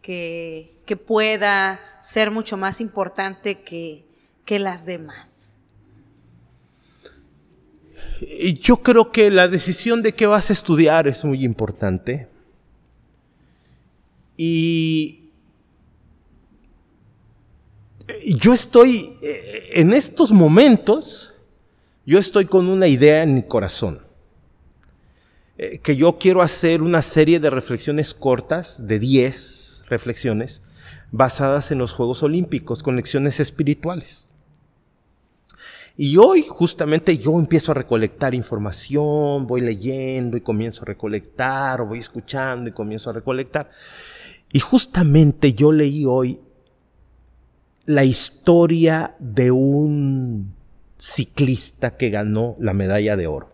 que, 0.00 0.74
que 0.86 0.96
pueda 0.96 1.80
ser 2.00 2.30
mucho 2.30 2.56
más 2.56 2.80
importante 2.80 3.60
que, 3.60 4.06
que 4.46 4.58
las 4.58 4.86
demás. 4.86 5.58
Yo 8.62 8.78
creo 8.78 9.12
que 9.12 9.30
la 9.30 9.48
decisión 9.48 10.00
de 10.00 10.14
qué 10.14 10.26
vas 10.26 10.48
a 10.48 10.54
estudiar 10.54 11.06
es 11.08 11.26
muy 11.26 11.44
importante. 11.44 12.26
Y 14.38 15.23
yo 18.24 18.52
estoy, 18.52 19.16
eh, 19.22 19.70
en 19.74 19.92
estos 19.92 20.32
momentos, 20.32 21.32
yo 22.06 22.18
estoy 22.18 22.44
con 22.46 22.68
una 22.68 22.86
idea 22.86 23.22
en 23.22 23.34
mi 23.34 23.42
corazón, 23.42 24.00
eh, 25.56 25.78
que 25.78 25.96
yo 25.96 26.18
quiero 26.18 26.42
hacer 26.42 26.82
una 26.82 27.02
serie 27.02 27.40
de 27.40 27.50
reflexiones 27.50 28.14
cortas, 28.14 28.86
de 28.86 28.98
10 28.98 29.84
reflexiones, 29.88 30.62
basadas 31.10 31.70
en 31.70 31.78
los 31.78 31.92
Juegos 31.92 32.22
Olímpicos, 32.22 32.82
con 32.82 32.96
lecciones 32.96 33.40
espirituales. 33.40 34.26
Y 35.96 36.16
hoy 36.16 36.42
justamente 36.42 37.16
yo 37.18 37.38
empiezo 37.38 37.70
a 37.70 37.76
recolectar 37.76 38.34
información, 38.34 39.46
voy 39.46 39.60
leyendo 39.60 40.36
y 40.36 40.40
comienzo 40.40 40.82
a 40.82 40.86
recolectar, 40.86 41.80
o 41.80 41.86
voy 41.86 42.00
escuchando 42.00 42.68
y 42.68 42.72
comienzo 42.72 43.10
a 43.10 43.12
recolectar. 43.12 43.70
Y 44.52 44.58
justamente 44.58 45.52
yo 45.52 45.70
leí 45.70 46.04
hoy 46.04 46.40
la 47.86 48.04
historia 48.04 49.14
de 49.18 49.50
un 49.50 50.54
ciclista 50.98 51.96
que 51.96 52.10
ganó 52.10 52.56
la 52.58 52.72
medalla 52.72 53.16
de 53.16 53.26
oro. 53.26 53.50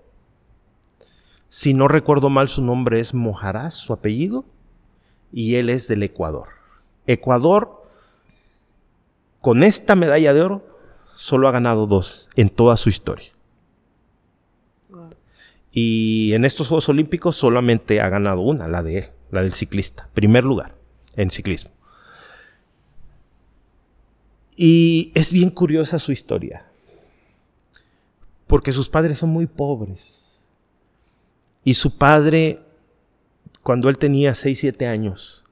Si 1.48 1.74
no 1.74 1.88
recuerdo 1.88 2.30
mal, 2.30 2.48
su 2.48 2.62
nombre 2.62 3.00
es 3.00 3.12
Mojarás, 3.12 3.74
su 3.74 3.92
apellido, 3.92 4.44
y 5.32 5.56
él 5.56 5.68
es 5.68 5.88
del 5.88 6.02
Ecuador. 6.04 6.48
Ecuador, 7.06 7.82
con 9.40 9.64
esta 9.64 9.96
medalla 9.96 10.32
de 10.32 10.42
oro, 10.42 10.64
solo 11.14 11.48
ha 11.48 11.52
ganado 11.52 11.86
dos 11.86 12.28
en 12.36 12.50
toda 12.50 12.76
su 12.76 12.88
historia. 12.88 13.32
Y 15.72 16.32
en 16.34 16.44
estos 16.44 16.68
Juegos 16.68 16.88
Olímpicos 16.88 17.36
solamente 17.36 18.00
ha 18.00 18.08
ganado 18.08 18.40
una, 18.42 18.68
la 18.68 18.82
de 18.82 18.98
él, 18.98 19.08
la 19.30 19.42
del 19.42 19.52
ciclista, 19.52 20.08
primer 20.14 20.44
lugar 20.44 20.76
en 21.16 21.30
ciclismo. 21.30 21.72
Y 24.62 25.10
es 25.14 25.32
bien 25.32 25.48
curiosa 25.48 25.98
su 25.98 26.12
historia. 26.12 26.66
Porque 28.46 28.72
sus 28.72 28.90
padres 28.90 29.16
son 29.16 29.30
muy 29.30 29.46
pobres. 29.46 30.44
Y 31.64 31.72
su 31.72 31.96
padre, 31.96 32.60
cuando 33.62 33.88
él 33.88 33.96
tenía 33.96 34.34
6, 34.34 34.58
7 34.58 34.86
años, 34.86 35.46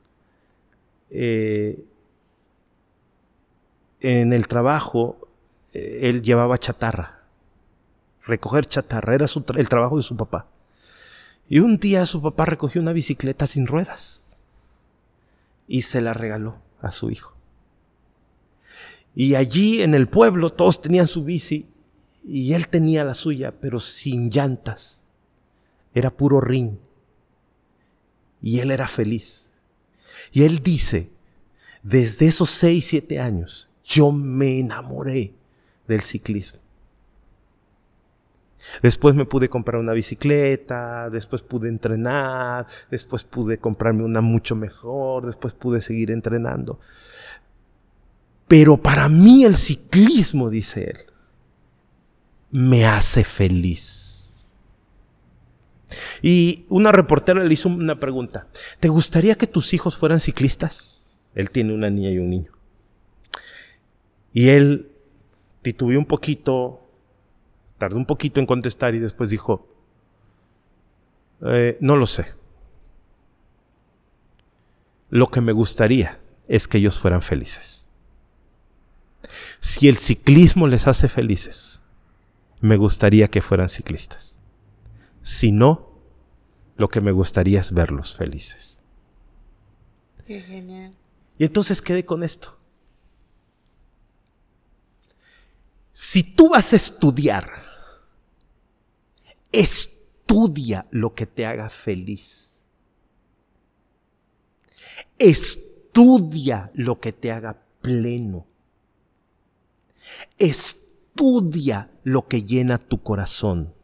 eh, 1.09 1.87
en 4.01 4.35
el 4.35 4.47
trabajo, 4.47 5.31
eh, 5.73 6.01
él 6.03 6.21
llevaba 6.21 6.59
chatarra. 6.59 7.23
Recoger 8.27 8.67
chatarra 8.67 9.15
era 9.15 9.27
el 9.57 9.69
trabajo 9.71 9.97
de 9.97 10.03
su 10.03 10.19
papá. 10.19 10.49
Y 11.49 11.61
un 11.61 11.79
día 11.79 12.05
su 12.05 12.21
papá 12.21 12.45
recogió 12.45 12.83
una 12.83 12.93
bicicleta 12.93 13.47
sin 13.47 13.67
ruedas 13.67 14.23
y 15.67 15.81
se 15.81 16.03
la 16.03 16.13
regaló 16.13 16.57
a 16.83 16.91
su 16.91 17.11
hijo. 17.11 17.38
Y 19.21 19.35
allí 19.35 19.83
en 19.83 19.95
el 19.95 20.07
pueblo 20.07 20.49
todos 20.49 20.81
tenían 20.81 21.09
su 21.09 21.25
bici 21.25 21.67
y 22.23 22.53
él 22.53 22.69
tenía 22.69 23.03
la 23.03 23.15
suya, 23.15 23.53
pero 23.61 23.81
sin 23.81 24.31
llantas. 24.31 25.03
Era 25.93 26.17
puro 26.17 26.41
ring. 26.41 26.77
Y 28.41 28.61
él 28.61 28.71
era 28.71 28.87
feliz. 28.87 29.51
Y 30.31 30.45
él 30.45 30.63
dice, 30.63 31.11
desde 31.83 32.27
esos 32.27 32.51
seis, 32.51 32.87
siete 32.87 33.19
años, 33.19 33.69
yo 33.83 34.13
me 34.13 34.61
enamoré 34.61 35.35
del 35.89 36.03
ciclismo. 36.03 36.61
Después 38.83 39.17
me 39.17 39.25
pude 39.25 39.49
comprar 39.49 39.81
una 39.81 39.95
bicicleta, 39.95 41.11
después 41.11 41.43
pude 41.43 41.69
entrenar, 41.69 42.69
después 42.89 43.25
pude 43.25 43.59
comprarme 43.59 44.05
una 44.05 44.21
mucho 44.21 44.55
mejor, 44.55 45.27
después 45.27 45.55
pude 45.55 45.83
seguir 45.83 46.13
entrenando. 46.13 46.79
Pero 48.49 48.79
para 48.79 49.09
mí 49.09 49.45
el 49.45 49.57
ciclismo, 49.57 50.49
dice 50.49 50.85
él, 50.91 50.99
me 52.51 52.87
hace 52.87 53.23
feliz. 53.23 54.55
Y 56.23 56.65
una 56.69 56.91
reportera 56.93 57.45
le 57.45 57.53
hizo 57.53 57.69
una 57.69 58.01
pregunta. 58.01 58.47
¿Te 58.81 58.89
gustaría 58.89 59.37
que 59.37 59.47
tus 59.47 59.73
hijos 59.75 59.97
fueran 59.97 60.21
ciclistas? 60.21 61.21
Él 61.35 61.51
tiene 61.51 61.75
una 61.75 61.91
niña 61.91 62.11
y 62.11 62.19
un 62.19 62.31
niño. 62.31 62.53
Y 64.33 64.49
él 64.49 64.91
titubeó 65.63 65.99
un 65.99 66.07
poquito, 66.07 66.81
tardó 67.77 67.97
un 67.97 68.07
poquito 68.07 68.41
en 68.41 68.47
contestar 68.47 68.95
y 68.95 68.99
después 68.99 69.31
dijo, 69.31 69.69
eh, 71.43 71.77
no 71.81 71.97
lo 71.97 72.07
sé. 72.07 72.35
Lo 75.11 75.29
que 75.29 75.41
me 75.41 75.53
gustaría 75.53 76.19
es 76.49 76.67
que 76.67 76.79
ellos 76.79 76.99
fueran 76.99 77.23
felices. 77.23 77.78
Si 79.61 79.89
el 79.89 79.99
ciclismo 79.99 80.67
les 80.67 80.87
hace 80.87 81.09
felices, 81.09 81.83
me 82.61 82.77
gustaría 82.77 83.29
que 83.29 83.43
fueran 83.43 83.69
ciclistas. 83.69 84.37
Si 85.23 85.53
no, 85.53 86.01
lo 86.77 86.89
que 86.89 87.01
me 87.01 87.13
gustaría 87.13 87.61
es 87.61 87.73
verlos 87.73 88.15
felices. 88.15 88.79
Qué 90.27 90.41
genial. 90.41 90.95
Y 91.39 91.45
entonces 91.45 91.81
quede 91.81 92.05
con 92.05 92.23
esto. 92.23 92.59
Si 95.93 96.23
tú 96.23 96.51
vas 96.51 96.73
a 96.73 96.77
estudiar, 96.77 97.63
estudia 99.53 100.87
lo 100.91 101.15
que 101.15 101.27
te 101.27 101.47
haga 101.47 101.69
feliz. 101.69 102.63
Estudia 105.19 106.71
lo 106.75 107.01
que 107.01 107.13
te 107.13 107.33
haga 107.33 107.61
pleno. 107.81 108.48
Estudia 110.39 111.91
lo 112.03 112.27
que 112.29 112.45
llena 112.45 112.79
tu 112.79 113.03
corazón. 113.03 113.75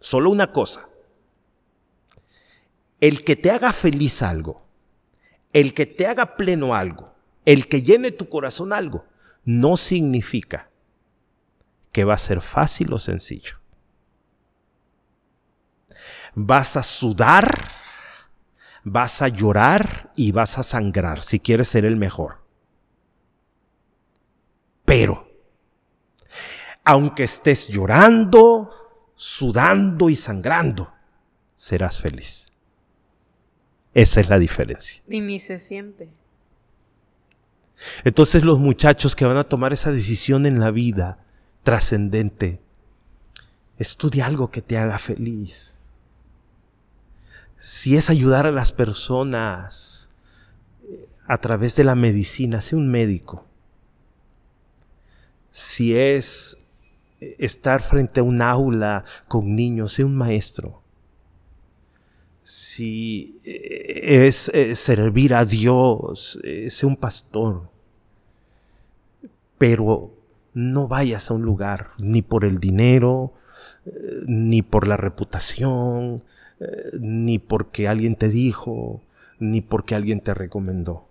Solo 0.00 0.30
una 0.30 0.52
cosa. 0.52 0.88
El 3.00 3.24
que 3.24 3.36
te 3.36 3.50
haga 3.50 3.72
feliz 3.72 4.22
algo, 4.22 4.66
el 5.52 5.74
que 5.74 5.86
te 5.86 6.06
haga 6.06 6.36
pleno 6.36 6.74
algo, 6.74 7.14
el 7.44 7.66
que 7.68 7.82
llene 7.82 8.12
tu 8.12 8.28
corazón 8.28 8.72
algo, 8.72 9.06
no 9.44 9.76
significa 9.76 10.70
que 11.92 12.04
va 12.04 12.14
a 12.14 12.18
ser 12.18 12.40
fácil 12.40 12.92
o 12.92 12.98
sencillo. 12.98 13.58
Vas 16.34 16.76
a 16.76 16.82
sudar, 16.82 17.58
vas 18.84 19.22
a 19.22 19.28
llorar 19.28 20.10
y 20.14 20.32
vas 20.32 20.58
a 20.58 20.62
sangrar 20.62 21.22
si 21.22 21.40
quieres 21.40 21.68
ser 21.68 21.84
el 21.84 21.96
mejor. 21.96 22.44
Pero, 24.84 25.29
aunque 26.84 27.24
estés 27.24 27.68
llorando, 27.68 28.70
sudando 29.14 30.08
y 30.10 30.16
sangrando, 30.16 30.92
serás 31.56 32.00
feliz. 32.00 32.46
Esa 33.92 34.20
es 34.20 34.28
la 34.28 34.38
diferencia. 34.38 35.02
Y 35.08 35.20
ni 35.20 35.38
se 35.38 35.58
siente. 35.58 36.10
Entonces 38.04 38.44
los 38.44 38.58
muchachos 38.58 39.16
que 39.16 39.24
van 39.24 39.36
a 39.36 39.44
tomar 39.44 39.72
esa 39.72 39.90
decisión 39.90 40.46
en 40.46 40.60
la 40.60 40.70
vida 40.70 41.18
trascendente, 41.62 42.60
estudia 43.78 44.26
algo 44.26 44.50
que 44.50 44.62
te 44.62 44.78
haga 44.78 44.98
feliz. 44.98 45.74
Si 47.58 47.96
es 47.96 48.10
ayudar 48.10 48.46
a 48.46 48.52
las 48.52 48.72
personas 48.72 50.08
eh, 50.82 51.08
a 51.26 51.38
través 51.38 51.76
de 51.76 51.84
la 51.84 51.94
medicina, 51.94 52.62
sé 52.62 52.76
un 52.76 52.90
médico. 52.90 53.46
Si 55.50 55.96
es 55.96 56.59
estar 57.20 57.82
frente 57.82 58.20
a 58.20 58.22
un 58.22 58.42
aula 58.42 59.04
con 59.28 59.54
niños, 59.54 59.94
sé 59.94 60.04
un 60.04 60.16
maestro. 60.16 60.82
Si 62.42 63.38
eh, 63.44 64.26
es 64.26 64.50
servir 64.78 65.34
a 65.34 65.44
Dios, 65.44 66.38
sé 66.68 66.86
un 66.86 66.96
pastor. 66.96 67.70
Pero 69.58 70.20
no 70.54 70.88
vayas 70.88 71.30
a 71.30 71.34
un 71.34 71.42
lugar 71.42 71.90
ni 71.98 72.22
por 72.22 72.44
el 72.44 72.58
dinero, 72.58 73.34
eh, 73.86 73.90
ni 74.26 74.62
por 74.62 74.86
la 74.86 74.96
reputación, 74.96 76.22
eh, 76.60 76.66
ni 77.00 77.38
porque 77.38 77.88
alguien 77.88 78.16
te 78.16 78.28
dijo, 78.28 79.02
ni 79.38 79.60
porque 79.60 79.94
alguien 79.94 80.20
te 80.20 80.34
recomendó. 80.34 81.08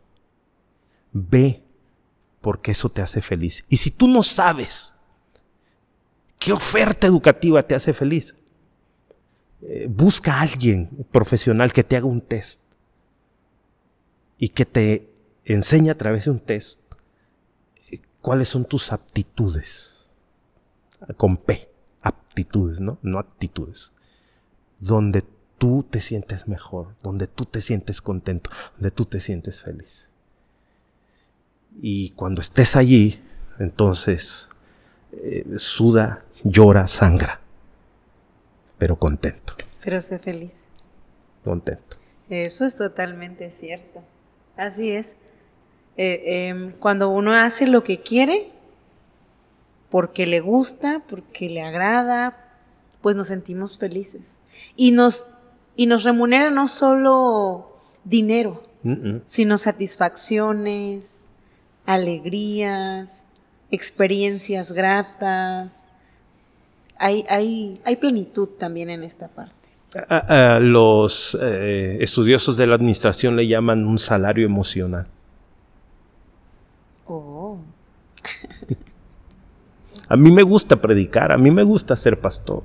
Ve 1.11 1.63
porque 2.41 2.71
eso 2.71 2.89
te 2.89 3.01
hace 3.01 3.21
feliz. 3.21 3.65
Y 3.69 3.77
si 3.77 3.91
tú 3.91 4.07
no 4.07 4.23
sabes 4.23 4.93
qué 6.39 6.53
oferta 6.53 7.05
educativa 7.05 7.61
te 7.61 7.75
hace 7.75 7.93
feliz, 7.93 8.35
eh, 9.61 9.87
busca 9.89 10.35
a 10.35 10.41
alguien 10.41 10.89
profesional 11.11 11.71
que 11.71 11.83
te 11.83 11.97
haga 11.97 12.07
un 12.07 12.21
test 12.21 12.61
y 14.37 14.49
que 14.49 14.65
te 14.65 15.13
enseñe 15.45 15.89
a 15.91 15.97
través 15.97 16.25
de 16.25 16.31
un 16.31 16.39
test 16.39 16.81
cuáles 18.21 18.49
son 18.49 18.65
tus 18.65 18.91
aptitudes. 18.91 20.11
Con 21.17 21.37
P, 21.37 21.69
aptitudes, 22.01 22.79
¿no? 22.79 22.99
No 23.01 23.19
actitudes. 23.19 23.91
Donde 24.79 25.23
tú 25.57 25.85
te 25.89 26.01
sientes 26.01 26.47
mejor, 26.47 26.95
donde 27.01 27.27
tú 27.27 27.45
te 27.45 27.61
sientes 27.61 28.01
contento, 28.01 28.49
donde 28.75 28.91
tú 28.91 29.05
te 29.05 29.19
sientes 29.19 29.61
feliz. 29.61 30.09
Y 31.81 32.11
cuando 32.11 32.41
estés 32.41 32.75
allí, 32.75 33.21
entonces 33.59 34.49
eh, 35.11 35.45
suda, 35.57 36.25
llora, 36.43 36.87
sangra, 36.87 37.39
pero 38.77 38.97
contento. 38.97 39.53
Pero 39.83 40.01
sé 40.01 40.19
feliz. 40.19 40.65
Contento. 41.43 41.97
Eso 42.29 42.65
es 42.65 42.75
totalmente 42.75 43.49
cierto. 43.49 44.03
Así 44.55 44.91
es. 44.91 45.17
Eh, 45.97 46.47
em, 46.47 46.71
cuando 46.73 47.09
uno 47.09 47.33
hace 47.33 47.67
lo 47.67 47.83
que 47.83 47.99
quiere, 47.99 48.51
porque 49.89 50.27
le 50.27 50.39
gusta, 50.39 51.03
porque 51.07 51.49
le 51.49 51.61
agrada, 51.61 52.37
pues 53.01 53.15
nos 53.15 53.27
sentimos 53.27 53.77
felices. 53.77 54.35
Y 54.75 54.91
nos, 54.91 55.27
y 55.75 55.87
nos 55.87 56.03
remunera 56.03 56.51
no 56.51 56.67
solo 56.67 57.81
dinero, 58.03 58.63
sino 59.25 59.57
satisfacciones, 59.57 61.29
alegrías, 61.85 63.25
experiencias 63.71 64.71
gratas. 64.71 65.88
Hay, 66.99 67.23
hay, 67.29 67.79
hay 67.85 67.95
plenitud 67.95 68.49
también 68.59 68.89
en 68.89 69.03
esta 69.03 69.29
parte. 69.29 69.55
los 70.59 71.37
eh, 71.41 71.97
estudiosos 72.01 72.57
de 72.57 72.67
la 72.67 72.75
administración 72.75 73.37
le 73.37 73.47
llaman 73.47 73.87
un 73.87 73.97
salario 73.97 74.45
emocional. 74.45 75.07
Oh. 77.07 77.57
a 80.09 80.17
mí 80.17 80.29
me 80.29 80.43
gusta 80.43 80.75
predicar, 80.75 81.31
a 81.31 81.37
mí 81.37 81.49
me 81.51 81.63
gusta 81.63 81.95
ser 81.95 82.19
pastor. 82.19 82.63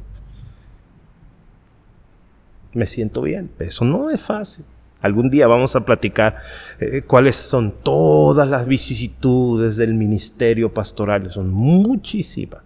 Me 2.72 2.86
siento 2.86 3.22
bien. 3.22 3.52
Eso 3.60 3.84
no 3.84 4.10
es 4.10 4.20
fácil. 4.20 4.64
Algún 5.00 5.30
día 5.30 5.46
vamos 5.46 5.76
a 5.76 5.84
platicar 5.84 6.38
eh, 6.80 7.02
cuáles 7.02 7.36
son 7.36 7.72
todas 7.84 8.48
las 8.48 8.66
vicisitudes 8.66 9.76
del 9.76 9.94
ministerio 9.94 10.74
pastoral. 10.74 11.30
Son 11.30 11.50
muchísimas. 11.50 12.63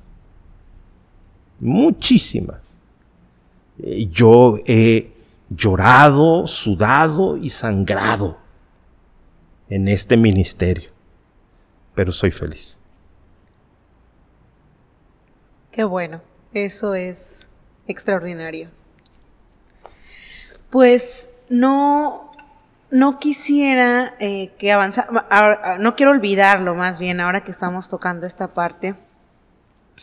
Muchísimas. 1.61 2.77
Eh, 3.79 4.09
yo 4.09 4.59
he 4.67 5.13
llorado, 5.49 6.47
sudado 6.47 7.37
y 7.37 7.51
sangrado 7.51 8.39
en 9.69 9.89
este 9.89 10.17
ministerio 10.17 10.99
pero 11.99 12.13
soy 12.13 12.31
feliz. 12.31 12.79
Qué 15.73 15.83
bueno, 15.83 16.21
eso 16.55 16.95
es 16.95 17.49
extraordinario. 17.89 18.71
Pues 20.71 21.31
no, 21.49 22.31
no 22.93 23.19
quisiera 23.19 24.15
eh, 24.21 24.53
que 24.61 24.71
avanzara, 24.71 25.79
no 25.81 25.97
quiero 25.97 26.13
olvidarlo 26.13 26.77
más 26.77 27.01
bien 27.01 27.19
ahora 27.19 27.43
que 27.43 27.51
estamos 27.51 27.91
tocando 27.91 28.27
esta 28.27 28.47
parte 28.47 28.95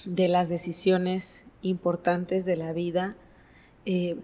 de 0.04 0.28
las 0.28 0.50
decisiones 0.50 1.46
importantes 1.62 2.46
de 2.46 2.58
la 2.58 2.74
vida. 2.74 3.16
Eh, 3.86 4.18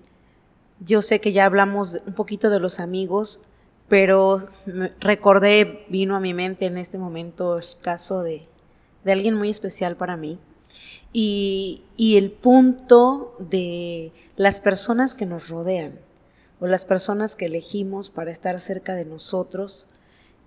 yo 0.80 1.01
sé 1.01 1.22
que 1.22 1.32
ya 1.32 1.45
hablamos 1.45 2.01
un 2.05 2.13
poquito 2.13 2.49
de 2.49 2.59
los 2.59 2.80
amigos, 2.80 3.39
pero 3.88 4.39
recordé, 4.99 5.86
vino 5.89 6.15
a 6.15 6.19
mi 6.19 6.34
mente 6.34 6.65
en 6.65 6.78
este 6.78 6.97
momento 6.97 7.57
el 7.57 7.65
caso 7.82 8.24
de, 8.24 8.47
alguien 9.05 9.36
muy 9.36 9.49
especial 9.49 9.95
para 9.95 10.17
mí. 10.17 10.39
Y, 11.13 11.84
el 11.97 12.32
punto 12.32 13.36
de 13.39 14.11
las 14.38 14.61
personas 14.61 15.13
que 15.13 15.26
nos 15.26 15.49
rodean 15.49 15.99
o 16.59 16.67
las 16.67 16.86
personas 16.86 17.36
que 17.36 17.45
elegimos 17.45 18.09
para 18.09 18.32
estar 18.32 18.59
cerca 18.59 18.95
de 18.95 19.05
nosotros, 19.05 19.88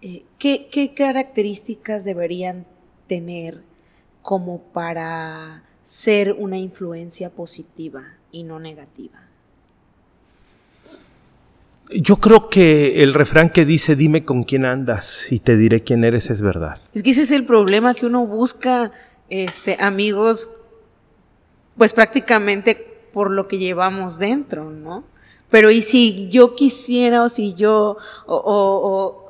eh, 0.00 0.24
¿qué, 0.38 0.68
¿qué 0.70 0.94
características 0.94 2.04
deberían 2.04 2.66
tener 3.06 3.62
como 4.24 4.62
para 4.72 5.64
ser 5.82 6.32
una 6.32 6.56
influencia 6.56 7.28
positiva 7.28 8.02
y 8.32 8.44
no 8.44 8.58
negativa? 8.58 9.28
Yo 11.90 12.16
creo 12.16 12.48
que 12.48 13.02
el 13.02 13.12
refrán 13.12 13.50
que 13.50 13.66
dice 13.66 13.96
dime 13.96 14.24
con 14.24 14.42
quién 14.44 14.64
andas 14.64 15.30
y 15.30 15.40
te 15.40 15.58
diré 15.58 15.84
quién 15.84 16.04
eres 16.04 16.30
es 16.30 16.40
verdad. 16.40 16.78
Es 16.94 17.02
que 17.02 17.10
ese 17.10 17.20
es 17.20 17.32
el 17.32 17.44
problema 17.44 17.92
que 17.92 18.06
uno 18.06 18.26
busca 18.26 18.92
este 19.28 19.76
amigos 19.78 20.50
pues 21.76 21.92
prácticamente 21.92 22.76
por 23.12 23.30
lo 23.30 23.46
que 23.46 23.58
llevamos 23.58 24.18
dentro, 24.18 24.70
¿no? 24.70 25.04
Pero 25.50 25.70
y 25.70 25.82
si 25.82 26.30
yo 26.30 26.54
quisiera 26.54 27.24
o 27.24 27.28
si 27.28 27.52
yo 27.52 27.98
o, 28.26 29.23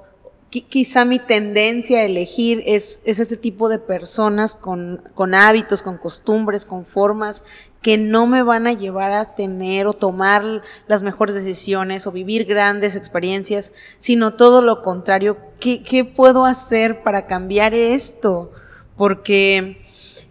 quizá 0.62 1.04
mi 1.04 1.18
tendencia 1.18 1.98
a 1.98 2.04
elegir 2.04 2.62
es, 2.66 3.00
es 3.04 3.18
este 3.18 3.36
tipo 3.36 3.68
de 3.68 3.78
personas 3.78 4.56
con, 4.56 5.02
con, 5.14 5.34
hábitos, 5.34 5.82
con 5.82 5.98
costumbres, 5.98 6.64
con 6.64 6.84
formas 6.86 7.44
que 7.82 7.98
no 7.98 8.26
me 8.26 8.42
van 8.42 8.66
a 8.66 8.72
llevar 8.72 9.12
a 9.12 9.34
tener 9.34 9.86
o 9.86 9.92
tomar 9.92 10.62
las 10.86 11.02
mejores 11.02 11.34
decisiones 11.34 12.06
o 12.06 12.12
vivir 12.12 12.44
grandes 12.44 12.96
experiencias, 12.96 13.72
sino 13.98 14.32
todo 14.32 14.62
lo 14.62 14.80
contrario. 14.80 15.36
¿Qué, 15.60 15.82
qué 15.82 16.04
puedo 16.04 16.44
hacer 16.44 17.02
para 17.02 17.26
cambiar 17.26 17.74
esto? 17.74 18.52
Porque, 18.96 19.82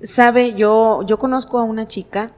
sabe, 0.04 0.54
yo, 0.56 1.02
yo 1.06 1.20
conozco 1.20 1.60
a 1.60 1.64
una 1.64 1.88
chica 1.88 2.32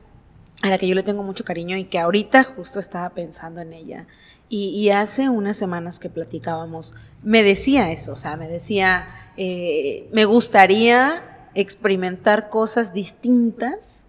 a 0.62 0.70
la 0.70 0.78
que 0.78 0.88
yo 0.88 0.96
le 0.96 1.04
tengo 1.04 1.24
mucho 1.24 1.44
cariño 1.44 1.78
y 1.78 1.86
que 1.86 2.00
ahorita 2.00 2.44
justo 2.44 2.80
estaba 2.80 3.10
pensando 3.12 3.62
en 3.62 3.74
ella. 3.74 4.08
Y, 4.48 4.90
hace 4.90 5.28
unas 5.28 5.58
semanas 5.58 6.00
que 6.00 6.10
platicábamos, 6.10 6.94
me 7.24 7.42
decía 7.44 7.92
eso, 7.92 8.14
o 8.14 8.16
sea, 8.16 8.38
me 8.38 8.48
decía, 8.48 9.08
eh, 9.38 10.08
me 10.14 10.26
gustaría 10.26 11.50
experimentar 11.56 12.50
cosas 12.50 12.94
distintas, 12.94 14.06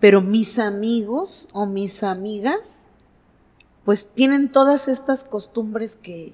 pero 0.00 0.22
mis 0.22 0.58
amigos 0.58 1.48
o 1.52 1.66
mis 1.66 2.02
amigas, 2.02 2.86
pues 3.84 4.08
tienen 4.08 4.50
todas 4.50 4.88
estas 4.88 5.22
costumbres 5.22 5.96
que, 5.96 6.32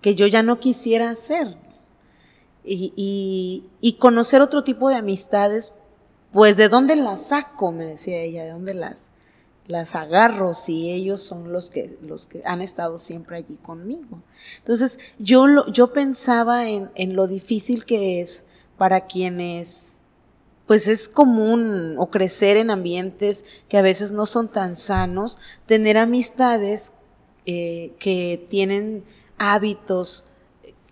que 0.00 0.14
yo 0.14 0.26
ya 0.26 0.42
no 0.42 0.60
quisiera 0.60 1.10
hacer. 1.10 1.56
Y, 2.64 3.64
y 3.80 3.92
conocer 3.94 4.40
otro 4.40 4.62
tipo 4.62 4.88
de 4.88 4.94
amistades 4.94 5.72
pues 6.32 6.56
de 6.56 6.68
dónde 6.68 6.96
las 6.96 7.28
saco, 7.28 7.72
me 7.72 7.84
decía 7.84 8.20
ella, 8.20 8.44
de 8.44 8.52
dónde 8.52 8.74
las, 8.74 9.10
las 9.66 9.94
agarro 9.94 10.54
si 10.54 10.90
ellos 10.90 11.20
son 11.20 11.52
los 11.52 11.70
que, 11.70 11.98
los 12.02 12.26
que 12.26 12.42
han 12.44 12.60
estado 12.60 12.98
siempre 12.98 13.36
allí 13.36 13.56
conmigo. 13.56 14.22
Entonces, 14.58 14.98
yo, 15.18 15.46
lo, 15.46 15.70
yo 15.72 15.92
pensaba 15.92 16.68
en, 16.68 16.90
en 16.94 17.14
lo 17.14 17.26
difícil 17.26 17.84
que 17.84 18.20
es 18.20 18.44
para 18.76 19.00
quienes 19.00 20.00
pues 20.66 20.88
es 20.88 21.08
común 21.08 21.96
o 21.98 22.08
crecer 22.08 22.56
en 22.56 22.70
ambientes 22.70 23.62
que 23.68 23.76
a 23.76 23.82
veces 23.82 24.12
no 24.12 24.26
son 24.26 24.48
tan 24.48 24.76
sanos, 24.76 25.38
tener 25.66 25.98
amistades 25.98 26.92
eh, 27.44 27.92
que 27.98 28.46
tienen 28.48 29.04
hábitos 29.36 30.24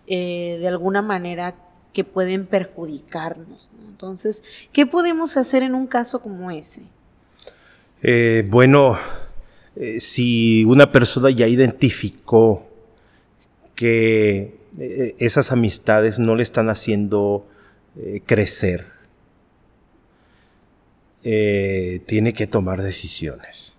eh, 0.07 0.59
de 0.61 0.69
alguna 0.69 1.03
manera 1.03 1.55
que 1.93 2.05
pueden 2.05 2.47
perjudicarnos. 2.47 3.71
Entonces, 3.89 4.43
¿qué 4.73 4.87
podemos 4.87 5.37
hacer 5.37 5.63
en 5.63 5.75
un 5.75 5.87
caso 5.87 6.21
como 6.21 6.51
ese? 6.51 6.83
Eh, 8.03 8.47
bueno, 8.49 8.99
eh, 9.77 10.01
si 10.01 10.65
una 10.65 10.91
persona 10.91 11.31
ya 11.31 11.47
identificó 11.47 12.67
que 13.75 14.59
eh, 14.79 15.15
esas 15.19 15.53
amistades 15.53 16.19
no 16.19 16.35
le 16.37 16.43
están 16.43 16.71
haciendo 16.71 17.47
crecer, 18.25 18.87
tiene 21.23 22.33
que 22.33 22.47
tomar 22.47 22.83
decisiones. 22.83 23.77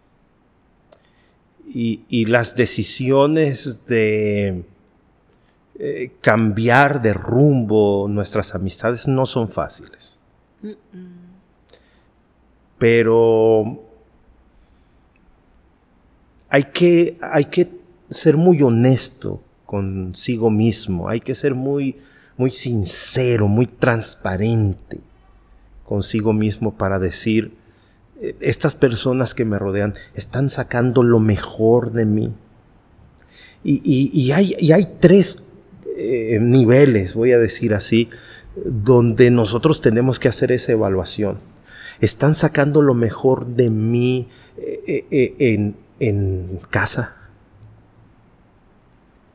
y 1.74 2.26
las 2.26 2.56
decisiones 2.56 3.86
de 3.86 4.66
cambiar 6.20 7.02
de 7.02 7.14
rumbo 7.14 8.08
nuestras 8.10 8.54
amistades 8.54 9.08
no 9.08 9.26
son 9.26 9.50
fáciles. 9.50 10.20
Pero 12.78 13.91
hay 16.52 16.66
que, 16.66 17.18
hay 17.22 17.46
que 17.46 17.70
ser 18.10 18.38
muy 18.38 18.62
honesto 18.62 19.42
consigo 19.66 20.50
mismo, 20.50 21.08
hay 21.08 21.22
que 21.22 21.34
ser 21.34 21.56
muy, 21.56 21.96
muy 22.38 22.52
sincero, 22.52 23.48
muy 23.48 23.66
transparente 23.66 25.00
consigo 25.86 26.34
mismo 26.34 26.78
para 26.78 27.00
decir, 27.00 27.54
eh, 28.20 28.36
estas 28.42 28.76
personas 28.76 29.34
que 29.34 29.46
me 29.46 29.58
rodean 29.58 29.94
están 30.14 30.50
sacando 30.50 31.04
lo 31.04 31.20
mejor 31.20 31.92
de 31.92 32.06
mí. 32.06 32.34
Y, 33.64 34.32
hay, 34.32 34.56
y 34.60 34.72
hay 34.72 34.88
tres 35.00 35.44
eh, 35.96 36.40
niveles, 36.42 37.14
voy 37.14 37.32
a 37.32 37.38
decir 37.38 37.74
así, 37.74 38.10
donde 38.56 39.30
nosotros 39.32 39.82
tenemos 39.82 40.20
que 40.20 40.28
hacer 40.28 40.52
esa 40.52 40.72
evaluación. 40.72 41.38
¿Están 42.00 42.34
sacando 42.34 42.82
lo 42.82 42.96
mejor 42.96 43.46
de 43.46 43.70
mí 43.70 44.28
eh, 44.58 45.06
eh, 45.12 45.36
en, 45.40 45.76
en, 46.02 46.60
casa? 46.70 47.16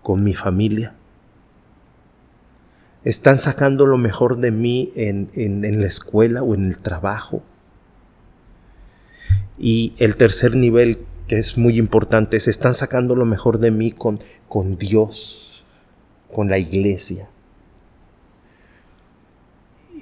¿Con 0.03 0.23
mi 0.23 0.35
familia? 0.35 0.95
¿Están 3.05 3.39
sacando 3.39 3.87
lo 3.87 3.99
mejor 3.99 4.39
de 4.39 4.51
mí 4.51 4.93
en, 4.97 5.31
en 5.35 5.81
la 5.81 5.87
escuela 5.87 6.43
o 6.43 6.55
en 6.55 6.67
el 6.67 6.79
trabajo? 6.79 7.43
Y 9.59 9.95
el 9.99 10.17
tercer 10.17 10.55
nivel, 10.55 10.99
que 11.29 11.39
es 11.39 11.57
muy 11.57 11.79
importante, 11.79 12.37
es, 12.37 12.49
¿están 12.49 12.75
sacando 12.75 13.15
lo 13.15 13.25
mejor 13.25 13.59
de 13.59 13.71
mí 13.71 13.93
con, 13.93 14.19
con 14.49 14.77
Dios? 14.77 15.47
con 16.37 16.49
la 16.51 16.59
iglesia. 16.59 17.31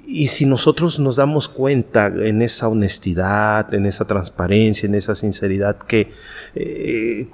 Y 0.07 0.27
si 0.27 0.45
nosotros 0.45 0.99
nos 0.99 1.15
damos 1.15 1.47
cuenta 1.47 2.07
en 2.07 2.41
esa 2.41 2.67
honestidad, 2.67 3.73
en 3.73 3.85
esa 3.85 4.05
transparencia, 4.05 4.87
en 4.87 4.95
esa 4.95 5.15
sinceridad, 5.15 5.77
que 5.77 6.09
eh, 6.53 7.27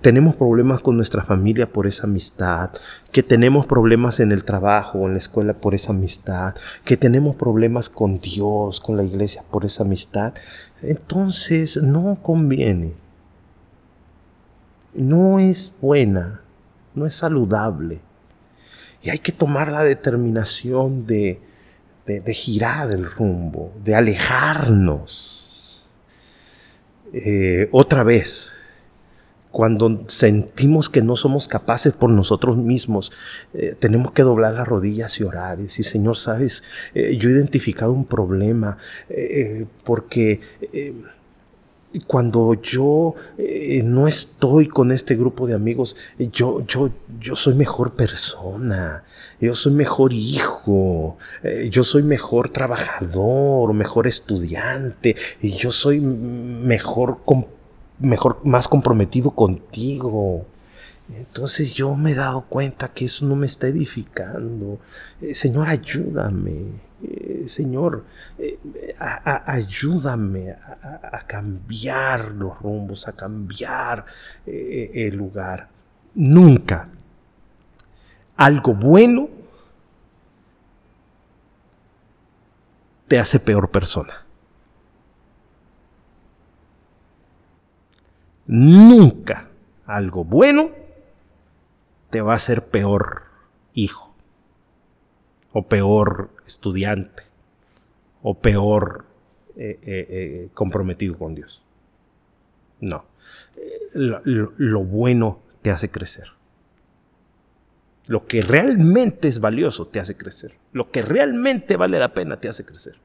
tenemos 0.00 0.36
problemas 0.36 0.80
con 0.80 0.96
nuestra 0.96 1.24
familia 1.24 1.70
por 1.70 1.86
esa 1.86 2.04
amistad, 2.04 2.70
que 3.12 3.22
tenemos 3.22 3.66
problemas 3.66 4.20
en 4.20 4.32
el 4.32 4.44
trabajo 4.44 5.06
en 5.06 5.12
la 5.12 5.18
escuela 5.18 5.54
por 5.54 5.74
esa 5.74 5.92
amistad, 5.92 6.54
que 6.84 6.96
tenemos 6.96 7.36
problemas 7.36 7.88
con 7.88 8.20
Dios, 8.20 8.80
con 8.80 8.96
la 8.96 9.04
iglesia 9.04 9.44
por 9.50 9.64
esa 9.64 9.82
amistad, 9.82 10.32
entonces 10.82 11.76
no 11.76 12.18
conviene. 12.22 12.94
No 14.94 15.38
es 15.38 15.72
buena, 15.80 16.40
no 16.94 17.04
es 17.04 17.16
saludable 17.16 18.00
y 19.06 19.10
hay 19.10 19.18
que 19.18 19.30
tomar 19.30 19.70
la 19.70 19.84
determinación 19.84 21.06
de, 21.06 21.40
girar 22.32 22.92
el 22.92 23.04
rumbo, 23.04 23.72
de 23.82 23.94
alejarnos. 23.94 25.86
Eh, 27.12 27.68
otra 27.72 28.02
vez, 28.02 28.52
cuando 29.50 30.04
sentimos 30.08 30.90
que 30.90 31.02
no 31.02 31.16
somos 31.16 31.48
capaces 31.48 31.94
por 31.94 32.10
nosotros 32.10 32.56
mismos, 32.56 33.10
eh, 33.54 33.74
tenemos 33.78 34.12
que 34.12 34.22
doblar 34.22 34.54
las 34.54 34.68
rodillas 34.68 35.18
y 35.18 35.24
orar 35.24 35.60
y 35.60 35.68
Señor, 35.68 36.16
sabes, 36.16 36.62
eh, 36.94 37.16
yo 37.16 37.28
he 37.28 37.32
identificado 37.32 37.92
un 37.92 38.04
problema 38.04 38.76
porque 39.84 40.40
cuando 42.06 42.54
yo 42.54 43.14
eh, 43.38 43.82
no 43.84 44.06
estoy 44.06 44.68
con 44.68 44.92
este 44.92 45.16
grupo 45.16 45.46
de 45.46 45.54
amigos, 45.54 45.96
yo, 46.18 46.64
yo, 46.66 46.90
yo 47.18 47.36
soy 47.36 47.54
mejor 47.54 47.94
persona, 47.94 49.04
yo 49.40 49.54
soy 49.54 49.72
mejor 49.72 50.12
hijo, 50.12 51.16
eh, 51.42 51.68
yo 51.70 51.84
soy 51.84 52.02
mejor 52.02 52.50
trabajador, 52.50 53.72
mejor 53.72 54.06
estudiante, 54.06 55.16
y 55.40 55.52
yo 55.52 55.72
soy 55.72 56.00
mejor, 56.00 57.18
mejor, 57.98 58.40
más 58.44 58.68
comprometido 58.68 59.30
contigo. 59.30 60.46
Entonces 61.08 61.74
yo 61.74 61.94
me 61.94 62.12
he 62.12 62.14
dado 62.14 62.46
cuenta 62.48 62.88
que 62.88 63.04
eso 63.04 63.24
no 63.26 63.36
me 63.36 63.46
está 63.46 63.68
edificando. 63.68 64.80
Eh, 65.20 65.34
Señor, 65.34 65.68
ayúdame. 65.68 66.85
Señor, 67.46 68.04
eh, 68.38 68.58
ayúdame 68.98 70.50
a, 70.50 71.24
cambiar 71.26 72.32
los 72.32 72.58
rumbos, 72.60 73.08
a 73.08 73.12
cambiar 73.12 74.04
eh, 74.46 74.90
el 74.94 75.16
lugar. 75.16 75.68
Nunca 76.14 76.88
algo 78.36 78.74
bueno 78.74 79.28
te 83.08 83.18
hace 83.18 83.40
peor 83.40 83.70
persona. 83.70 84.24
Nunca 88.46 89.48
algo 89.86 90.24
bueno 90.24 90.70
te 92.10 92.20
va 92.20 92.32
a 92.32 92.36
hacer 92.36 92.68
peor 92.68 93.24
hijo 93.74 94.14
o 95.52 95.62
peor 95.62 96.35
estudiante, 96.46 97.24
o 98.22 98.34
peor 98.34 99.04
eh, 99.56 99.78
eh, 99.82 100.06
eh, 100.10 100.48
comprometido 100.52 101.16
con 101.18 101.34
Dios. 101.34 101.62
No. 102.80 103.06
lo 103.94 104.84
bueno 104.84 105.40
te 105.62 105.70
hace 105.70 105.90
crecer. 105.90 106.32
Lo 108.06 108.26
que 108.26 108.42
realmente 108.42 109.28
es 109.28 109.40
valioso 109.40 109.86
te 109.86 109.98
hace 109.98 110.16
crecer. 110.16 110.58
Lo 110.72 110.90
que 110.90 111.02
realmente 111.02 111.76
vale 111.76 111.98
la 111.98 112.12
pena 112.12 112.38
te 112.38 112.48
hace 112.48 112.64
crecer. 112.64 112.96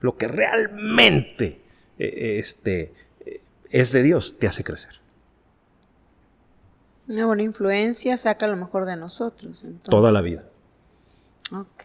Lo 0.00 0.16
que 0.16 0.28
realmente 0.28 1.60
este, 1.96 2.92
es 3.70 3.92
de 3.92 4.02
Dios 4.02 4.38
te 4.38 4.48
hace 4.48 4.64
crecer. 4.64 5.00
Una 7.06 7.26
buena 7.26 7.42
influencia 7.42 8.16
saca 8.16 8.46
lo 8.46 8.56
mejor 8.56 8.84
de 8.84 8.96
nosotros. 8.96 9.64
Toda 9.84 10.10
la 10.10 10.20
vida. 10.20 10.44
Ok, 11.52 11.84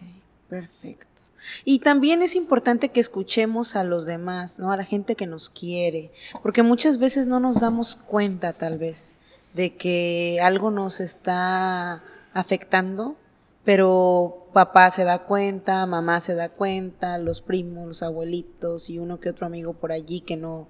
perfecto. 0.50 1.22
Y 1.64 1.80
también 1.80 2.22
es 2.22 2.36
importante 2.36 2.90
que 2.90 3.00
escuchemos 3.00 3.76
a 3.76 3.84
los 3.84 4.06
demás, 4.06 4.60
¿no? 4.60 4.72
A 4.72 4.78
la 4.78 4.84
gente 4.84 5.16
que 5.16 5.28
nos 5.28 5.50
quiere, 5.50 6.12
porque 6.42 6.64
muchas 6.64 6.98
veces 6.98 7.28
no 7.28 7.40
nos 7.40 7.60
damos 7.60 7.96
cuenta, 7.96 8.54
tal 8.54 8.80
vez, 8.80 9.14
de 9.54 9.76
que 9.76 10.40
algo 10.42 10.72
nos 10.72 11.00
está 11.00 12.04
afectando, 12.34 13.16
pero 13.64 14.48
papá 14.54 14.90
se 14.90 15.04
da 15.04 15.20
cuenta, 15.26 15.86
mamá 15.86 16.20
se 16.20 16.34
da 16.34 16.50
cuenta, 16.50 17.18
los 17.18 17.42
primos, 17.42 17.88
los 17.88 18.04
abuelitos 18.04 18.90
y 18.90 19.00
uno 19.00 19.20
que 19.20 19.30
otro 19.30 19.46
amigo 19.46 19.74
por 19.74 19.92
allí 19.92 20.22
que 20.22 20.38
no 20.38 20.68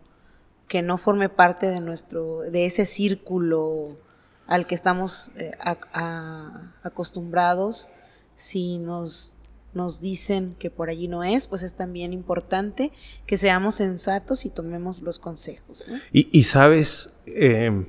que 0.68 0.82
no 0.82 0.98
forme 0.98 1.30
parte 1.30 1.68
de 1.68 1.80
nuestro 1.80 2.40
de 2.40 2.66
ese 2.66 2.86
círculo 2.86 3.98
al 4.48 4.68
que 4.68 4.76
estamos 4.76 5.32
eh, 5.36 5.52
acostumbrados, 6.84 7.90
si 8.36 8.78
nos, 8.78 9.36
nos 9.76 10.02
dicen 10.02 10.56
que 10.58 10.70
por 10.70 10.90
allí 10.90 11.08
no 11.08 11.24
es, 11.24 11.48
pues 11.48 11.64
es 11.64 11.76
también 11.76 12.14
importante 12.14 12.92
que 13.26 13.38
seamos 13.38 13.76
sensatos 13.76 14.46
y 14.46 14.50
tomemos 14.50 15.02
los 15.02 15.20
consejos. 15.20 15.86
Y, 16.12 16.44
sabes, 16.44 17.18
eh, 17.26 17.86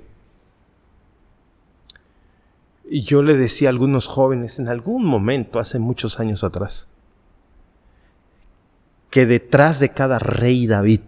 yo 2.90 3.22
le 3.22 3.36
decía 3.36 3.68
a 3.68 3.70
algunos 3.70 4.06
jóvenes 4.06 4.58
en 4.58 4.68
algún 4.68 5.04
momento, 5.04 5.58
hace 5.58 5.78
muchos 5.78 6.20
años 6.20 6.44
atrás, 6.44 6.86
que 9.10 9.26
detrás 9.26 9.80
de 9.80 9.90
cada 9.90 10.18
rey 10.18 10.66
David 10.66 11.00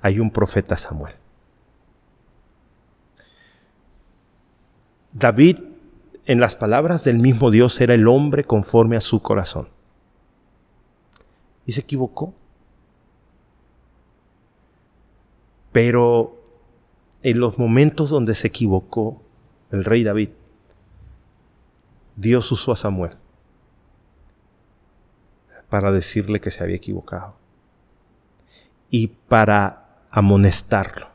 hay 0.00 0.20
un 0.20 0.30
profeta 0.30 0.76
Samuel. 0.76 1.14
David, 5.12 5.58
en 6.28 6.40
las 6.40 6.54
palabras 6.54 7.04
del 7.04 7.18
mismo 7.18 7.50
Dios, 7.50 7.80
era 7.80 7.94
el 7.94 8.06
hombre 8.06 8.44
conforme 8.44 8.98
a 8.98 9.00
su 9.00 9.22
corazón. 9.22 9.70
Y 11.64 11.72
se 11.72 11.80
equivocó. 11.80 12.34
Pero 15.72 16.38
en 17.22 17.40
los 17.40 17.58
momentos 17.58 18.10
donde 18.10 18.34
se 18.34 18.48
equivocó 18.48 19.22
el 19.70 19.86
rey 19.86 20.04
David, 20.04 20.28
Dios 22.16 22.52
usó 22.52 22.72
a 22.72 22.76
Samuel 22.76 23.16
para 25.70 25.92
decirle 25.92 26.42
que 26.42 26.50
se 26.50 26.62
había 26.62 26.76
equivocado 26.76 27.36
y 28.90 29.06
para 29.06 30.02
amonestarlo 30.10 31.08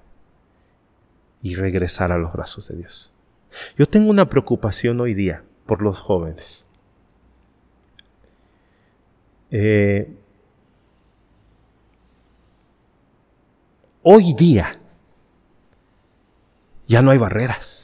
y 1.43 1.53
regresar 1.53 2.11
a 2.11 2.17
los 2.17 2.33
brazos 2.33 2.67
de 2.67 2.77
Dios. 2.77 3.12
Yo 3.77 3.85
tengo 3.85 4.09
una 4.09 4.29
preocupación 4.29 4.99
hoy 5.01 5.13
día 5.13 5.43
por 5.65 5.81
los 5.81 5.99
jóvenes. 5.99 6.65
Eh, 9.51 10.15
hoy 14.01 14.33
día 14.33 14.79
ya 16.87 17.01
no 17.01 17.11
hay 17.11 17.17
barreras. 17.17 17.79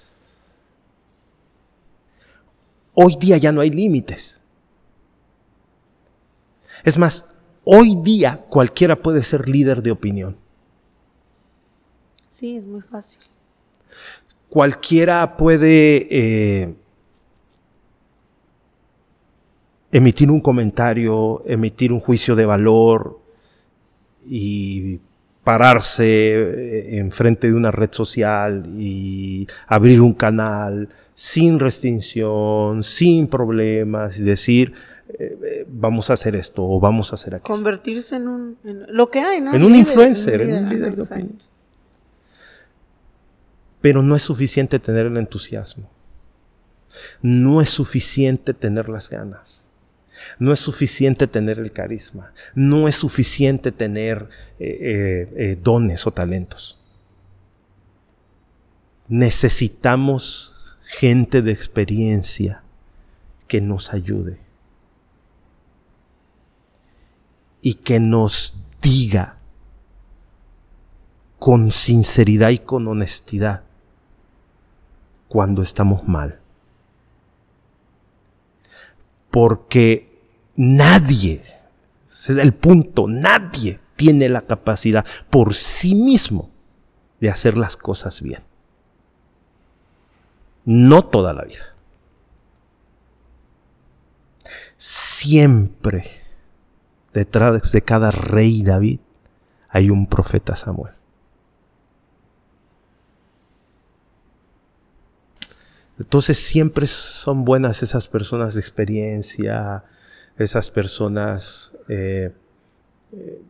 Hoy 2.94 3.16
día 3.20 3.38
ya 3.38 3.52
no 3.52 3.62
hay 3.62 3.70
límites. 3.70 4.42
Es 6.84 6.98
más, 6.98 7.36
hoy 7.64 7.96
día 8.02 8.46
cualquiera 8.50 9.02
puede 9.02 9.24
ser 9.24 9.48
líder 9.48 9.82
de 9.82 9.92
opinión. 9.92 10.38
Sí, 12.28 12.58
es 12.58 12.66
muy 12.66 12.82
fácil 12.82 13.24
cualquiera 14.50 15.38
puede 15.38 16.08
eh, 16.10 16.76
emitir 19.92 20.30
un 20.30 20.42
comentario, 20.42 21.42
emitir 21.46 21.94
un 21.94 22.00
juicio 22.00 22.36
de 22.36 22.46
valor 22.46 23.20
y 24.28 25.00
pararse 25.44 26.06
eh, 26.06 26.98
enfrente 27.00 27.48
de 27.48 27.54
una 27.56 27.72
red 27.72 27.90
social 27.92 28.72
y 28.78 29.48
abrir 29.68 30.02
un 30.02 30.14
canal 30.14 30.90
sin 31.14 31.60
restricción, 31.60 32.84
sin 32.84 33.28
problemas 33.28 34.20
y 34.20 34.24
decir 34.24 34.74
eh, 35.18 35.66
vamos 35.68 36.10
a 36.10 36.14
hacer 36.14 36.36
esto 36.36 36.64
o 36.64 36.80
vamos 36.80 37.12
a 37.12 37.16
hacer 37.16 37.36
aquello. 37.36 37.56
Convertirse 37.56 38.16
en 38.16 38.28
un 38.28 38.58
lo 38.90 39.10
que 39.10 39.20
hay, 39.20 39.42
¿no? 39.42 39.54
En 39.54 39.64
un 39.64 39.76
influencer, 39.76 40.42
en 40.42 40.66
un 40.66 40.70
líder 40.70 40.96
de 40.96 41.02
opinión. 41.02 41.38
Pero 43.82 44.02
no 44.02 44.16
es 44.16 44.24
suficiente 44.24 44.80
tener 44.80 45.06
el 45.06 45.18
entusiasmo. 45.18 45.90
No 47.22 47.62
es 47.62 47.70
suficiente 47.70 48.54
tener 48.54 48.90
las 48.90 49.10
ganas. 49.10 49.66
No 50.38 50.52
es 50.52 50.60
suficiente 50.60 51.28
tener 51.28 51.60
el 51.60 51.72
carisma. 51.72 52.34
No 52.56 52.88
es 52.88 52.96
suficiente 52.96 53.72
tener 53.72 54.30
eh, 54.60 54.78
eh, 54.82 55.34
eh, 55.36 55.60
dones 55.62 56.06
o 56.08 56.12
talentos. 56.12 56.78
Necesitamos 59.08 60.54
gente 60.82 61.42
de 61.42 61.52
experiencia 61.52 62.64
que 63.48 63.62
nos 63.62 63.94
ayude 63.94 64.40
y 67.62 67.76
que 67.76 68.00
nos 68.00 68.56
diga 68.82 69.38
con 71.40 71.72
sinceridad 71.72 72.50
y 72.50 72.60
con 72.60 72.88
honestidad 72.88 73.64
cuando 75.30 75.62
estamos 75.62 76.06
mal. 76.08 76.40
Porque 79.32 80.20
nadie, 80.58 81.44
ese 82.08 82.34
es 82.34 82.38
el 82.38 82.54
punto, 82.54 83.08
nadie 83.08 83.80
tiene 83.96 84.28
la 84.28 84.42
capacidad 84.42 85.06
por 85.30 85.54
sí 85.54 85.96
mismo 85.96 86.50
de 87.22 87.30
hacer 87.30 87.58
las 87.58 87.78
cosas 87.78 88.22
bien. 88.22 88.44
No 90.66 91.04
toda 91.04 91.34
la 91.34 91.44
vida. 91.44 91.76
Siempre 94.78 96.10
detrás 97.14 97.72
de 97.72 97.82
cada 97.82 98.12
rey 98.12 98.64
David 98.64 99.00
hay 99.70 99.90
un 99.90 100.08
profeta 100.08 100.56
Samuel. 100.56 100.99
Entonces 106.00 106.40
siempre 106.40 106.88
son 106.88 107.44
buenas 107.44 107.84
esas 107.84 108.08
personas 108.08 108.54
de 108.54 108.62
experiencia, 108.62 109.84
esas 110.38 110.72
personas 110.72 111.74
eh, 111.90 112.32
eh, 113.12 113.42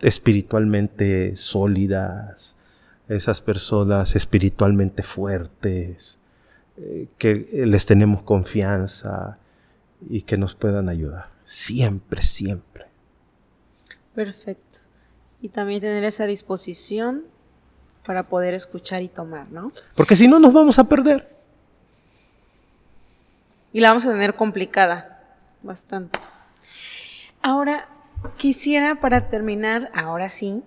espiritualmente 0.00 1.36
sólidas, 1.36 2.56
esas 3.08 3.40
personas 3.40 4.16
espiritualmente 4.16 5.04
fuertes, 5.04 6.18
eh, 6.76 7.06
que 7.18 7.46
les 7.66 7.86
tenemos 7.86 8.24
confianza 8.24 9.38
y 10.08 10.22
que 10.22 10.36
nos 10.36 10.56
puedan 10.56 10.88
ayudar. 10.88 11.28
Siempre, 11.44 12.22
siempre. 12.22 12.86
Perfecto. 14.12 14.78
Y 15.40 15.50
también 15.50 15.80
tener 15.80 16.02
esa 16.02 16.26
disposición 16.26 17.24
para 18.04 18.28
poder 18.28 18.54
escuchar 18.54 19.02
y 19.02 19.08
tomar, 19.08 19.52
¿no? 19.52 19.72
Porque 19.94 20.16
si 20.16 20.26
no 20.26 20.40
nos 20.40 20.52
vamos 20.52 20.78
a 20.78 20.84
perder 20.84 21.33
y 23.74 23.80
la 23.80 23.88
vamos 23.88 24.06
a 24.06 24.12
tener 24.12 24.34
complicada, 24.34 25.20
bastante. 25.64 26.20
Ahora, 27.42 27.88
quisiera 28.36 29.00
para 29.00 29.28
terminar, 29.28 29.90
ahora 29.92 30.28
sí, 30.28 30.62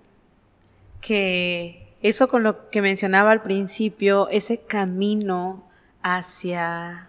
que 1.00 1.96
eso 2.02 2.28
con 2.28 2.42
lo 2.42 2.68
que 2.68 2.82
mencionaba 2.82 3.32
al 3.32 3.40
principio, 3.40 4.28
ese 4.28 4.60
camino 4.60 5.64
hacia, 6.02 7.08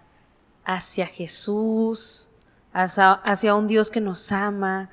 hacia 0.64 1.06
Jesús, 1.06 2.30
hacia, 2.72 3.12
hacia 3.12 3.56
un 3.56 3.68
Dios 3.68 3.92
que 3.92 4.00
nos 4.00 4.32
ama, 4.32 4.90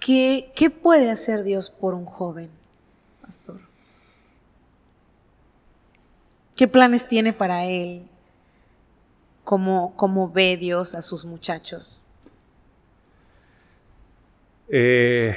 ¿qué, 0.00 0.50
¿qué 0.56 0.68
puede 0.68 1.12
hacer 1.12 1.44
Dios 1.44 1.70
por 1.70 1.94
un 1.94 2.06
joven, 2.06 2.50
pastor? 3.22 3.60
¿Qué 6.56 6.66
planes 6.66 7.06
tiene 7.06 7.32
para 7.32 7.66
él? 7.66 8.09
¿Cómo, 9.44 9.94
cómo 9.96 10.30
ve 10.30 10.56
Dios 10.56 10.94
a 10.94 11.02
sus 11.02 11.24
muchachos? 11.24 12.02
Eh, 14.68 15.36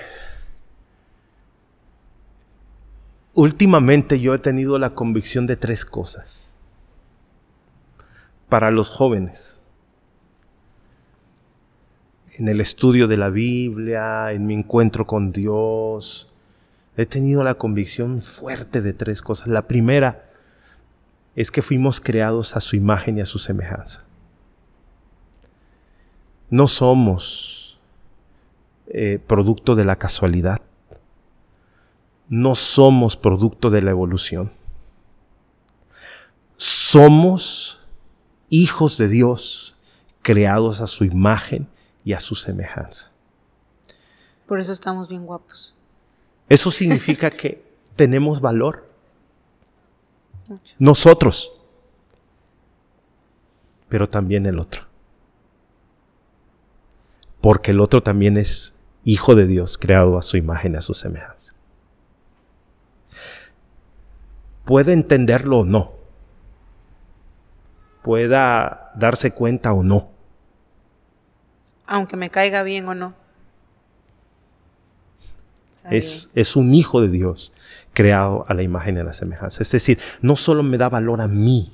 últimamente 3.33 4.19
yo 4.19 4.35
he 4.35 4.39
tenido 4.39 4.77
la 4.77 4.93
convicción 4.93 5.47
de 5.47 5.55
tres 5.55 5.85
cosas 5.85 6.53
para 8.49 8.69
los 8.69 8.89
jóvenes. 8.89 9.61
En 12.37 12.47
el 12.47 12.61
estudio 12.61 13.07
de 13.07 13.17
la 13.17 13.29
Biblia, 13.29 14.31
en 14.31 14.45
mi 14.45 14.53
encuentro 14.53 15.07
con 15.07 15.31
Dios, 15.31 16.31
he 16.95 17.07
tenido 17.07 17.43
la 17.43 17.55
convicción 17.55 18.21
fuerte 18.21 18.81
de 18.81 18.93
tres 18.93 19.23
cosas. 19.23 19.47
La 19.47 19.67
primera 19.67 20.29
es 21.35 21.51
que 21.51 21.61
fuimos 21.61 21.99
creados 21.99 22.55
a 22.55 22.61
su 22.61 22.75
imagen 22.75 23.17
y 23.17 23.21
a 23.21 23.25
su 23.25 23.39
semejanza. 23.39 24.03
No 26.49 26.67
somos 26.67 27.79
eh, 28.87 29.19
producto 29.25 29.75
de 29.75 29.85
la 29.85 29.95
casualidad. 29.95 30.61
No 32.29 32.55
somos 32.55 33.17
producto 33.17 33.69
de 33.69 33.81
la 33.81 33.91
evolución. 33.91 34.51
Somos 36.57 37.81
hijos 38.49 38.97
de 38.97 39.07
Dios, 39.07 39.75
creados 40.21 40.79
a 40.79 40.87
su 40.87 41.05
imagen 41.05 41.67
y 42.05 42.13
a 42.13 42.19
su 42.19 42.35
semejanza. 42.35 43.11
Por 44.45 44.59
eso 44.59 44.71
estamos 44.71 45.09
bien 45.09 45.25
guapos. 45.25 45.73
Eso 46.49 46.69
significa 46.69 47.31
que 47.31 47.65
tenemos 47.95 48.41
valor. 48.41 48.92
Nosotros, 50.79 51.51
pero 53.89 54.07
también 54.09 54.45
el 54.45 54.59
otro. 54.59 54.83
Porque 57.41 57.71
el 57.71 57.81
otro 57.81 58.01
también 58.01 58.37
es 58.37 58.73
hijo 59.03 59.35
de 59.35 59.45
Dios, 59.47 59.77
creado 59.77 60.17
a 60.17 60.21
su 60.21 60.37
imagen, 60.37 60.75
a 60.75 60.81
su 60.81 60.93
semejanza. 60.93 61.53
Puede 64.65 64.93
entenderlo 64.93 65.59
o 65.59 65.65
no. 65.65 65.93
Pueda 68.01 68.91
darse 68.95 69.31
cuenta 69.33 69.73
o 69.73 69.83
no. 69.83 70.09
Aunque 71.85 72.17
me 72.17 72.29
caiga 72.29 72.63
bien 72.63 72.87
o 72.87 72.95
no. 72.95 73.13
Es, 75.89 76.31
es, 76.33 76.55
un 76.55 76.73
hijo 76.73 77.01
de 77.01 77.09
Dios 77.09 77.51
creado 77.93 78.45
a 78.47 78.53
la 78.53 78.63
imagen 78.63 78.95
y 78.95 78.99
a 78.99 79.03
la 79.03 79.13
semejanza. 79.13 79.61
Es 79.61 79.71
decir, 79.71 79.99
no 80.21 80.37
solo 80.37 80.63
me 80.63 80.77
da 80.77 80.87
valor 80.87 81.19
a 81.19 81.27
mí, 81.27 81.73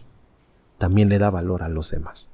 también 0.80 1.10
le 1.10 1.20
da 1.20 1.30
valor 1.30 1.62
a 1.62 1.70
los 1.70 1.92
demás. 1.92 2.30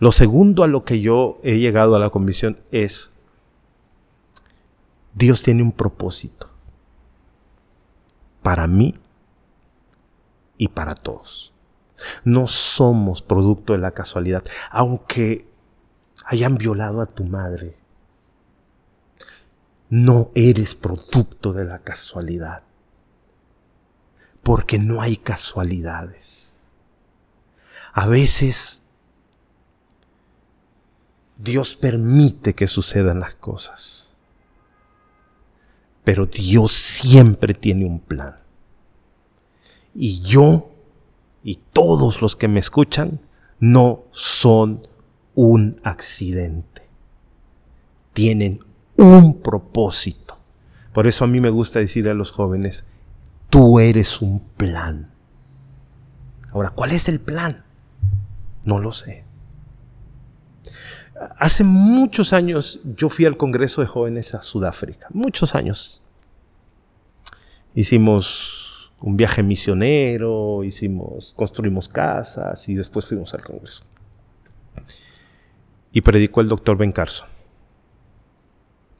Lo 0.00 0.12
segundo 0.12 0.64
a 0.64 0.66
lo 0.66 0.84
que 0.84 1.00
yo 1.00 1.38
he 1.42 1.58
llegado 1.58 1.94
a 1.94 1.98
la 1.98 2.10
convicción 2.10 2.58
es, 2.72 3.12
Dios 5.14 5.42
tiene 5.42 5.62
un 5.62 5.72
propósito 5.72 6.50
para 8.42 8.66
mí 8.66 8.94
y 10.58 10.68
para 10.68 10.94
todos. 10.94 11.52
No 12.24 12.48
somos 12.48 13.22
producto 13.22 13.72
de 13.72 13.78
la 13.78 13.92
casualidad, 13.92 14.44
aunque 14.70 15.46
hayan 16.24 16.56
violado 16.56 17.00
a 17.00 17.06
tu 17.06 17.24
madre, 17.24 17.76
no 19.90 20.30
eres 20.34 20.74
producto 20.74 21.52
de 21.52 21.64
la 21.64 21.80
casualidad. 21.80 22.62
Porque 24.42 24.78
no 24.78 25.00
hay 25.00 25.16
casualidades. 25.16 26.62
A 27.92 28.06
veces 28.06 28.82
Dios 31.36 31.76
permite 31.76 32.54
que 32.54 32.68
sucedan 32.68 33.20
las 33.20 33.34
cosas. 33.34 34.14
Pero 36.04 36.26
Dios 36.26 36.72
siempre 36.72 37.54
tiene 37.54 37.84
un 37.84 38.00
plan. 38.00 38.36
Y 39.94 40.20
yo 40.22 40.70
y 41.42 41.56
todos 41.72 42.22
los 42.22 42.36
que 42.36 42.48
me 42.48 42.60
escuchan 42.60 43.20
no 43.60 44.04
son 44.10 44.86
un 45.34 45.80
accidente. 45.84 46.82
Tienen 48.12 48.63
un 48.96 49.40
propósito. 49.40 50.38
Por 50.92 51.06
eso 51.06 51.24
a 51.24 51.28
mí 51.28 51.40
me 51.40 51.50
gusta 51.50 51.80
decir 51.80 52.08
a 52.08 52.14
los 52.14 52.30
jóvenes, 52.30 52.84
tú 53.50 53.80
eres 53.80 54.22
un 54.22 54.40
plan. 54.40 55.12
Ahora, 56.52 56.70
¿cuál 56.70 56.92
es 56.92 57.08
el 57.08 57.20
plan? 57.20 57.64
No 58.64 58.78
lo 58.78 58.92
sé. 58.92 59.24
Hace 61.38 61.64
muchos 61.64 62.32
años 62.32 62.80
yo 62.84 63.08
fui 63.08 63.24
al 63.24 63.36
Congreso 63.36 63.80
de 63.80 63.86
Jóvenes 63.86 64.34
a 64.34 64.42
Sudáfrica, 64.42 65.08
muchos 65.12 65.54
años. 65.54 66.02
Hicimos 67.74 68.92
un 69.00 69.16
viaje 69.16 69.42
misionero, 69.42 70.64
hicimos, 70.64 71.34
construimos 71.36 71.88
casas 71.88 72.68
y 72.68 72.74
después 72.74 73.06
fuimos 73.06 73.34
al 73.34 73.42
Congreso. 73.42 73.84
Y 75.92 76.00
predicó 76.00 76.40
el 76.40 76.48
doctor 76.48 76.76
Ben 76.76 76.92
Carson. 76.92 77.28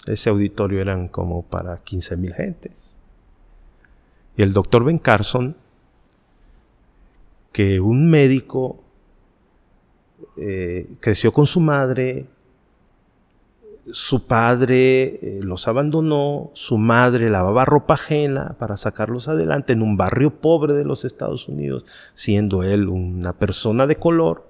Ese 0.07 0.29
auditorio 0.31 0.81
eran 0.81 1.09
como 1.09 1.43
para 1.43 1.79
15 1.79 2.17
mil 2.17 2.35
gentes. 2.35 2.97
Y 4.37 4.43
el 4.43 4.53
doctor 4.53 4.85
Ben 4.85 4.99
Carson, 4.99 5.57
que 7.53 7.81
un 7.81 8.11
médico 8.11 8.83
eh, 10.37 10.89
creció 11.01 11.33
con 11.33 11.47
su 11.47 11.61
madre, 11.61 12.27
su 13.93 14.27
padre 14.27 15.05
eh, 15.05 15.41
los 15.43 15.69
abandonó, 15.69 16.51
su 16.55 16.79
madre 16.79 17.31
lavaba 17.31 17.65
ropa 17.65 17.95
ajena 17.95 18.57
para 18.59 18.77
sacarlos 18.77 19.29
adelante 19.29 19.73
en 19.73 19.83
un 19.83 19.97
barrio 19.97 20.41
pobre 20.41 20.73
de 20.75 20.85
los 20.85 21.05
Estados 21.05 21.49
Unidos, 21.49 21.85
siendo 22.15 22.63
él 22.63 22.89
una 22.89 23.35
persona 23.35 23.87
de 23.87 23.97
color. 23.97 24.47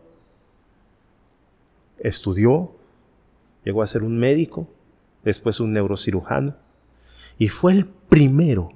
Estudió, 1.98 2.72
llegó 3.64 3.82
a 3.82 3.86
ser 3.86 4.02
un 4.02 4.18
médico, 4.18 4.68
después 5.24 5.60
un 5.60 5.72
neurocirujano, 5.72 6.56
y 7.38 7.48
fue 7.48 7.72
el 7.72 7.86
primero 7.86 8.72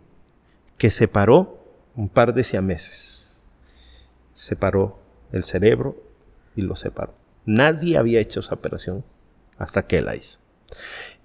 que 0.77 0.91
separó 0.91 1.65
un 1.95 2.09
par 2.09 2.35
de 2.35 2.45
siameses. 2.45 3.41
Separó 4.33 5.01
el 5.33 5.45
cerebro 5.45 6.03
y 6.57 6.63
lo 6.63 6.77
separó. 6.77 7.15
Nadie 7.45 7.99
había 7.99 8.21
hecho 8.21 8.41
esa 8.41 8.55
operación 8.55 9.05
hasta 9.59 9.87
que 9.87 9.99
él 9.99 10.07
la 10.07 10.17
hizo. 10.17 10.39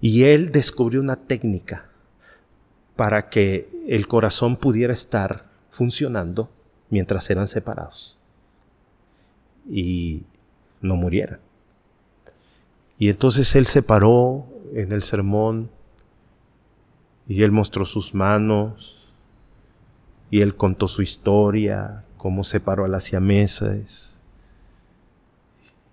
Y 0.00 0.24
él 0.24 0.50
descubrió 0.50 1.00
una 1.00 1.16
técnica 1.16 1.90
para 2.96 3.28
que 3.28 3.68
el 3.88 4.06
corazón 4.06 4.56
pudiera 4.56 4.92
estar 4.92 5.46
funcionando 5.70 6.50
mientras 6.90 7.28
eran 7.30 7.48
separados 7.48 8.18
y 9.68 10.24
no 10.80 10.96
murieran. 10.96 11.40
Y 12.98 13.08
entonces 13.08 13.54
él 13.54 13.66
separó 13.66 14.46
en 14.72 14.92
el 14.92 15.02
sermón 15.02 15.70
y 17.26 17.42
él 17.42 17.52
mostró 17.52 17.84
sus 17.84 18.14
manos 18.14 19.12
y 20.30 20.40
él 20.40 20.56
contó 20.56 20.88
su 20.88 21.02
historia, 21.02 22.04
cómo 22.16 22.44
separó 22.44 22.84
a 22.84 22.88
las 22.88 23.04
siameses. 23.04 24.20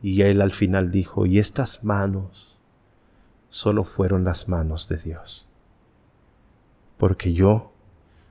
Y 0.01 0.21
él 0.23 0.41
al 0.41 0.51
final 0.51 0.91
dijo, 0.91 1.25
y 1.25 1.39
estas 1.39 1.83
manos 1.83 2.57
solo 3.49 3.83
fueron 3.83 4.23
las 4.23 4.47
manos 4.47 4.87
de 4.87 4.97
Dios, 4.97 5.45
porque 6.97 7.33
yo 7.33 7.71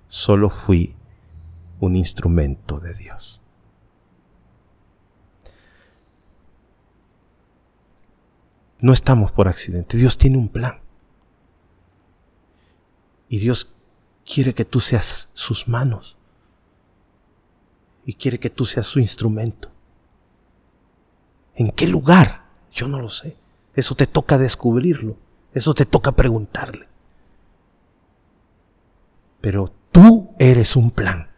solo 0.08 0.50
fui 0.50 0.96
un 1.78 1.94
instrumento 1.94 2.80
de 2.80 2.94
Dios. 2.94 3.39
No 8.80 8.92
estamos 8.92 9.32
por 9.32 9.48
accidente. 9.48 9.96
Dios 9.96 10.16
tiene 10.16 10.38
un 10.38 10.48
plan. 10.48 10.80
Y 13.28 13.38
Dios 13.38 13.76
quiere 14.24 14.54
que 14.54 14.64
tú 14.64 14.80
seas 14.80 15.28
sus 15.34 15.68
manos. 15.68 16.16
Y 18.04 18.14
quiere 18.14 18.40
que 18.40 18.50
tú 18.50 18.64
seas 18.64 18.86
su 18.86 18.98
instrumento. 18.98 19.70
¿En 21.54 21.70
qué 21.70 21.86
lugar? 21.86 22.46
Yo 22.72 22.88
no 22.88 23.00
lo 23.00 23.10
sé. 23.10 23.36
Eso 23.74 23.94
te 23.94 24.06
toca 24.06 24.38
descubrirlo. 24.38 25.16
Eso 25.52 25.74
te 25.74 25.84
toca 25.84 26.12
preguntarle. 26.12 26.88
Pero 29.40 29.72
tú 29.92 30.34
eres 30.38 30.76
un 30.76 30.90
plan. 30.90 31.30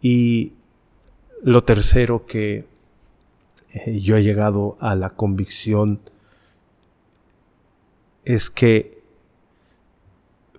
Y 0.00 0.52
lo 1.42 1.64
tercero 1.64 2.26
que 2.26 2.66
eh, 3.74 4.00
yo 4.00 4.16
he 4.16 4.22
llegado 4.22 4.76
a 4.80 4.94
la 4.94 5.10
convicción 5.10 6.00
es 8.24 8.50
que 8.50 9.02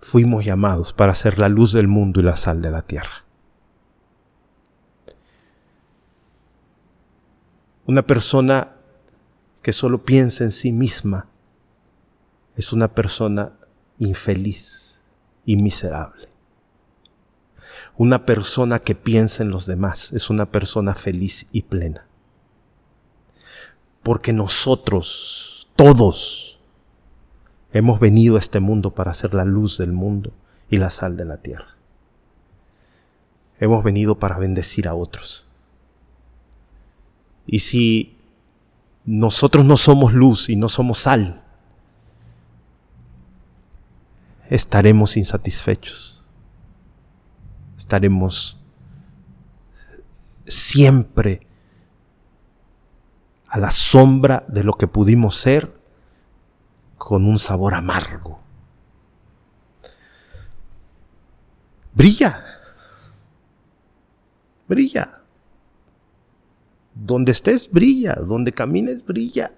fuimos 0.02 0.46
llamados 0.46 0.94
para 0.94 1.14
ser 1.16 1.38
la 1.38 1.50
luz 1.50 1.74
del 1.74 1.88
mundo 1.88 2.20
y 2.20 2.24
la 2.24 2.38
sal 2.38 2.62
de 2.62 2.72
la 2.72 2.82
tierra. 2.82 3.26
Una 7.86 8.02
persona 8.06 8.76
que 9.62 9.74
solo 9.74 10.04
piensa 10.04 10.44
en 10.44 10.52
sí 10.52 10.72
misma 10.72 11.28
es 12.56 12.74
una 12.74 12.94
persona 12.94 13.54
infeliz 13.98 15.02
y 15.46 15.56
miserable. 15.58 16.28
Una 17.98 18.26
persona 18.26 18.80
que 18.80 18.96
piensa 18.96 19.44
en 19.44 19.50
los 19.50 19.66
demás 19.66 20.12
es 20.14 20.30
una 20.30 20.52
persona 20.52 20.96
feliz 20.96 21.48
y 21.52 21.64
plena. 21.64 22.07
Porque 24.08 24.32
nosotros, 24.32 25.68
todos, 25.76 26.58
hemos 27.74 28.00
venido 28.00 28.38
a 28.38 28.40
este 28.40 28.62
mundo 28.62 28.96
para 28.96 29.14
ser 29.14 29.34
la 29.34 29.44
luz 29.44 29.78
del 29.78 29.92
mundo 29.92 30.32
y 30.70 30.78
la 30.78 30.92
sal 30.92 31.18
de 31.18 31.26
la 31.26 31.42
tierra. 31.42 31.76
Hemos 33.60 33.84
venido 33.84 34.18
para 34.18 34.38
bendecir 34.38 34.88
a 34.88 34.94
otros. 34.94 35.46
Y 37.46 37.60
si 37.60 38.18
nosotros 39.04 39.66
no 39.66 39.76
somos 39.76 40.14
luz 40.14 40.48
y 40.48 40.56
no 40.56 40.70
somos 40.70 41.00
sal, 41.00 41.44
estaremos 44.50 45.18
insatisfechos. 45.18 46.24
Estaremos 47.76 48.58
siempre 50.46 51.47
a 53.48 53.60
la 53.60 53.72
sombra 53.72 54.46
de 54.48 54.64
lo 54.64 54.74
que 54.74 54.88
pudimos 54.88 55.38
ser 55.38 55.74
con 56.98 57.26
un 57.26 57.40
sabor 57.40 57.74
amargo. 57.74 58.40
Brilla. 61.94 62.44
Brilla. 64.68 65.22
Donde 66.94 67.32
estés, 67.32 67.72
brilla. 67.72 68.16
Donde 68.16 68.52
camines, 68.52 69.06
brilla. 69.06 69.52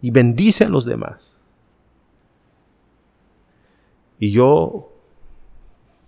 Y 0.00 0.10
bendice 0.10 0.64
a 0.64 0.68
los 0.68 0.84
demás. 0.84 1.42
Y 4.18 4.32
yo 4.32 4.92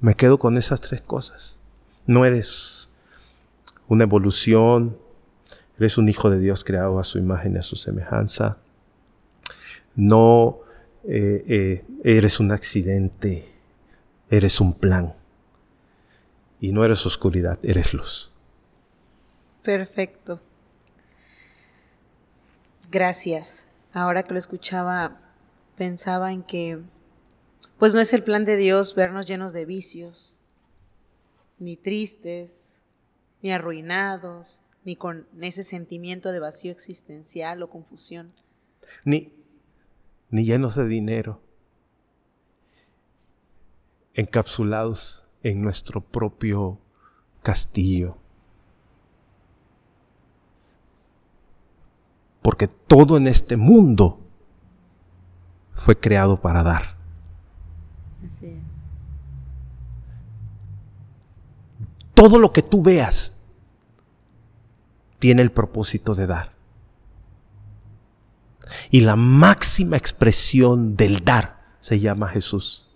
me 0.00 0.14
quedo 0.14 0.38
con 0.38 0.56
esas 0.56 0.80
tres 0.80 1.02
cosas. 1.02 1.58
No 2.06 2.24
eres 2.24 2.90
una 3.88 4.04
evolución, 4.04 4.96
eres 5.80 5.98
un 5.98 6.08
hijo 6.08 6.30
de 6.30 6.38
Dios 6.38 6.62
creado 6.62 6.98
a 6.98 7.04
su 7.04 7.18
imagen 7.18 7.54
y 7.54 7.58
a 7.58 7.62
su 7.62 7.74
semejanza. 7.74 8.58
No 9.96 10.60
eh, 11.04 11.44
eh, 11.48 11.84
eres 12.04 12.38
un 12.38 12.52
accidente, 12.52 13.48
eres 14.28 14.60
un 14.60 14.74
plan. 14.74 15.14
Y 16.60 16.72
no 16.72 16.84
eres 16.84 17.06
oscuridad, 17.06 17.58
eres 17.62 17.94
luz. 17.94 18.30
Perfecto. 19.62 20.40
Gracias. 22.90 23.66
Ahora 23.92 24.22
que 24.22 24.32
lo 24.32 24.38
escuchaba, 24.38 25.18
pensaba 25.76 26.32
en 26.32 26.42
que, 26.42 26.80
pues 27.78 27.94
no 27.94 28.00
es 28.00 28.12
el 28.12 28.22
plan 28.22 28.44
de 28.44 28.56
Dios 28.56 28.94
vernos 28.94 29.26
llenos 29.26 29.54
de 29.54 29.64
vicios, 29.64 30.36
ni 31.58 31.76
tristes, 31.76 32.82
ni 33.42 33.50
arruinados, 33.50 34.62
ni 34.84 34.96
con 34.96 35.26
ese 35.40 35.64
sentimiento 35.64 36.32
de 36.32 36.40
vacío 36.40 36.72
existencial 36.72 37.62
o 37.62 37.70
confusión. 37.70 38.32
Ni, 39.04 39.32
ni 40.30 40.44
llenos 40.44 40.76
de 40.76 40.86
dinero, 40.86 41.42
encapsulados 44.14 45.24
en 45.42 45.62
nuestro 45.62 46.00
propio 46.00 46.80
castillo 47.42 48.20
porque 52.42 52.68
todo 52.68 53.16
en 53.16 53.26
este 53.26 53.56
mundo 53.56 54.20
fue 55.74 55.98
creado 55.98 56.40
para 56.40 56.62
dar. 56.62 56.96
Así 58.26 58.46
es. 58.46 58.80
Todo 62.14 62.38
lo 62.38 62.52
que 62.52 62.62
tú 62.62 62.82
veas 62.82 63.39
tiene 65.20 65.42
el 65.42 65.52
propósito 65.52 66.16
de 66.16 66.26
dar. 66.26 66.54
Y 68.90 69.02
la 69.02 69.14
máxima 69.14 69.96
expresión 69.96 70.96
del 70.96 71.24
dar 71.24 71.60
se 71.78 72.00
llama 72.00 72.28
Jesús, 72.28 72.88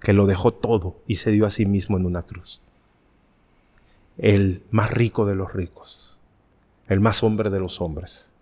que 0.00 0.12
lo 0.12 0.26
dejó 0.26 0.52
todo 0.52 1.00
y 1.06 1.16
se 1.16 1.30
dio 1.30 1.46
a 1.46 1.52
sí 1.52 1.66
mismo 1.66 1.96
en 1.96 2.06
una 2.06 2.22
cruz. 2.22 2.60
El 4.18 4.64
más 4.70 4.90
rico 4.90 5.24
de 5.24 5.36
los 5.36 5.52
ricos 5.52 6.06
el 6.88 7.00
más 7.00 7.22
hombre 7.22 7.50
de 7.50 7.60
los 7.60 7.80
hombres, 7.80 8.32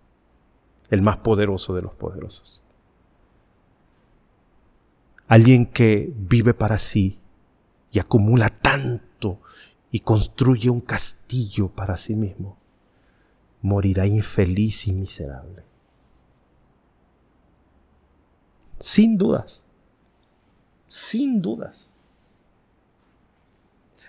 el 0.89 1.01
más 1.01 1.17
poderoso 1.17 1.73
de 1.73 1.81
los 1.81 1.93
poderosos. 1.93 2.61
Alguien 5.27 5.65
que 5.65 6.13
vive 6.15 6.53
para 6.53 6.77
sí 6.77 7.19
y 7.91 7.99
acumula 7.99 8.49
tanto 8.49 9.39
y 9.91 9.99
construye 9.99 10.69
un 10.69 10.81
castillo 10.81 11.69
para 11.69 11.97
sí 11.97 12.15
mismo, 12.15 12.57
morirá 13.61 14.05
infeliz 14.05 14.87
y 14.87 14.91
miserable. 14.91 15.63
Sin 18.79 19.17
dudas, 19.17 19.63
sin 20.87 21.41
dudas. 21.41 21.91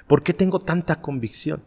¿Por 0.06 0.22
qué 0.22 0.32
tengo 0.32 0.58
tanta 0.58 1.00
convicción? 1.00 1.62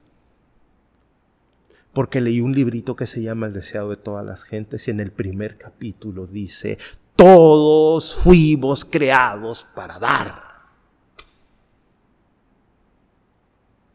porque 1.93 2.21
leí 2.21 2.41
un 2.41 2.53
librito 2.53 2.95
que 2.95 3.07
se 3.07 3.21
llama 3.21 3.47
El 3.47 3.53
deseado 3.53 3.89
de 3.89 3.97
todas 3.97 4.25
las 4.25 4.43
gentes 4.43 4.87
y 4.87 4.91
en 4.91 4.99
el 4.99 5.11
primer 5.11 5.57
capítulo 5.57 6.27
dice, 6.27 6.77
todos 7.15 8.15
fuimos 8.15 8.85
creados 8.85 9.65
para 9.75 9.99
dar. 9.99 10.48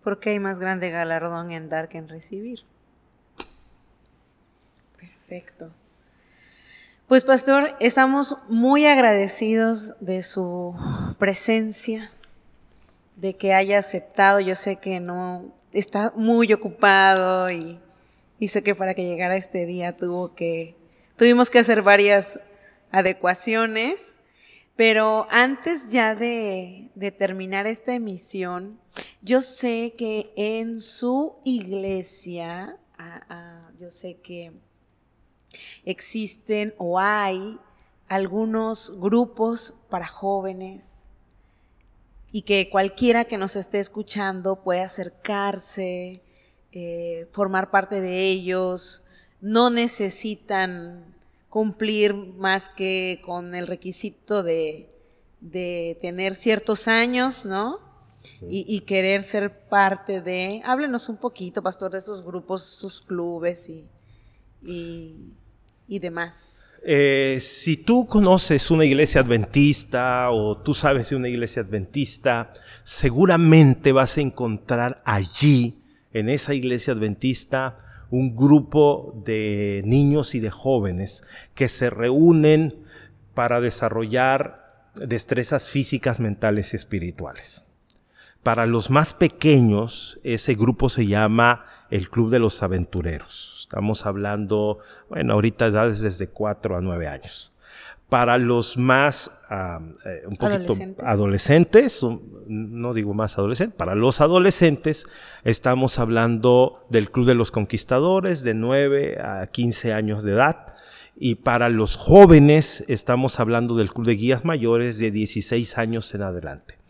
Porque 0.04 0.30
hay 0.30 0.38
más 0.38 0.60
grande 0.60 0.90
galardón 0.90 1.50
en 1.50 1.68
dar 1.68 1.88
que 1.88 1.98
en 1.98 2.08
recibir. 2.08 2.60
Perfecto. 4.96 5.72
Pues 7.08 7.24
pastor, 7.24 7.74
estamos 7.80 8.36
muy 8.48 8.86
agradecidos 8.86 9.94
de 10.00 10.22
su 10.22 10.76
presencia, 11.18 12.10
de 13.16 13.34
que 13.34 13.54
haya 13.54 13.78
aceptado. 13.78 14.38
Yo 14.38 14.54
sé 14.54 14.76
que 14.76 15.00
no 15.00 15.52
está 15.72 16.12
muy 16.14 16.52
ocupado 16.52 17.50
y 17.50 17.80
y 18.38 18.48
sé 18.48 18.62
que 18.62 18.74
para 18.74 18.94
que 18.94 19.04
llegara 19.04 19.36
este 19.36 19.64
día 19.64 19.96
tuvo 19.96 20.34
que, 20.34 20.74
tuvimos 21.16 21.50
que 21.50 21.60
hacer 21.60 21.82
varias 21.82 22.40
adecuaciones, 22.90 24.18
pero 24.76 25.26
antes 25.30 25.92
ya 25.92 26.14
de, 26.14 26.90
terminar 27.18 27.66
esta 27.66 27.94
emisión, 27.94 28.80
yo 29.22 29.40
sé 29.40 29.94
que 29.96 30.32
en 30.36 30.80
su 30.80 31.36
iglesia, 31.44 32.76
ah, 32.98 33.22
ah, 33.28 33.70
yo 33.78 33.90
sé 33.90 34.16
que 34.16 34.52
existen 35.84 36.74
o 36.78 36.98
hay 36.98 37.58
algunos 38.08 38.92
grupos 38.98 39.74
para 39.88 40.06
jóvenes 40.06 41.10
y 42.32 42.42
que 42.42 42.68
cualquiera 42.68 43.24
que 43.26 43.38
nos 43.38 43.54
esté 43.54 43.78
escuchando 43.78 44.62
puede 44.62 44.80
acercarse, 44.80 46.20
eh, 46.72 47.28
formar 47.30 47.70
parte 47.70 48.00
de 48.00 48.24
ellos, 48.24 49.04
no 49.40 49.70
necesitan 49.70 51.13
cumplir 51.54 52.14
más 52.14 52.68
que 52.68 53.20
con 53.24 53.54
el 53.54 53.68
requisito 53.68 54.42
de, 54.42 54.90
tener 56.02 56.34
ciertos 56.34 56.88
años, 56.88 57.46
¿no? 57.46 57.78
Y, 58.50 58.80
querer 58.80 59.22
ser 59.22 59.68
parte 59.68 60.20
de, 60.20 60.62
háblenos 60.64 61.08
un 61.08 61.16
poquito, 61.16 61.62
pastor, 61.62 61.92
de 61.92 61.98
esos 61.98 62.24
grupos, 62.24 62.64
sus 62.64 63.00
clubes 63.00 63.68
y, 63.68 63.86
y, 65.86 65.98
demás. 66.00 66.82
Eh, 66.84 67.38
si 67.40 67.76
tú 67.76 68.08
conoces 68.08 68.72
una 68.72 68.84
iglesia 68.84 69.20
adventista 69.20 70.32
o 70.32 70.58
tú 70.58 70.74
sabes 70.74 71.10
de 71.10 71.14
una 71.14 71.28
iglesia 71.28 71.62
adventista, 71.62 72.52
seguramente 72.82 73.92
vas 73.92 74.18
a 74.18 74.22
encontrar 74.22 75.00
allí 75.04 75.84
en 76.12 76.30
esa 76.30 76.52
iglesia 76.52 76.94
adventista 76.94 77.78
un 78.14 78.36
grupo 78.36 79.12
de 79.24 79.82
niños 79.84 80.36
y 80.36 80.40
de 80.40 80.50
jóvenes 80.50 81.24
que 81.54 81.68
se 81.68 81.90
reúnen 81.90 82.84
para 83.34 83.60
desarrollar 83.60 84.90
destrezas 84.94 85.68
físicas, 85.68 86.20
mentales 86.20 86.72
y 86.72 86.76
espirituales. 86.76 87.64
Para 88.44 88.66
los 88.66 88.88
más 88.90 89.14
pequeños, 89.14 90.20
ese 90.22 90.54
grupo 90.54 90.88
se 90.88 91.06
llama 91.06 91.64
el 91.90 92.08
Club 92.08 92.30
de 92.30 92.38
los 92.38 92.62
Aventureros. 92.62 93.58
Estamos 93.62 94.06
hablando, 94.06 94.78
bueno, 95.08 95.32
ahorita 95.32 95.66
edades 95.66 96.00
desde 96.00 96.28
4 96.28 96.76
a 96.76 96.80
9 96.80 97.08
años. 97.08 97.53
Para 98.14 98.38
los 98.38 98.76
más, 98.76 99.28
eh, 99.50 100.22
un 100.24 100.36
poquito 100.36 100.76
adolescentes, 101.04 102.00
no 102.46 102.94
digo 102.94 103.12
más 103.12 103.38
adolescentes, 103.38 103.76
para 103.76 103.96
los 103.96 104.20
adolescentes 104.20 105.04
estamos 105.42 105.98
hablando 105.98 106.86
del 106.90 107.10
Club 107.10 107.26
de 107.26 107.34
los 107.34 107.50
Conquistadores 107.50 108.44
de 108.44 108.54
9 108.54 109.18
a 109.20 109.48
15 109.48 109.94
años 109.94 110.22
de 110.22 110.30
edad. 110.30 110.76
Y 111.16 111.34
para 111.34 111.68
los 111.70 111.96
jóvenes 111.96 112.84
estamos 112.86 113.40
hablando 113.40 113.74
del 113.74 113.92
Club 113.92 114.06
de 114.06 114.14
Guías 114.14 114.44
Mayores 114.44 114.98
de 114.98 115.10
16 115.10 115.76
años 115.76 116.14
en 116.14 116.22
adelante. 116.22 116.83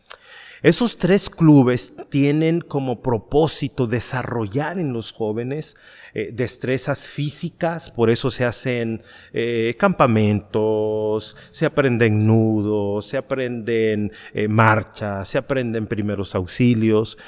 Esos 0.65 0.97
tres 0.97 1.28
clubes 1.28 1.93
tienen 2.09 2.62
como 2.62 3.03
propósito 3.03 3.86
desarrollar 3.86 4.78
en 4.78 4.95
los 4.95 5.12
jóvenes 5.12 5.77
eh, 6.15 6.31
destrezas 6.32 7.09
físicas, 7.09 7.91
por 7.91 8.09
eso 8.09 8.31
se 8.31 8.47
hacen 8.47 9.03
eh, 9.35 9.74
campamentos, 9.78 11.36
se 11.51 11.66
aprenden 11.66 12.27
nudos, 12.27 13.09
se 13.09 13.19
aprenden 13.19 14.11
eh, 14.32 14.49
marchas, 14.49 15.28
se 15.28 15.36
aprenden 15.36 15.86
primeros 15.86 16.35
auxilios, 16.35 17.19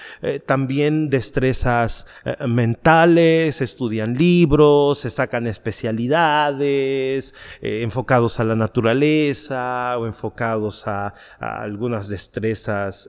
también 0.47 1.11
destrezas 1.11 2.07
mentales, 2.47 3.61
estudian 3.61 4.17
libros, 4.17 5.01
se 5.01 5.11
sacan 5.11 5.47
especialidades 5.47 7.35
enfocados 7.61 8.41
a 8.41 8.45
la 8.45 8.57
naturaleza 8.57 9.99
o 9.99 10.07
enfocados 10.07 10.87
a, 10.87 11.13
algunas 11.39 12.09
destrezas 12.09 13.09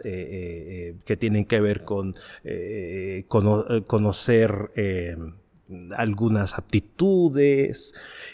que 1.06 1.18
tienen 1.18 1.46
que 1.46 1.62
ver 1.62 1.82
con 1.82 2.16
conocer 3.88 4.72
algunas 5.96 6.58
aptitudes 6.58 7.94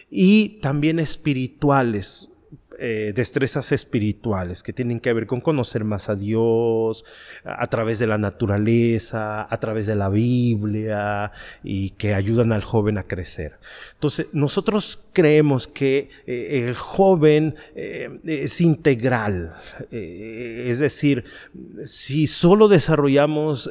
y 0.09 0.59
también 0.61 0.99
espirituales, 0.99 2.32
eh, 2.79 3.13
destrezas 3.15 3.71
espirituales 3.71 4.63
que 4.63 4.73
tienen 4.73 4.99
que 4.99 5.13
ver 5.13 5.27
con 5.27 5.41
conocer 5.41 5.83
más 5.83 6.09
a 6.09 6.15
Dios 6.15 7.05
a 7.43 7.67
través 7.67 7.99
de 7.99 8.07
la 8.07 8.17
naturaleza, 8.17 9.47
a 9.47 9.59
través 9.59 9.85
de 9.85 9.95
la 9.95 10.09
Biblia 10.09 11.31
y 11.63 11.91
que 11.91 12.13
ayudan 12.13 12.51
al 12.51 12.63
joven 12.63 12.97
a 12.97 13.03
crecer. 13.03 13.59
Entonces, 13.93 14.27
nosotros 14.33 14.99
creemos 15.13 15.67
que 15.67 16.09
eh, 16.25 16.63
el 16.67 16.75
joven 16.75 17.55
eh, 17.75 18.19
es 18.23 18.59
integral, 18.61 19.53
es 19.91 20.79
decir, 20.79 21.25
si 21.85 22.27
solo 22.27 22.67
desarrollamos 22.67 23.69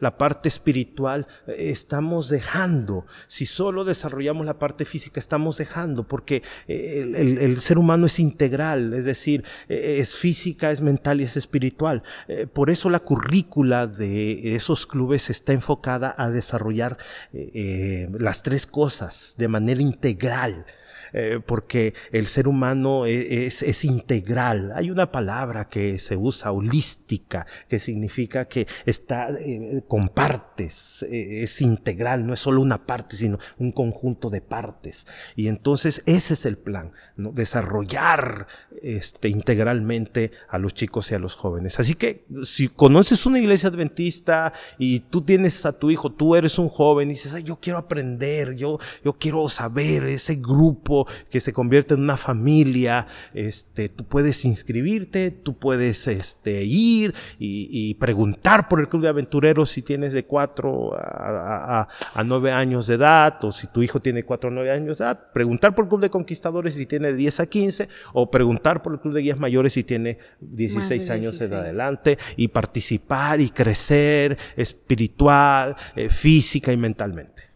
la 0.00 0.18
parte 0.18 0.48
espiritual, 0.48 1.26
estamos 1.46 2.28
dejando, 2.28 3.06
si 3.28 3.46
solo 3.46 3.84
desarrollamos 3.84 4.44
la 4.44 4.58
parte 4.58 4.84
física, 4.84 5.20
estamos 5.20 5.56
dejando, 5.56 6.06
porque 6.06 6.42
el, 6.66 7.38
el 7.38 7.60
ser 7.60 7.78
humano 7.78 8.06
es 8.10 8.18
integral, 8.18 8.92
es 8.92 9.04
decir, 9.04 9.44
e, 9.68 9.98
es 10.00 10.14
física, 10.14 10.70
es 10.70 10.80
mental 10.80 11.20
y 11.20 11.24
es 11.24 11.36
espiritual. 11.36 12.02
Eh, 12.28 12.46
por 12.46 12.70
eso 12.70 12.90
la 12.90 13.00
currícula 13.00 13.86
de 13.86 14.54
esos 14.56 14.86
clubes 14.86 15.30
está 15.30 15.52
enfocada 15.52 16.14
a 16.16 16.30
desarrollar 16.30 16.98
eh, 17.32 17.50
eh, 17.54 18.08
las 18.18 18.42
tres 18.42 18.66
cosas 18.66 19.34
de 19.38 19.48
manera 19.48 19.80
integral. 19.80 20.66
Eh, 21.12 21.40
porque 21.44 21.94
el 22.12 22.26
ser 22.26 22.48
humano 22.48 23.06
e, 23.06 23.46
es, 23.46 23.84
integral. 23.84 24.72
Hay 24.74 24.90
una 24.90 25.10
palabra 25.10 25.68
que 25.68 25.98
se 25.98 26.16
usa, 26.16 26.52
holística, 26.52 27.46
que 27.68 27.78
significa 27.78 28.46
que 28.46 28.66
está 28.86 29.28
eh, 29.30 29.82
con 29.88 30.08
partes, 30.08 31.04
eh, 31.08 31.42
es 31.42 31.60
integral, 31.60 32.26
no 32.26 32.34
es 32.34 32.40
solo 32.40 32.60
una 32.60 32.86
parte, 32.86 33.16
sino 33.16 33.38
un 33.58 33.72
conjunto 33.72 34.30
de 34.30 34.40
partes. 34.40 35.06
Y 35.36 35.48
entonces 35.48 36.02
ese 36.06 36.34
es 36.34 36.46
el 36.46 36.58
plan, 36.58 36.92
¿no? 37.16 37.32
desarrollar 37.32 38.46
este, 38.82 39.28
integralmente 39.28 40.30
a 40.48 40.58
los 40.58 40.74
chicos 40.74 41.10
y 41.10 41.14
a 41.14 41.18
los 41.18 41.34
jóvenes. 41.34 41.80
Así 41.80 41.94
que 41.94 42.26
si 42.44 42.68
conoces 42.68 43.26
una 43.26 43.38
iglesia 43.38 43.68
adventista 43.68 44.52
y 44.78 45.00
tú 45.00 45.22
tienes 45.22 45.64
a 45.66 45.72
tu 45.72 45.90
hijo, 45.90 46.12
tú 46.12 46.36
eres 46.36 46.58
un 46.58 46.68
joven 46.68 47.10
y 47.10 47.14
dices, 47.14 47.44
yo 47.44 47.56
quiero 47.56 47.78
aprender, 47.78 48.54
yo, 48.54 48.78
yo 49.04 49.14
quiero 49.14 49.48
saber 49.48 50.04
ese 50.04 50.36
grupo, 50.36 50.99
que 51.30 51.40
se 51.40 51.52
convierte 51.52 51.94
en 51.94 52.00
una 52.00 52.16
familia, 52.16 53.06
este, 53.34 53.88
tú 53.88 54.04
puedes 54.04 54.44
inscribirte, 54.44 55.30
tú 55.30 55.58
puedes 55.58 56.06
este, 56.08 56.64
ir 56.64 57.14
y, 57.38 57.94
preguntar 57.94 58.68
por 58.68 58.80
el 58.80 58.88
Club 58.88 59.02
de 59.02 59.08
Aventureros 59.08 59.70
si 59.70 59.82
tienes 59.82 60.12
de 60.12 60.24
4 60.24 60.94
a, 60.94 61.88
a, 62.14 62.24
9 62.24 62.52
años 62.52 62.86
de 62.86 62.94
edad, 62.94 63.44
o 63.44 63.52
si 63.52 63.66
tu 63.66 63.82
hijo 63.82 64.00
tiene 64.00 64.24
4 64.24 64.50
o 64.50 64.52
9 64.52 64.70
años 64.70 64.98
de 64.98 65.04
edad, 65.04 65.32
preguntar 65.32 65.74
por 65.74 65.84
el 65.84 65.88
Club 65.88 66.00
de 66.00 66.10
Conquistadores 66.10 66.74
si 66.74 66.86
tiene 66.86 67.08
de 67.08 67.14
10 67.14 67.40
a 67.40 67.46
15, 67.46 67.88
o 68.12 68.30
preguntar 68.30 68.82
por 68.82 68.94
el 68.94 69.00
Club 69.00 69.14
de 69.14 69.22
Guías 69.22 69.38
Mayores 69.38 69.74
si 69.74 69.84
tiene 69.84 70.18
16 70.40 71.10
años 71.10 71.40
en 71.40 71.52
adelante, 71.52 72.18
y 72.36 72.48
participar 72.48 73.40
y 73.40 73.50
crecer 73.50 74.38
espiritual, 74.56 75.76
eh, 75.96 76.08
física 76.08 76.72
y 76.72 76.76
mentalmente 76.76 77.49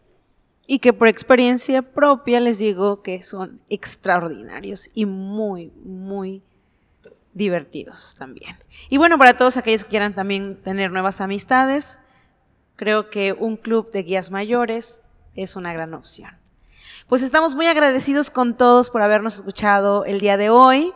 y 0.67 0.79
que 0.79 0.93
por 0.93 1.07
experiencia 1.07 1.81
propia 1.81 2.39
les 2.39 2.59
digo 2.59 3.01
que 3.01 3.21
son 3.21 3.61
extraordinarios 3.69 4.89
y 4.93 5.05
muy, 5.05 5.71
muy 5.83 6.43
divertidos 7.33 8.15
también. 8.17 8.57
Y 8.89 8.97
bueno, 8.97 9.17
para 9.17 9.37
todos 9.37 9.57
aquellos 9.57 9.83
que 9.83 9.91
quieran 9.91 10.15
también 10.15 10.61
tener 10.61 10.91
nuevas 10.91 11.21
amistades, 11.21 11.99
creo 12.75 13.09
que 13.09 13.33
un 13.33 13.57
club 13.57 13.91
de 13.91 14.03
guías 14.03 14.31
mayores 14.31 15.03
es 15.35 15.55
una 15.55 15.73
gran 15.73 15.93
opción. 15.93 16.31
Pues 17.07 17.21
estamos 17.21 17.55
muy 17.55 17.67
agradecidos 17.67 18.31
con 18.31 18.57
todos 18.57 18.89
por 18.89 19.01
habernos 19.01 19.35
escuchado 19.35 20.05
el 20.05 20.19
día 20.19 20.37
de 20.37 20.49
hoy. 20.49 20.93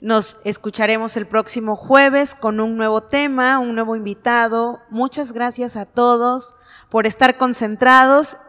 Nos 0.00 0.38
escucharemos 0.44 1.16
el 1.16 1.26
próximo 1.26 1.76
jueves 1.76 2.34
con 2.34 2.60
un 2.60 2.76
nuevo 2.76 3.02
tema, 3.02 3.58
un 3.58 3.74
nuevo 3.74 3.94
invitado. 3.94 4.80
Muchas 4.90 5.32
gracias 5.32 5.76
a 5.76 5.86
todos 5.86 6.54
por 6.88 7.06
estar 7.06 7.36
concentrados 7.36 8.36